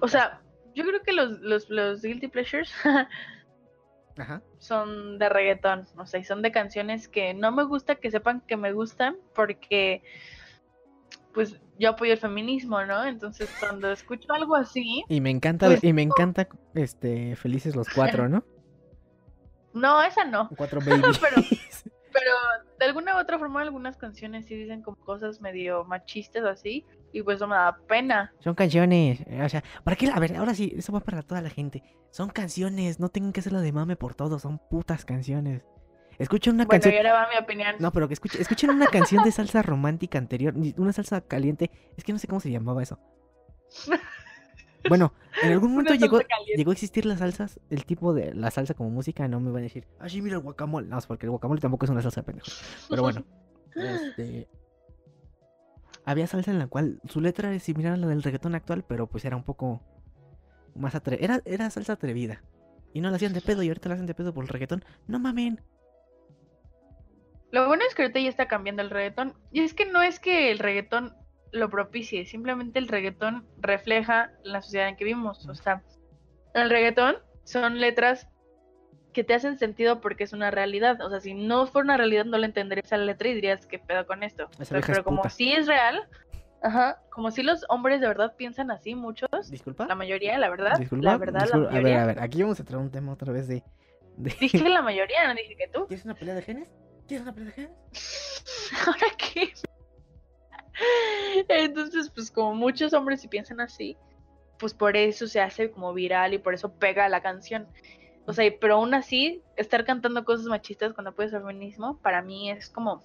[0.00, 0.40] O sea,
[0.74, 2.72] yo creo que los, los, los Guilty Pleasures
[4.18, 4.42] Ajá.
[4.58, 5.86] son de reggaetón.
[5.96, 9.16] O sea, y son de canciones que no me gusta que sepan que me gustan
[9.34, 10.02] porque,
[11.32, 13.04] pues, yo apoyo el feminismo, ¿no?
[13.04, 17.88] Entonces, cuando escucho algo así, Y me encanta, Pues- y me encanta, este, felices los
[17.88, 18.44] cuatro, ¿no?
[19.72, 20.50] no, esa no.
[20.56, 21.18] Cuatro babies.
[21.18, 21.42] Pero-
[22.12, 22.32] Pero
[22.78, 26.84] de alguna u otra forma, algunas canciones sí dicen como cosas medio machistas o así.
[27.12, 28.32] Y pues eso me da pena.
[28.40, 29.20] Son canciones.
[29.26, 30.08] eh, O sea, ¿para qué?
[30.10, 31.82] A ver, ahora sí, eso va para toda la gente.
[32.10, 35.62] Son canciones, no tengan que hacerlo de mame por todo, son putas canciones.
[36.18, 36.94] Escuchen una Bueno, canción.
[37.06, 37.76] ahora va mi opinión.
[37.78, 41.70] No, pero que escuchen, escuchen una canción de salsa romántica anterior, una salsa caliente.
[41.96, 42.98] Es que no sé cómo se llamaba eso.
[44.88, 45.12] Bueno,
[45.42, 46.56] en algún momento llegó, caliente.
[46.56, 49.60] llegó a existir las salsas, el tipo de la salsa como música, no me van
[49.60, 50.88] a decir, ah, sí, mira el guacamole.
[50.88, 52.46] No, porque el guacamole tampoco es una salsa pendejo.
[52.88, 53.22] Pero bueno,
[53.76, 54.48] este.
[56.10, 59.06] Había salsa en la cual su letra es similar a la del reggaetón actual, pero
[59.06, 59.80] pues era un poco
[60.74, 61.24] más atrevida.
[61.24, 62.42] Era, era salsa atrevida.
[62.92, 64.84] Y no la hacían de pedo y ahorita la hacen de pedo por el reggaetón.
[65.06, 65.60] No mamen.
[67.52, 69.34] Lo bueno es que ahorita ya está cambiando el reggaetón.
[69.52, 71.14] Y es que no es que el reggaetón
[71.52, 75.46] lo propicie, simplemente el reggaetón refleja la sociedad en que vivimos.
[75.48, 75.84] O sea,
[76.54, 78.28] el reggaetón son letras
[79.12, 81.00] que te hacen sentido porque es una realidad.
[81.02, 83.66] O sea, si no fuera una realidad no le entenderías a la letra y dirías
[83.66, 84.48] qué pedo con esto.
[84.58, 85.30] Es pero como puta.
[85.30, 86.08] sí es real,
[86.62, 89.86] ajá, como si los hombres de verdad piensan así, muchos, Disculpa.
[89.86, 91.04] la mayoría, la verdad, Disculpa.
[91.10, 91.70] la verdad, disculpa.
[91.72, 93.62] la A ver, a ver, aquí vamos a traer un tema otra vez de.
[94.16, 95.86] de- Dije que la mayoría, no dije que tú.
[95.86, 96.68] ¿Quieres una pelea de genes?
[97.08, 98.42] ¿Quieres una pelea de genes?
[98.86, 99.52] ¿Ahora qué?
[101.48, 103.96] Entonces, pues como muchos hombres si piensan así,
[104.58, 107.66] pues por eso se hace como viral y por eso pega la canción.
[108.30, 112.48] O sea, pero aún así, estar cantando cosas machistas cuando apoyas el feminismo, para mí
[112.48, 113.02] es como...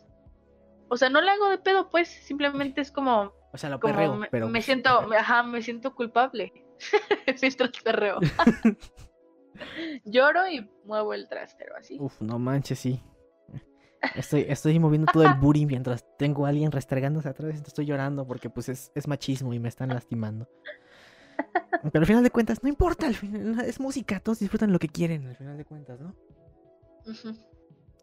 [0.88, 3.34] O sea, no le hago de pedo, pues, simplemente es como...
[3.52, 4.46] O sea, lo como perreo, me, pero.
[4.46, 6.54] me pues, siento, ajá, me siento culpable.
[7.42, 8.20] Mientras perreo.
[10.06, 11.98] Lloro y muevo el trastero, así.
[12.00, 13.02] Uf, no manches, sí.
[14.14, 17.64] Estoy, estoy moviendo todo el booty mientras tengo a alguien restregándose atrás.
[17.66, 20.48] Estoy llorando porque pues es, es machismo y me están lastimando.
[21.92, 24.88] Pero al final de cuentas, no importa, al final, es música, todos disfrutan lo que
[24.88, 26.16] quieren, al final de cuentas, ¿no?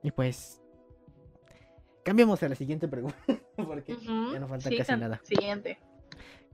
[0.03, 0.61] Y pues.
[2.05, 3.17] Cambiemos a la siguiente pregunta.
[3.57, 5.21] Porque ya no falta Sí, casi nada.
[5.25, 5.79] Siguiente.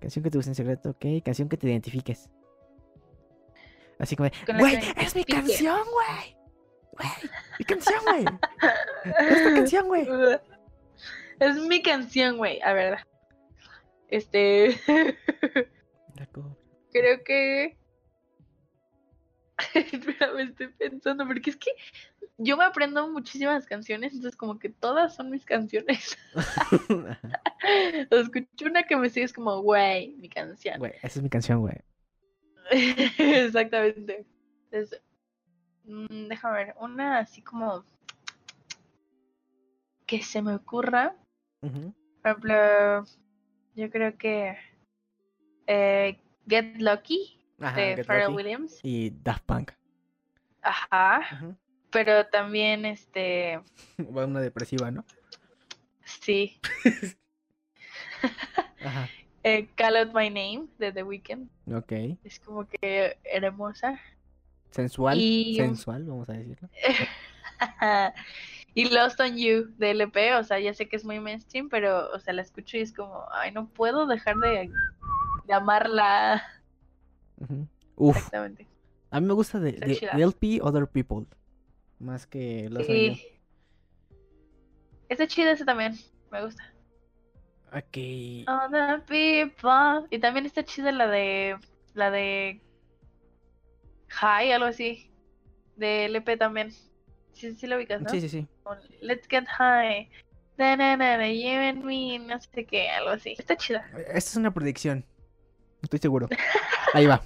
[0.00, 1.22] Canción que te guste en secreto, ok.
[1.24, 2.28] Canción que te identifiques.
[3.98, 5.32] Así como, güey, es mi identifique".
[5.32, 6.36] canción, güey.
[6.92, 7.10] Güey,
[7.58, 8.24] mi canción, güey.
[9.30, 10.06] Es tu canción, güey.
[11.40, 12.60] Es mi canción, güey.
[12.62, 12.98] A ver.
[14.08, 14.76] Este.
[16.16, 16.57] La cobra.
[16.92, 17.76] Creo que.
[19.74, 21.72] Espérame, estoy pensando, porque es que
[22.38, 26.16] yo me aprendo muchísimas canciones, entonces como que todas son mis canciones.
[28.10, 30.78] Escucho una que me sigue es como, güey, mi canción.
[30.78, 31.74] Güey, esa es mi canción, güey.
[33.18, 34.24] Exactamente.
[34.70, 35.02] Entonces,
[35.84, 37.84] mm, déjame ver, una así como
[40.06, 41.16] que se me ocurra.
[41.60, 41.92] Por
[42.24, 43.04] ejemplo,
[43.74, 44.56] yo creo que
[45.66, 48.36] eh, Get Lucky Ajá, de Get Pharrell Lucky.
[48.36, 48.80] Williams.
[48.82, 49.72] Y Daft Punk.
[50.62, 51.56] Ajá.
[51.90, 53.60] Pero también, este,
[54.16, 55.04] Va una depresiva, ¿no?
[56.04, 56.58] sí.
[58.84, 59.08] Ajá.
[59.44, 61.48] Eh, Call Out My Name de The Weeknd.
[61.72, 61.92] Ok.
[62.24, 63.98] Es como que hermosa.
[64.72, 65.16] Sensual.
[65.18, 66.68] Y- Sensual, vamos a decirlo.
[68.74, 72.10] y Lost on You de LP, o sea, ya sé que es muy mainstream, pero,
[72.10, 74.70] o sea, la escucho y es como, ay, no puedo dejar de,
[75.48, 76.42] de amarla.
[77.38, 77.66] Ujú.
[77.96, 78.16] Uf.
[78.16, 78.68] Exactamente.
[79.10, 80.12] A mí me gusta de, de chida.
[80.12, 81.26] LP Other People.
[81.98, 82.86] Más que los.
[82.86, 83.20] Sí.
[85.08, 85.94] Está chida esa también,
[86.30, 86.62] me gusta.
[87.72, 88.46] Ok.
[88.46, 90.06] Other people.
[90.10, 91.56] Y también está chida la de,
[91.94, 92.60] la de
[94.08, 95.10] High, algo así.
[95.76, 96.72] De LP también.
[97.32, 98.10] Sí, sí lo ubicas, ¿no?
[98.10, 98.46] Sí, sí, sí.
[99.00, 100.10] Let's get high.
[100.58, 103.34] Na, na, na, na, you and me, no sé qué, algo así.
[103.38, 103.88] Está chida.
[103.96, 105.06] Esta es una predicción.
[105.82, 106.28] Estoy seguro.
[106.94, 107.22] Ahí va.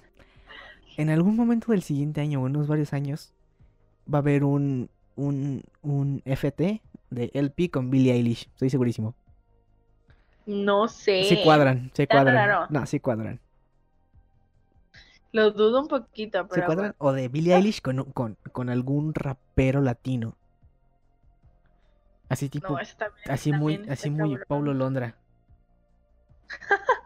[0.96, 3.32] En algún momento del siguiente año, o unos varios años,
[4.12, 8.48] va a haber un, un, un FT de LP con Billie Eilish.
[8.52, 9.14] Estoy segurísimo.
[10.44, 11.24] No sé.
[11.24, 12.34] Sí cuadran, Está cuadran.
[12.34, 12.66] raro.
[12.68, 13.40] No, sí cuadran.
[15.32, 16.66] Lo dudo un poquito, ¿Se pero.
[16.66, 16.94] cuadran?
[16.98, 20.36] O de Billie Eilish con, con, con algún rapero latino.
[22.28, 22.68] Así tipo.
[22.70, 22.78] No,
[23.28, 24.44] así muy, así muy cabrón.
[24.48, 25.14] Paulo Londra.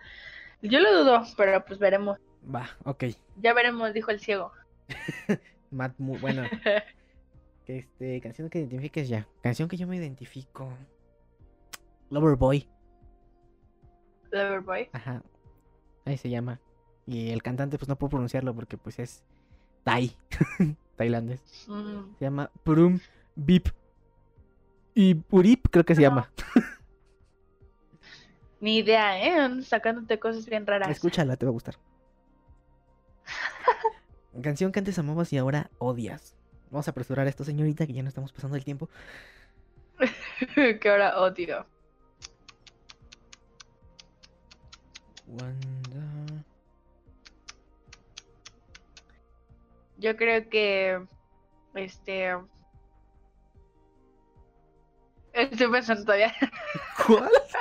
[0.68, 2.18] Yo lo dudo, pero pues veremos.
[2.54, 3.04] Va, ok.
[3.36, 4.52] Ya veremos, dijo el ciego.
[5.70, 6.42] Matt, muy bueno.
[7.66, 9.26] Este, canción que identifiques ya.
[9.42, 10.72] Canción que yo me identifico.
[12.10, 12.68] Loverboy.
[14.30, 14.88] Loverboy.
[14.92, 15.20] Ajá.
[16.04, 16.60] Ahí se llama.
[17.06, 19.24] Y el cantante, pues no puedo pronunciarlo porque pues es
[19.82, 20.16] Thai.
[20.96, 21.40] Tailandés.
[21.66, 23.00] Mm, Se llama Purum
[23.34, 23.66] Bip.
[24.94, 26.30] Y Purip creo que se llama.
[28.66, 29.62] Ni idea, ¿eh?
[29.62, 30.90] Sacándote cosas bien raras.
[30.90, 31.76] Escúchala, te va a gustar.
[34.42, 36.34] Canción que antes amabas y ahora odias.
[36.72, 38.88] Vamos a apresurar esto, señorita, que ya no estamos pasando el tiempo.
[40.80, 41.64] que ahora odio.
[45.28, 46.44] Wanda.
[49.98, 51.06] Yo creo que.
[51.76, 52.36] Este.
[55.34, 56.34] Estoy pensando todavía.
[57.06, 57.30] ¿Cuál?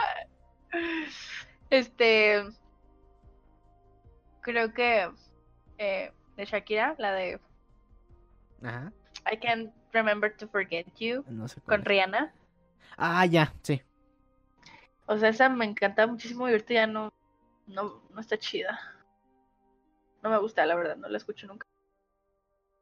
[1.69, 2.43] Este.
[4.41, 5.09] Creo que.
[5.77, 7.39] eh, de Shakira, la de
[8.63, 8.91] Ajá.
[9.31, 11.77] I Can't Remember to Forget You, No sé cuál.
[11.77, 11.87] con es.
[11.87, 12.33] Rihanna.
[12.97, 13.81] Ah, ya, sí.
[15.07, 17.11] O sea, esa me encanta muchísimo y ahorita ya no,
[17.67, 18.79] no, no está chida.
[20.23, 21.67] No me gusta, la verdad, no la escucho nunca.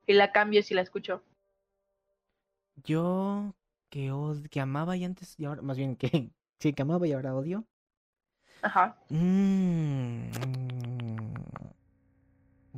[0.08, 1.24] Y la cambio si la escucho.
[2.84, 3.54] Yo
[3.90, 6.08] que, od- que amaba y antes y ahora, más bien que
[6.60, 7.66] sí, que amaba y ahora odio.
[8.64, 8.96] Ajá.
[9.10, 10.32] Mm,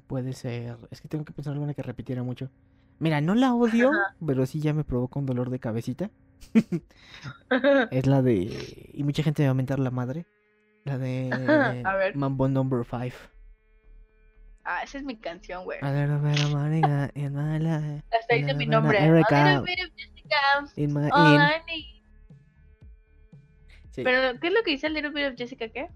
[0.07, 0.77] puede ser.
[0.91, 2.49] Es que tengo que pensar alguna que repitiera mucho.
[2.99, 3.91] Mira, no la odio,
[4.25, 6.09] pero sí ya me provocó un dolor de cabecita.
[7.91, 8.91] Es la de.
[8.93, 10.25] Y mucha gente me va a mentar la madre.
[10.83, 11.83] La de.
[11.85, 12.15] A ver.
[12.15, 13.15] Mambo Number 5.
[14.63, 15.79] ah, esa es mi canción, güey.
[15.81, 18.03] A in my life.
[18.11, 18.97] Hasta dice mi nombre.
[18.97, 19.63] A Erica
[20.75, 21.94] in my in.
[23.95, 25.87] Sí, Pero, ¿qué es lo que dice el Little Bit of Jessica qué?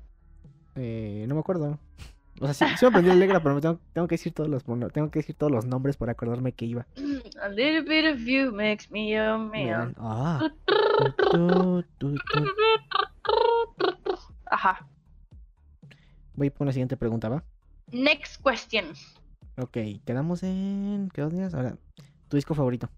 [0.76, 1.78] eh, no me acuerdo.
[2.40, 4.64] O sea, sí, sí me aprendí letra, pero me tengo, tengo que decir todos los
[4.64, 6.88] tengo que decir todos los nombres para acordarme que iba.
[7.42, 9.94] A little bit of you makes me your man.
[9.98, 10.50] Ah.
[14.46, 14.88] Ajá.
[16.36, 17.44] Voy por la siguiente pregunta, ¿va?
[17.92, 18.94] Next question.
[19.58, 21.10] Ok, quedamos en.
[21.14, 21.54] ¿Qué días?
[21.54, 21.76] Ahora,
[22.30, 22.90] tu disco favorito.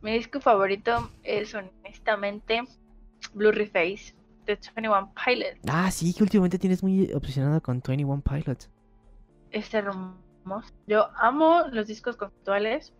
[0.00, 2.62] Mi disco favorito es honestamente
[3.34, 4.14] Blurry Face
[4.46, 5.60] de 21 Pilots.
[5.68, 8.70] Ah, sí, que últimamente tienes muy obsesionada con 21 Pilots.
[9.50, 10.72] Es hermoso.
[10.86, 12.92] Yo amo los discos conceptuales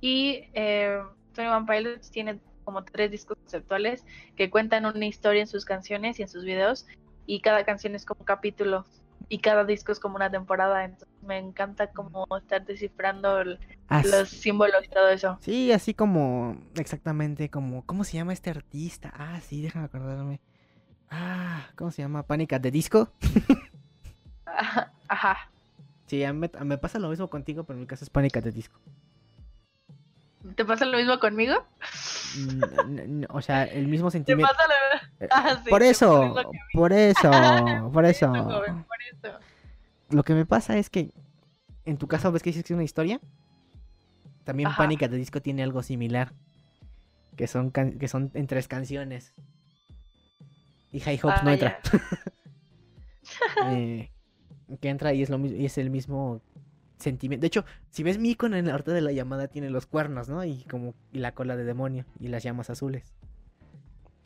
[0.00, 1.02] y eh,
[1.36, 4.04] 21 Pilots tiene como tres discos conceptuales
[4.36, 6.86] que cuentan una historia en sus canciones y en sus videos
[7.26, 8.84] y cada canción es como un capítulo
[9.32, 10.84] y cada disco es como una temporada.
[10.84, 13.58] Entonces me encanta como estar descifrando el-
[14.04, 15.38] los símbolos y todo eso.
[15.40, 19.10] Sí, así como, exactamente como, ¿cómo se llama este artista?
[19.16, 20.40] Ah, sí, déjame acordarme.
[21.10, 22.22] Ah, ¿cómo se llama?
[22.26, 23.08] Pánica de disco.
[24.44, 24.92] Ajá.
[25.08, 25.38] Ajá.
[26.06, 28.40] Sí, a mí me, me pasa lo mismo contigo, pero en mi caso es Pánica
[28.42, 28.78] de disco.
[30.56, 31.64] ¿Te pasa lo mismo conmigo?
[32.36, 34.52] Mm, o sea, el mismo ¿Te sentimiento.
[34.52, 36.34] pasa lo Ah, sí, por te eso,
[36.72, 37.30] por eso,
[37.92, 38.28] por eso.
[38.32, 39.38] joven, por eso.
[40.10, 41.10] Lo que me pasa es que
[41.84, 43.20] en tu caso ves que dices que es una historia.
[44.44, 44.78] También Ajá.
[44.78, 46.32] Pánica de disco tiene algo similar.
[47.36, 49.32] Que son, can- que son en tres canciones.
[50.90, 51.78] Y High Hopes Ah, no entra.
[53.66, 54.10] Eh,
[54.80, 56.40] que entra y es lo mismo y es el mismo
[57.02, 57.42] sentimiento.
[57.42, 60.28] De hecho, si ves mi icono en la horta de la llamada tiene los cuernos,
[60.28, 60.42] ¿no?
[60.44, 63.12] Y como y la cola de demonio y las llamas azules.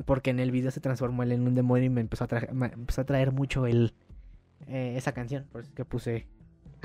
[0.05, 2.53] Porque en el video se transformó él en un demonio y me empezó a traer,
[2.53, 3.95] me empezó a traer mucho el
[4.69, 6.27] eh, esa canción, por eso es que puse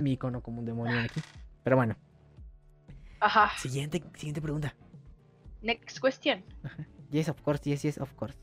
[0.01, 1.21] mi icono como un demonio aquí.
[1.63, 1.95] Pero bueno,
[3.19, 3.51] Ajá.
[3.57, 4.75] siguiente siguiente pregunta.
[5.61, 6.43] Next question.
[7.11, 8.37] Yes, of course, yes, yes, of course.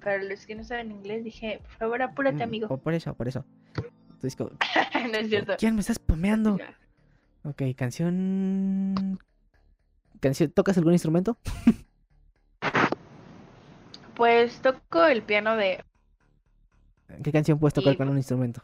[0.00, 2.78] Para los que no saben inglés, dije, por favor, apúrate, Mm, amigo.
[2.78, 3.44] Por eso, por eso.
[4.22, 4.38] Entonces,
[5.12, 5.54] no es cierto.
[5.58, 6.58] ¿Quién me está spameando?
[7.44, 9.18] Ok, canción.
[10.20, 11.38] canción ¿Tocas algún instrumento?
[14.14, 15.82] Pues toco el piano de
[17.24, 18.62] ¿Qué canción puedes tocar Y- con un instrumento?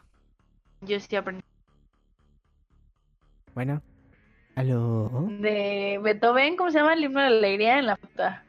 [0.81, 1.43] Yo sí aprendí.
[3.55, 3.81] Bueno.
[4.55, 5.27] ¿Aló?
[5.39, 6.93] De Beethoven, ¿cómo se llama?
[6.93, 8.43] El himno de la alegría en la puta.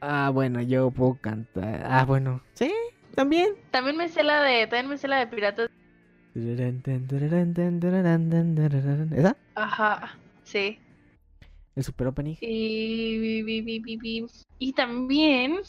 [0.00, 1.82] Ah, bueno, yo puedo cantar.
[1.84, 2.40] Ah, bueno.
[2.54, 2.72] Sí,
[3.14, 3.54] también.
[3.70, 5.70] También me sé la de, también me sé la de piratas.
[9.14, 9.36] ¿Esa?
[9.54, 10.78] Ajá, sí.
[11.76, 12.36] El super opening.
[12.40, 13.42] Y,
[14.74, 15.60] también,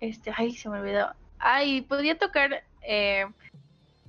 [0.00, 1.12] este, ay, se me olvidó.
[1.38, 3.26] Ay, podría tocar eh,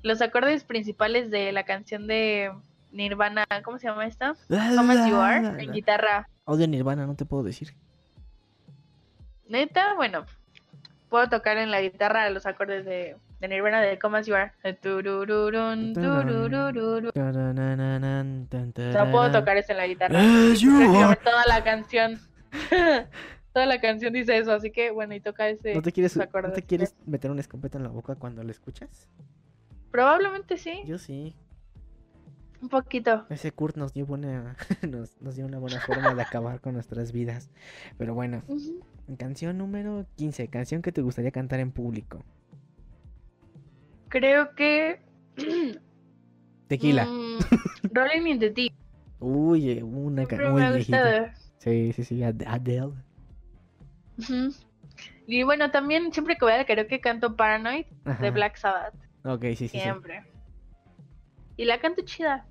[0.03, 2.51] los acordes principales de la canción de
[2.91, 4.35] Nirvana, ¿cómo se llama esta?
[4.47, 6.27] Come As You Are, en guitarra.
[6.45, 7.73] Audio Nirvana, no te puedo decir.
[9.47, 10.25] Neta, bueno,
[11.09, 14.53] puedo tocar en la guitarra los acordes de, de Nirvana de Come As You Are.
[18.89, 20.19] O sea, puedo tocar eso en la guitarra.
[21.23, 22.19] Toda la canción.
[23.53, 25.73] toda la canción dice eso, así que bueno, y toca ese.
[25.73, 29.07] ¿No te quieres, ¿no te quieres meter una escopeta en la boca cuando lo escuchas?
[29.91, 31.35] Probablemente sí, Yo sí.
[32.61, 33.25] Un poquito.
[33.29, 34.55] Ese Kurt nos dio buena
[34.89, 37.49] nos, nos dio una buena forma de acabar con nuestras vidas.
[37.97, 38.43] Pero bueno,
[39.17, 42.23] canción número 15, canción que te gustaría cantar en público.
[44.09, 45.01] Creo que.
[46.67, 47.05] Tequila.
[47.05, 47.39] mm,
[47.93, 48.73] Rolling in the Deep.
[49.19, 51.33] Uy, eh, una Siempre canción muy viejita.
[51.57, 52.93] Sí, sí, sí, Ad- Adele.
[55.27, 57.85] Y bueno, también siempre que voy al karaoke canto Paranoid
[58.21, 58.31] de.
[58.31, 58.93] Black Sabbath.
[59.23, 59.79] Ok, sí, sí, sí.
[61.59, 62.45] Y la canto chida.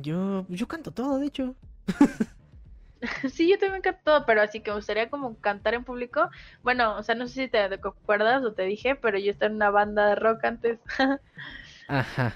[0.00, 1.54] Yo, yo canto todo, de hecho.
[3.30, 6.30] Sí, yo también canto todo, pero así que me gustaría como cantar en público.
[6.62, 9.56] Bueno, o sea, no sé si te acuerdas o te dije, pero yo estaba en
[9.56, 10.78] una banda de rock antes.
[11.88, 12.32] Ajá.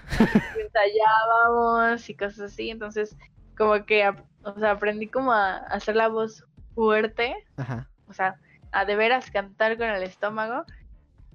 [0.60, 3.16] ensayábamos y cosas así, entonces
[3.56, 4.06] como que,
[4.42, 6.44] o sea, aprendí como a hacer la voz
[6.74, 7.88] fuerte, Ajá.
[8.06, 8.36] o sea,
[8.70, 10.66] a de veras cantar con el estómago,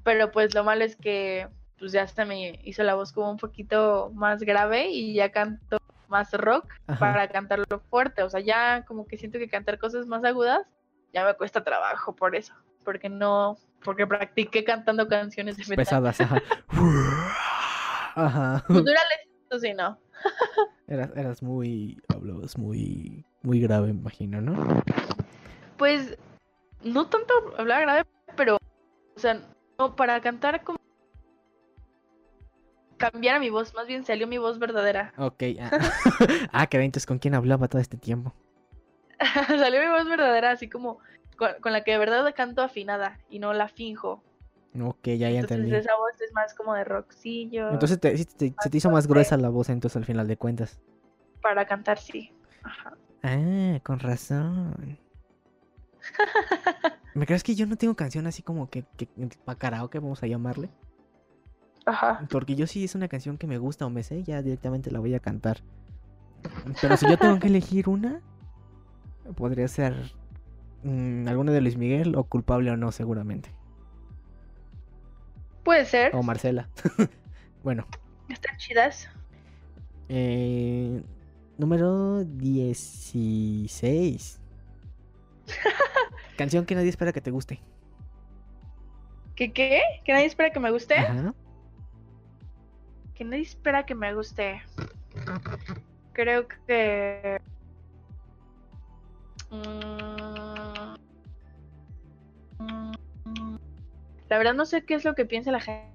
[0.03, 1.47] pero pues lo malo es que
[1.79, 5.77] pues ya se me hizo la voz como un poquito más grave y ya canto
[6.07, 6.99] más rock Ajá.
[6.99, 10.67] para cantarlo fuerte, o sea, ya como que siento que cantar cosas más agudas
[11.13, 15.85] ya me cuesta trabajo por eso, porque no, porque practiqué cantando canciones de metal.
[15.85, 16.41] Pesadas, ajá.
[18.15, 18.63] Ajá.
[18.67, 19.97] Culturales, eso sí, no.
[20.87, 21.99] Eras, eras muy.
[22.13, 23.25] Hablabas muy.
[23.41, 24.83] Muy grave, imagino, ¿no?
[25.77, 26.17] Pues
[26.83, 28.05] no tanto hablar grave,
[28.35, 28.57] pero
[29.15, 29.41] o sea,
[29.79, 30.77] no para cantar como
[33.11, 35.13] cambiar a mi voz, más bien salió mi voz verdadera.
[35.17, 35.43] Ok.
[35.59, 35.71] Ah,
[36.51, 38.33] ah que entonces con quién hablaba todo este tiempo.
[39.47, 40.99] salió mi voz verdadera, así como
[41.37, 44.23] con, con la que de verdad canto afinada y no la finjo.
[44.79, 45.75] Ok, ya, ya Entonces entendí.
[45.75, 47.69] esa voz es más como de rockcillo.
[47.71, 50.37] Entonces te- sí te- se te hizo más gruesa la voz entonces al final de
[50.37, 50.79] cuentas.
[51.41, 52.31] para cantar sí.
[52.63, 52.93] Ajá.
[53.21, 54.97] Ah, con razón.
[57.13, 59.07] ¿Me crees que yo no tengo canción así como que, que
[59.45, 60.69] para karaoke vamos a llamarle?
[61.85, 62.25] Ajá.
[62.29, 64.99] Porque yo sí es una canción que me gusta o me sé, ya directamente la
[64.99, 65.61] voy a cantar.
[66.81, 68.21] Pero si yo tengo que elegir una,
[69.35, 69.95] podría ser
[70.83, 73.49] mm, alguna de Luis Miguel o culpable o no, seguramente.
[75.63, 76.15] Puede ser.
[76.15, 76.69] O Marcela.
[77.63, 77.85] bueno,
[78.29, 79.07] Están chidas.
[80.09, 81.01] eh,
[81.57, 84.39] número 16.
[86.37, 87.59] Canción que nadie espera que te guste.
[89.35, 89.81] ¿Qué qué?
[90.05, 90.95] ¿Que nadie espera que me guste?
[90.95, 91.33] Ajá.
[93.15, 94.61] Que nadie espera que me guste.
[96.13, 97.39] Creo que.
[99.51, 100.95] Mm,
[104.29, 105.91] La verdad no sé qué es lo que piensa la gen-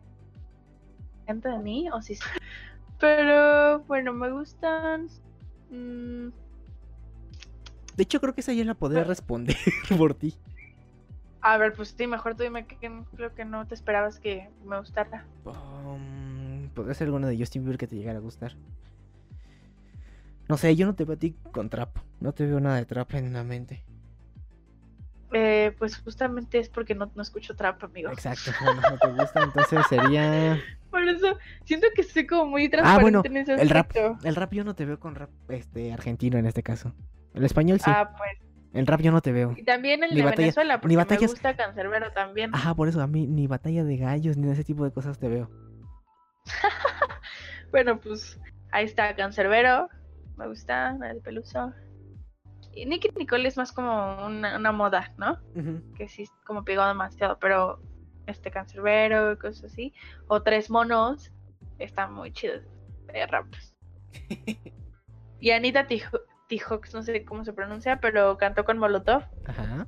[1.27, 2.19] gente de mí, o si.
[3.01, 5.09] Pero bueno, me gustan.
[5.71, 6.29] mm,
[7.97, 9.57] De hecho, creo que esa yo la podría responder
[9.99, 10.35] por ti.
[11.41, 14.49] A ver, pues sí, mejor tú dime que que creo que no te esperabas que
[14.65, 15.25] me gustara.
[15.45, 16.38] Um,
[16.79, 18.53] podría ser alguna de Justin Bieber que te llegara a gustar.
[20.49, 21.99] No sé, yo no te veo a ti con trap.
[22.21, 23.85] No te veo nada de trap en la mente.
[25.33, 28.11] Eh, pues justamente es porque no, no escucho trap, amigo.
[28.11, 30.59] Exacto, bueno, no te gusta, entonces sería.
[30.91, 33.93] Por eso siento que soy como muy Ah, transparente bueno, en ese el rap.
[34.25, 36.95] El rap yo no te veo con rap este argentino en este caso.
[37.35, 37.91] El español sí.
[37.95, 38.31] Ah, pues.
[38.73, 39.53] El rap yo no te veo.
[39.57, 42.55] Y también el Ni de batalla- Venezuela, ni porque batallas- me gusta Cancerbero también.
[42.55, 45.29] Ajá, por eso a mí ni batalla de gallos ni ese tipo de cosas te
[45.29, 45.51] veo.
[47.71, 48.41] Bueno, pues
[48.73, 49.89] ahí está Cancerbero.
[50.37, 51.73] Me gusta, de Peluso.
[52.73, 55.39] Y Nicky Nicole es más como una, una moda, ¿no?
[55.55, 55.83] Ujú.
[55.95, 57.81] Que sí, como pegó demasiado, pero
[58.27, 59.93] este Cancerbero y cosas así.
[60.29, 61.31] O Tres Monos,
[61.79, 62.63] están muy chidos
[63.13, 63.47] de rap.
[65.41, 69.23] Y Anita Tijo- Tijox, no sé cómo se pronuncia, pero cantó con Molotov.
[69.47, 69.87] Ajá.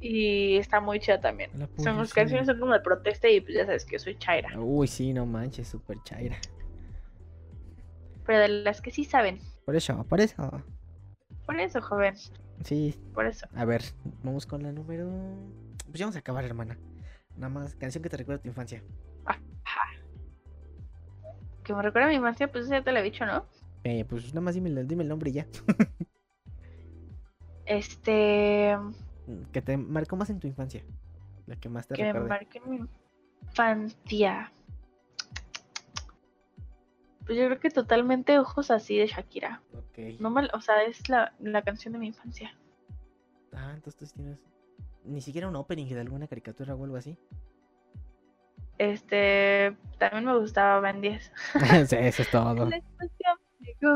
[0.00, 1.50] Y está muy chida también.
[1.58, 2.14] La Son, las policía.
[2.14, 4.50] canciones son como de protesta y pues ya sabes que yo soy chaira.
[4.58, 6.36] Uy, sí, no manches, super chaira.
[8.26, 9.38] Pero de las que sí saben.
[9.64, 10.62] Por eso, por eso.
[11.46, 12.14] Por eso, joven.
[12.64, 13.46] Sí, Por eso.
[13.54, 13.82] a ver,
[14.22, 15.08] vamos con la número.
[15.86, 16.76] Pues ya vamos a acabar, hermana.
[17.36, 18.82] Nada más, canción que te recuerda a tu infancia.
[21.64, 23.44] Que me recuerda a mi infancia, pues ya te lo he dicho, ¿no?
[23.84, 25.46] Eh, pues nada más dime, el- dime el nombre y ya.
[27.66, 28.76] Este.
[29.52, 30.82] Que te marcó más en tu infancia.
[31.46, 32.28] La que más te Que me recuerde.
[32.28, 32.80] marque mi
[33.42, 34.52] infancia.
[37.24, 39.62] Pues yo creo que totalmente ojos así de Shakira.
[39.72, 40.20] Ok.
[40.20, 42.56] No mal, o sea, es la, la canción de mi infancia.
[43.52, 44.38] Ah, entonces tienes.
[45.04, 47.16] Ni siquiera un opening de alguna caricatura o algo así.
[48.78, 49.76] Este.
[49.98, 51.32] También me gustaba Ben 10.
[51.88, 52.68] sí, eso es todo.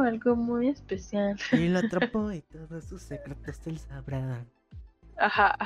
[0.05, 1.39] Algo muy especial.
[1.53, 4.45] Y lo atrapó y todos sus secretos él sabrá.
[5.21, 5.57] Ajá.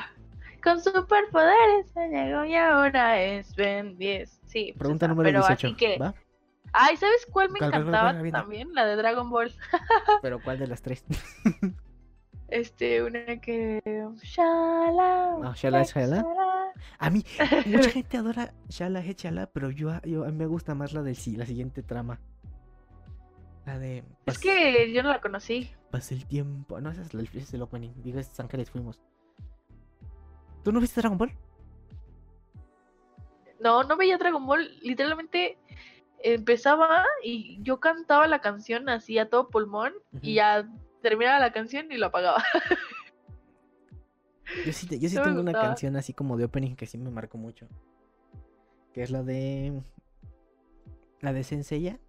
[0.63, 4.41] Con superpoderes se llegó y ahora es Ben 10.
[4.45, 5.67] Sí, pues Pregunta número pero 18.
[5.67, 5.97] así que.
[5.97, 6.13] ¿Va?
[6.73, 8.73] Ay, ¿sabes cuál me ¿Cuál, cuál, cuál, encantaba cuál, también?
[8.73, 9.51] La de Dragon Ball.
[10.21, 11.05] Pero ¿cuál de las tres?
[12.47, 13.81] Este, una que.
[14.21, 15.37] Shala.
[15.43, 16.25] Ah, Shala es Shala.
[16.99, 17.23] A mí,
[17.65, 21.01] mucha gente adora Shala He Shala, pero yo, yo a mí me gusta más la
[21.01, 22.19] del sí, la siguiente trama.
[23.65, 24.03] La de.
[24.25, 25.71] Es que yo no la conocí.
[25.91, 26.79] Pasa el tiempo.
[26.81, 27.91] No, esa es, la, ese es el opening.
[28.03, 29.01] Digo, es Ángeles Fuimos.
[30.65, 31.31] ¿Tú no viste Dragon Ball?
[33.59, 34.67] No, no veía Dragon Ball.
[34.81, 35.59] Literalmente
[36.23, 39.93] empezaba y yo cantaba la canción así a todo pulmón
[40.23, 40.67] y ya
[41.03, 42.43] terminaba la canción y lo apagaba.
[44.65, 46.85] Yo sí, te- yo sí No me tengo una canción así como de opening que
[46.87, 47.67] sí me marcó mucho.
[48.93, 49.81] Que es la de.
[51.21, 51.99] La de Senseiya.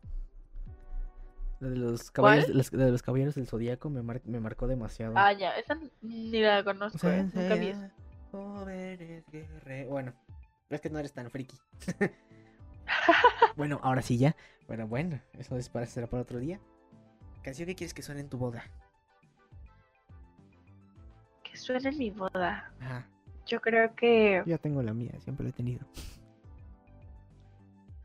[1.61, 2.57] La de los caballeros, ¿Cuál?
[2.59, 5.15] los- de los caballeros del zodiaco me, mar- me marcó demasiado.
[5.17, 7.09] ah, ya, esa ni la conozco.
[7.09, 7.89] Nunca vi eso.
[8.37, 10.13] Jóvenes guerre- Bueno,
[10.69, 11.57] es que no eres tan friki.
[13.57, 14.37] bueno, ahora sí ya.
[14.67, 16.61] Bueno, bueno, eso es para, será para otro día.
[17.43, 18.63] Canción que quieres que suene en tu boda.
[21.43, 22.73] Que suena en mi boda.
[22.81, 23.09] Ajá.
[23.47, 24.43] Yo creo que.
[24.45, 25.87] Yo ya tengo la mía, siempre la he tenido.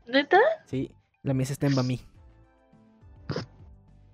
[0.06, 0.38] ¿Neta?
[0.66, 1.98] Sí, la mía es Stemba Me.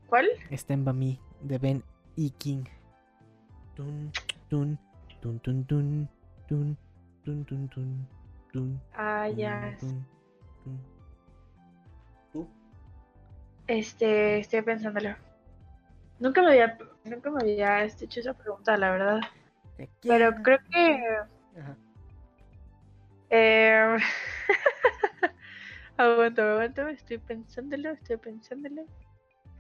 [0.09, 0.27] ¿Cuál?
[0.53, 1.85] Stemba Me de Ben
[2.17, 2.65] y King.
[3.75, 4.11] Tun,
[4.49, 4.79] tun,
[5.21, 6.09] Tun, tun.
[8.95, 9.77] Ah, ya.
[9.81, 10.07] Tun,
[10.65, 10.79] tun,
[12.33, 12.49] tun.
[13.67, 15.15] Este, estoy pensándolo.
[16.19, 19.21] Nunca me había, nunca me había hecho esa pregunta, la verdad.
[20.03, 21.61] Pero creo que.
[21.61, 21.77] Ajá.
[23.31, 23.97] Eh...
[25.97, 28.87] aguanta, aguanta, estoy pensándolo, estoy pensándolo.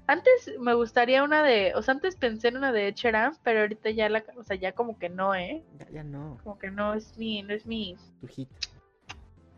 [0.09, 3.90] Antes me gustaría una de, o sea, antes pensé en una de Sheeran, pero ahorita
[3.90, 5.62] ya la, o sea, ya como que no, ¿eh?
[5.78, 8.48] Ya, ya no, Como que no es mi, no es mi, tu hit.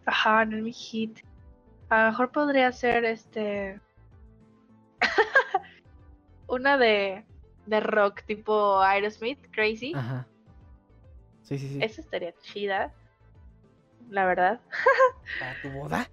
[0.06, 1.20] ajá, no es mi hit.
[1.89, 3.81] A lo mejor podría ser este,
[6.48, 7.24] una de,
[7.66, 9.93] de rock tipo Aerosmith, Crazy.
[9.94, 10.27] Ajá.
[11.43, 11.78] Sí, sí, sí.
[11.81, 12.93] Esa estaría chida,
[14.09, 14.60] la verdad.
[15.39, 16.10] ¿Para tu boda?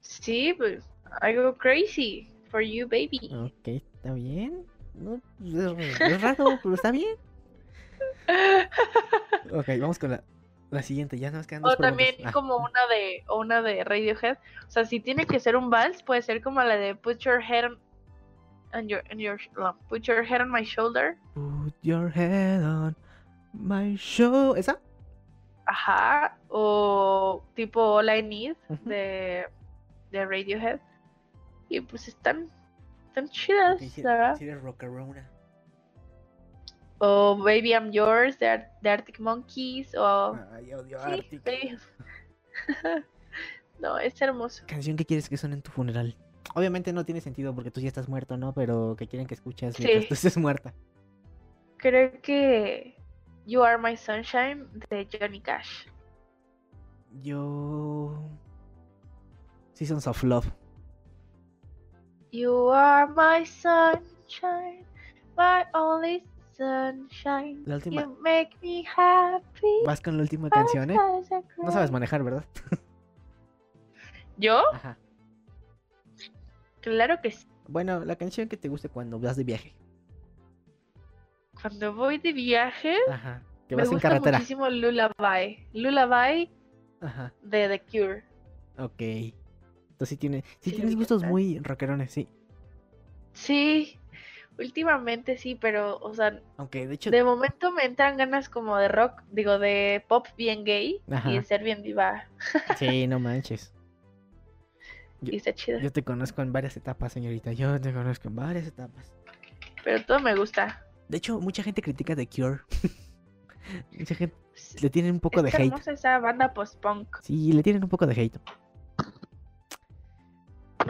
[0.00, 0.84] Sí, pues,
[1.22, 3.30] I go crazy for you, baby.
[3.34, 4.66] Ok, está bien.
[4.94, 7.16] No, es, es raro, pero está bien.
[9.52, 10.22] Ok, vamos con la,
[10.70, 11.18] la siguiente.
[11.18, 12.30] Ya nos quedan O dos también preguntas.
[12.30, 14.38] Ah, como una de o una de Radiohead.
[14.66, 17.42] O sea, si tiene que ser un vals, puede ser como la de Put Your
[17.42, 17.72] Head
[18.72, 21.16] on, your, on your no, Put Your Head on My Shoulder.
[21.34, 22.94] Put your head on
[23.52, 24.54] my show.
[24.54, 24.78] ¿Esa?
[25.66, 26.36] Ajá.
[26.48, 29.46] O tipo All I Need de,
[30.12, 30.80] de Radiohead.
[31.70, 32.50] Y pues están,
[33.06, 34.02] están chidas, sí
[34.44, 35.30] eres rockerona.
[36.98, 39.94] O Baby I'm Yours de, Ar- de Arctic Monkeys.
[39.96, 40.36] O.
[40.52, 41.42] Ay, odio Sí, Arctic.
[41.44, 41.78] Baby.
[43.80, 44.64] no, es hermoso.
[44.66, 46.14] Canción que quieres que suene en tu funeral.
[46.54, 48.52] Obviamente no tiene sentido porque tú ya estás muerto, ¿no?
[48.52, 49.84] Pero que quieren que escuches Sí.
[49.84, 50.74] mientras tú estés muerta.
[51.78, 52.96] Creo que
[53.46, 55.86] You Are My Sunshine de Johnny Cash.
[57.22, 58.28] Yo.
[59.72, 60.52] Seasons of Love.
[62.32, 64.84] You are my sunshine,
[65.36, 67.62] my only sunshine.
[67.66, 68.02] La última.
[68.02, 69.84] You make me happy.
[69.84, 70.98] Vas con la última canción, ¿eh?
[71.62, 72.44] No sabes manejar, ¿verdad?
[74.36, 74.62] ¿Yo?
[74.72, 74.96] Ajá.
[76.80, 77.46] Claro que sí.
[77.68, 79.74] Bueno, la canción que te guste cuando vas de viaje.
[81.60, 83.42] Cuando voy de viaje, Ajá.
[83.68, 84.38] Que me vas en gusta carretera.
[84.38, 85.66] muchísimo Lullaby.
[85.74, 86.50] Lullaby
[87.00, 87.32] Ajá.
[87.42, 88.24] de The Cure.
[88.78, 89.34] Ok.
[90.00, 92.26] Entonces sí, tiene, sí Sí, tienes me gustos muy rockerones, sí.
[93.34, 93.98] Sí,
[94.58, 97.10] últimamente sí, pero, o sea, Aunque de hecho.
[97.10, 101.30] de momento me entran ganas como de rock, digo, de pop bien gay Ajá.
[101.30, 102.30] y de ser bien diva.
[102.78, 103.74] Sí, no manches.
[105.20, 105.78] Yo- Y está chido.
[105.80, 107.52] Yo te conozco en varias etapas, señorita.
[107.52, 109.12] Yo te conozco en varias etapas.
[109.84, 110.82] Pero todo me gusta.
[111.10, 112.60] De hecho, mucha gente critica The Cure.
[113.98, 114.34] mucha gente
[114.80, 115.88] le tienen un poco de hate.
[115.90, 117.18] esa banda post-punk.
[117.20, 118.40] Sí, le tienen un poco de hate.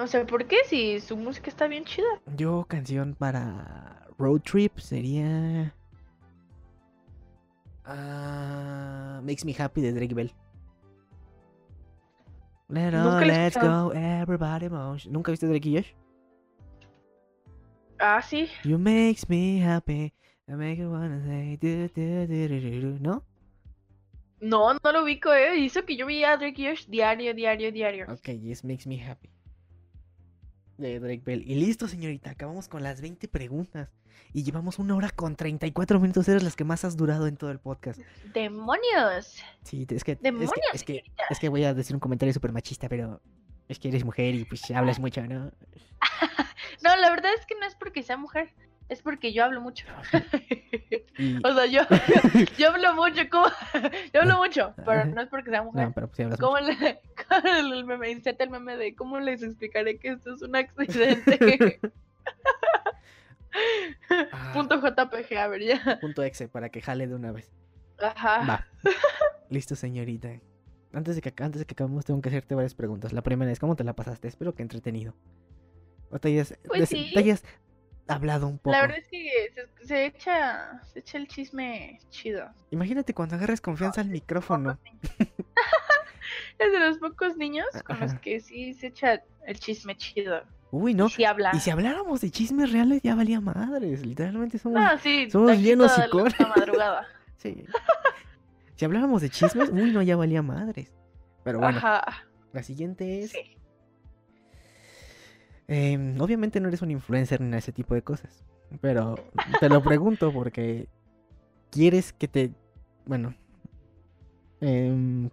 [0.01, 2.09] No sé por qué, si su música está bien chida.
[2.35, 5.75] Yo, canción para road trip sería.
[7.85, 10.33] ah, Makes Me Happy de Drake Bell.
[12.69, 15.07] Let all, let's go, everybody moves.
[15.07, 15.93] ¿Nunca viste Drake y Josh?
[17.99, 18.49] Ah, sí.
[18.65, 20.15] You makes me happy.
[20.49, 22.99] I make you wanna say do, do, do.
[23.01, 23.23] ¿No?
[24.41, 25.59] No, no lo ubico, eh.
[25.59, 28.07] Hizo que yo veía a Drake y Josh diario, diario, diario.
[28.09, 29.29] Ok, yes, makes me happy.
[30.81, 31.43] De Drake Bell.
[31.47, 32.31] Y listo, señorita.
[32.31, 33.91] Acabamos con las 20 preguntas.
[34.33, 36.29] Y llevamos una hora con 34 minutos.
[36.29, 38.01] Eres las que más has durado en todo el podcast.
[38.33, 39.37] ¡Demonios!
[39.63, 42.33] Sí, es que, es que, ¡Demonios, es que, es que voy a decir un comentario
[42.33, 43.21] súper machista, pero
[43.69, 45.53] es que eres mujer y pues hablas mucho, ¿no?
[46.83, 48.55] No, la verdad es que no es porque sea mujer.
[48.91, 49.87] Es porque yo hablo mucho.
[51.45, 51.83] O sea, yo,
[52.59, 53.47] yo hablo mucho, ¿cómo?
[54.15, 55.89] Yo hablo mucho, pero no es porque sea mujer.
[55.89, 56.73] no, pero pues sí ¿Cómo mucho.
[56.81, 57.01] le,
[57.77, 61.79] el meme, inserte el meme de cómo les explicaré que esto es un accidente?
[64.11, 65.99] Ah, Punto JPG, a ver ya.
[66.01, 67.51] punto exe para que jale de una vez.
[68.01, 68.45] Ajá.
[68.49, 68.67] Va.
[69.51, 70.31] Listo, señorita.
[70.93, 73.13] Antes de que antes de que acabemos tengo que hacerte varias preguntas.
[73.13, 74.29] La primera es ¿cómo te la pasaste?
[74.29, 75.15] Espero que entretenido.
[76.11, 77.11] O te hayas, Pues sí.
[77.13, 77.45] te hayas
[78.11, 78.73] hablado un poco.
[78.73, 82.49] La verdad es que se, se echa, se echa el chisme chido.
[82.71, 84.79] Imagínate cuando agarres confianza al micrófono.
[86.59, 90.43] Es de los pocos niños con los que sí se echa el chisme chido.
[90.71, 91.09] Uy, no.
[91.17, 91.51] Y habla.
[91.55, 94.05] Y si habláramos de chismes reales ya valía madres.
[94.05, 96.39] Literalmente somos Ah, sí, somos hocicones.
[96.39, 97.07] la madrugada.
[97.41, 97.65] Sí.
[98.77, 100.93] si habláramos de chismes, uy, no, ya valía madres.
[101.43, 102.27] Pero bueno, Ajá.
[102.53, 103.31] la siguiente es.
[103.31, 103.57] Sí.
[105.73, 108.45] Em, obviamente no eres un influencer ni ese tipo de cosas.
[108.81, 109.15] Pero
[109.61, 110.87] te lo pregunto porque
[111.71, 112.51] quieres que te.
[113.07, 113.35] Bueno.
[114.61, 115.31] em,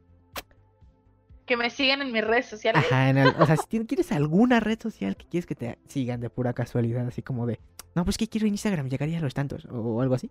[1.46, 2.84] Que me sigan en mis redes sociales.
[2.86, 6.20] ajá, en el- o sea, si quieres alguna red social que quieres que te sigan
[6.22, 7.60] de pura casualidad, así como de.
[7.96, 9.66] No, pues que quiero en Instagram, llegaría a los tantos.
[9.72, 10.30] O algo así.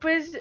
[0.00, 0.32] Pues,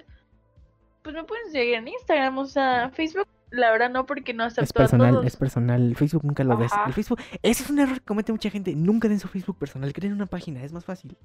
[1.04, 4.64] pues me pueden seguir en Instagram, o sea, Facebook, la verdad no, porque no acepto
[4.64, 5.26] Es personal, a todos.
[5.26, 5.96] es personal.
[5.96, 6.72] Facebook nunca lo des.
[6.74, 6.86] Ajá.
[6.88, 7.20] El Facebook.
[7.44, 8.74] Ese es un error que comete mucha gente.
[8.76, 9.92] Nunca den su Facebook personal.
[9.94, 11.18] Creen una página, es más fácil.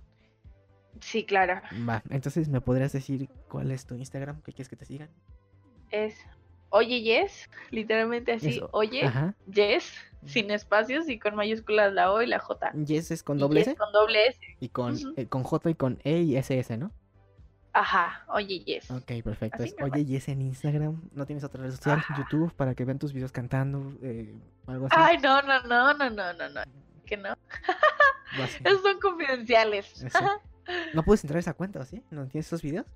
[1.00, 1.60] Sí, claro.
[1.88, 5.08] Va, entonces me podrías decir cuál es tu Instagram que quieres que te sigan.
[5.90, 6.16] Es
[6.70, 9.34] Oye Yes, literalmente así, Eso, Oye Ajá.
[9.50, 9.92] Yes,
[10.24, 12.72] sin espacios y con mayúsculas la O y la J.
[12.84, 14.38] Yes es con Y doble Yes S con doble S.
[14.58, 16.90] y con, eh, con J y con E y SS, ¿no?
[17.76, 18.90] Ajá, Oye Yes.
[18.90, 19.62] Ok, perfecto.
[19.62, 19.76] Es.
[19.82, 21.10] Oye, Yes en Instagram.
[21.12, 21.98] ¿No tienes otra red social?
[21.98, 22.16] Ajá.
[22.16, 24.34] YouTube para que vean tus videos cantando, eh,
[24.66, 24.96] algo así.
[24.98, 26.60] Ay, no, no, no, no, no, no, no.
[27.04, 27.36] Que no.
[28.64, 30.02] Esos son confidenciales.
[30.02, 30.18] Eso.
[30.94, 32.02] ¿No puedes entrar a esa cuenta, ¿o sí?
[32.10, 32.86] ¿No tienes esos videos?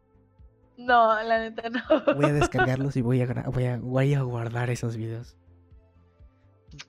[0.79, 1.83] No, la neta no.
[2.15, 5.37] Voy a descargarlos y voy a, voy a, voy a guardar esos videos.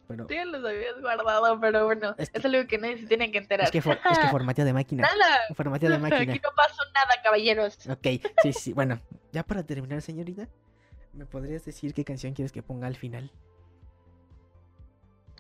[0.08, 3.38] Pero Tú ya los habías guardado, pero bueno, Es algo que nadie se tiene que
[3.38, 3.66] enterar.
[3.66, 5.04] es que, for- es que formateo de máquina.
[5.04, 6.34] Nada, Formateo de máquina.
[6.34, 7.78] aquí no pasó nada, caballeros.
[7.88, 8.08] Ok,
[8.44, 9.00] sí, sí, bueno.
[9.32, 10.48] ya para terminar, señorita,
[11.14, 13.32] ¿me podrías decir qué canción quieres que ponga al final?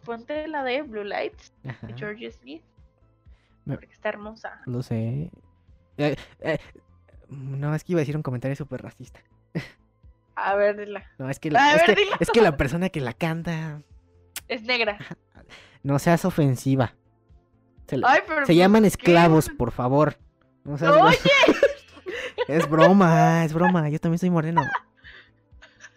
[0.06, 2.64] Ponte la de Blue Lights Ajá, de George Smith.
[3.66, 4.62] Me- Porque está hermosa.
[4.66, 5.30] Lo sé.
[5.98, 6.58] Eh, eh,
[7.30, 9.20] no, es que iba a decir un comentario súper racista.
[10.36, 11.06] A ver, dila.
[11.20, 12.16] No, es que, A la, es, ver, que, dilo.
[12.20, 13.82] es que la persona que la canta
[14.52, 14.98] Es negra.
[15.84, 16.94] no seas ofensiva.
[17.88, 18.90] Se, la- Ay, pero se llaman ¿qué?
[18.90, 20.18] esclavos, por favor.
[20.66, 21.18] No seas Oye.
[22.50, 23.88] es broma, es broma.
[23.88, 24.62] Yo también soy moreno.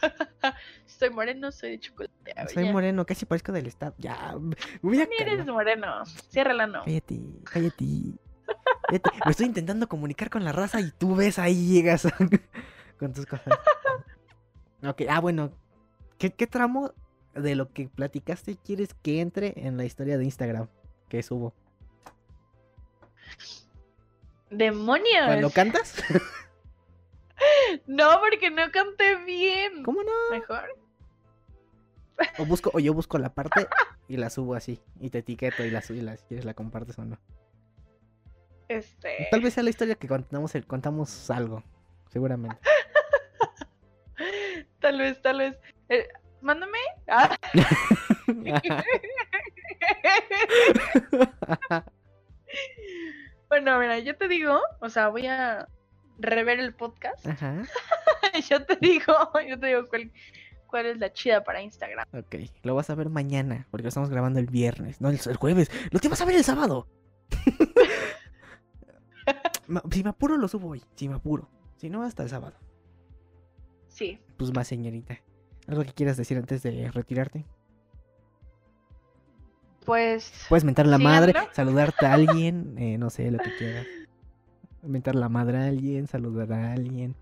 [0.87, 2.35] Soy moreno, soy de chocolate.
[2.53, 2.73] Soy ya.
[2.73, 3.95] moreno, casi parezco del estado.
[3.99, 6.05] Ya, me voy a Ni eres moreno.
[6.31, 6.85] Ciérrala, no.
[6.85, 7.85] Cállate, cállate.
[8.87, 9.11] Cállate.
[9.25, 12.07] Me estoy intentando comunicar con la raza y tú ves ahí llegas
[12.99, 13.59] con tus cosas.
[14.87, 15.51] Ok, ah, bueno.
[16.17, 16.93] ¿Qué, qué tramo
[17.35, 20.69] de lo que platicaste quieres que entre en la historia de Instagram
[21.09, 21.55] que subo?
[24.51, 25.27] ¡Demonios!
[25.27, 25.95] ¿Cuando cantas?
[27.87, 29.83] No, porque no canté bien.
[29.83, 30.11] ¿Cómo no?
[30.31, 30.63] Mejor.
[32.39, 33.67] O busco, o yo busco la parte
[34.09, 34.81] y la subo así.
[35.01, 37.19] Y te etiqueto y la subo y la, si quieres la compartes o no.
[38.69, 39.27] Este.
[39.31, 41.63] Tal vez sea la historia que contamos, el- contamos algo.
[42.09, 42.57] Seguramente.
[44.81, 45.57] Tal vez, tal vez.
[45.89, 46.09] Eh,
[46.45, 46.79] mándame.
[47.09, 47.37] Ah,
[53.49, 55.67] bueno, mira, yo te digo, o sea, voy a
[56.19, 57.27] rever el podcast.
[57.27, 57.65] Ajá.
[58.49, 59.15] yo te digo,
[59.49, 60.13] yo te digo cuál,
[60.67, 62.07] cuál es la chida para Instagram.
[62.13, 65.37] Ok, lo vas a ver mañana, porque lo estamos grabando el viernes, no el, el
[65.37, 65.71] jueves.
[65.91, 66.87] Lo te vas a ver el sábado.
[69.91, 70.83] Si me apuro, lo subo hoy.
[70.95, 71.49] Si me apuro.
[71.77, 72.55] Si no, hasta el sábado.
[73.89, 74.21] Sí.
[74.37, 75.19] Pues más, señorita.
[75.67, 77.45] ¿Algo que quieras decir antes de retirarte?
[79.85, 80.47] Pues.
[80.49, 83.87] Puedes mentar la madre, saludarte a alguien, eh, no sé, lo que quieras.
[84.83, 87.17] Mentar la madre a alguien, saludar a alguien,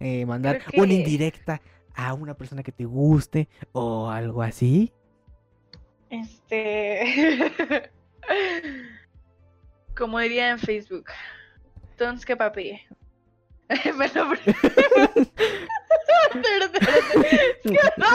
[0.00, 1.60] eh, mandar una indirecta
[1.94, 4.92] a una persona que te guste o algo así.
[6.10, 7.52] Este.
[9.96, 11.06] Como diría en Facebook.
[11.90, 12.80] Entonces, ¿qué papi?
[13.68, 14.30] Me lo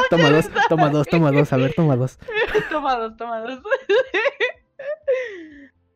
[0.09, 2.17] toma dos, toma dos, toma dos, a ver, toma dos.
[2.69, 3.59] Toma dos, toma dos.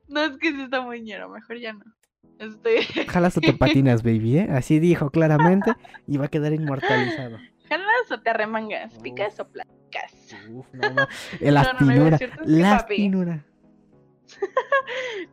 [0.09, 1.83] No, es que sí está muy ñero, mejor ya no.
[2.39, 2.83] Este.
[3.07, 4.47] Jalas o te patinas, baby, ¿eh?
[4.51, 5.73] Así dijo claramente
[6.07, 7.37] y va a quedar inmortalizado.
[7.67, 8.93] ¿Jalas o te arremangas?
[8.99, 10.33] ¿Picas o platicas?
[10.49, 11.07] Uf, no, no.
[11.41, 11.75] La
[12.45, 13.43] No, no.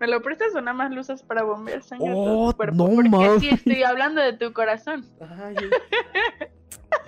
[0.00, 2.56] ¿Me lo prestas o nada más lo usas para bombear sangre a Oh, todo tu
[2.56, 2.88] cuerpo?
[2.88, 5.04] no Porque sí estoy hablando de tu corazón.
[5.20, 5.54] Ay,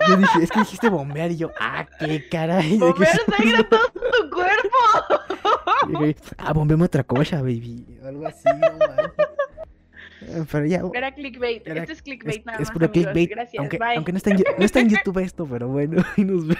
[0.07, 0.13] yo...
[0.15, 2.71] yo dije, es que dijiste bombear y yo, ah, qué caray.
[2.71, 5.99] ¿de qué Bombear sangre todo tu cuerpo.
[5.99, 7.99] Dije, ah, bombeame otra cosa, baby.
[8.03, 10.81] Algo así, no Pero ya.
[10.93, 11.65] Era clickbait.
[11.67, 12.71] Era- este es clickbait Es, nada es más.
[12.71, 13.03] puro amigos.
[13.13, 13.29] clickbait.
[13.29, 13.59] Gracias.
[13.59, 13.95] aunque Bye.
[13.97, 16.03] aunque no, está en, no está en YouTube esto, pero bueno.
[16.17, 16.57] y nos ve-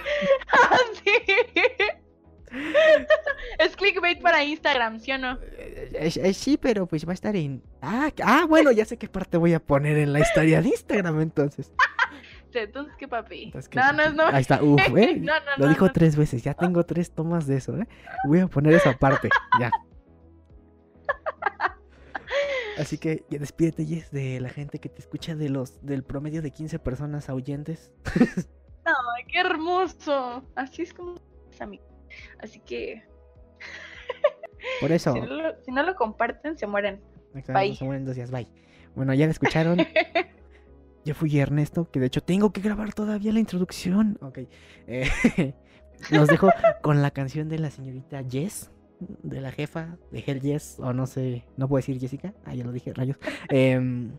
[0.53, 1.11] Ah, sí.
[3.59, 5.33] Es clickbait para Instagram, ¿sí o no?
[5.57, 7.61] Eh, eh, eh, sí, pero pues va a estar en.
[7.81, 11.21] Ah, ah, bueno, ya sé qué parte voy a poner en la historia de Instagram
[11.21, 11.71] entonces.
[12.51, 13.43] Sí, Entonces, ¿qué papi?
[13.45, 13.77] Entonces, ¿qué?
[13.79, 14.23] No, no, no.
[14.27, 15.17] Ahí está, uff, ¿eh?
[15.19, 15.91] No, no, Lo no, dijo no.
[15.91, 17.87] tres veces, ya tengo tres tomas de eso, ¿eh?
[18.25, 19.29] Voy a poner esa parte,
[19.59, 19.71] ya.
[22.77, 26.41] Así que ya despídete, Jess, de la gente que te escucha de los del promedio
[26.43, 27.91] de 15 personas oyentes.
[28.85, 30.43] Ay, qué hermoso.
[30.55, 31.15] Así es como
[31.51, 31.83] es amigo.
[32.39, 33.03] Así que
[34.79, 37.01] Por eso, si no, lo, si no lo comparten, se mueren.
[37.33, 37.75] Exacto, bye.
[37.75, 38.47] se mueren dos días, bye.
[38.95, 39.79] Bueno, ya la escucharon.
[41.07, 44.17] Yo fui Ernesto, que de hecho tengo que grabar todavía la introducción.
[44.21, 44.39] Ok.
[44.87, 45.53] eh,
[46.11, 46.49] los dejo
[46.81, 51.05] con la canción de la señorita Jess, de la jefa de Hell Jess, o no
[51.07, 52.33] sé, no puedo decir Jessica.
[52.45, 53.15] Ah, ya lo dije, rayos.
[53.47, 54.11] Em,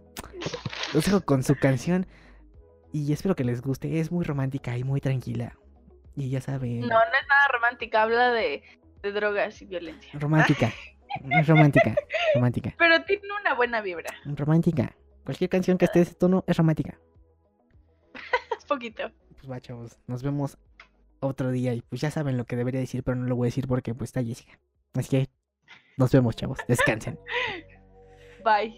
[0.94, 2.06] los dejo con su canción
[2.90, 4.00] y espero que les guste.
[4.00, 5.58] Es muy romántica y muy tranquila.
[6.16, 8.02] Y ya saben, No, no es nada romántica.
[8.02, 8.62] Habla de,
[9.02, 10.10] de drogas y violencia.
[10.18, 10.72] romántica.
[11.30, 11.96] Es romántica,
[12.34, 14.10] romántica, Pero tiene una buena vibra.
[14.26, 14.94] romántica.
[15.28, 16.98] Cualquier canción que esté de ese tono es romántica.
[18.56, 19.12] Es poquito.
[19.36, 19.98] Pues va, chavos.
[20.06, 20.56] Nos vemos
[21.20, 21.74] otro día.
[21.74, 23.94] Y pues ya saben lo que debería decir, pero no lo voy a decir porque
[23.94, 24.58] pues está Jessica.
[24.94, 25.28] Así que
[25.98, 26.60] nos vemos, chavos.
[26.66, 27.20] Descansen.
[28.42, 28.74] Bye.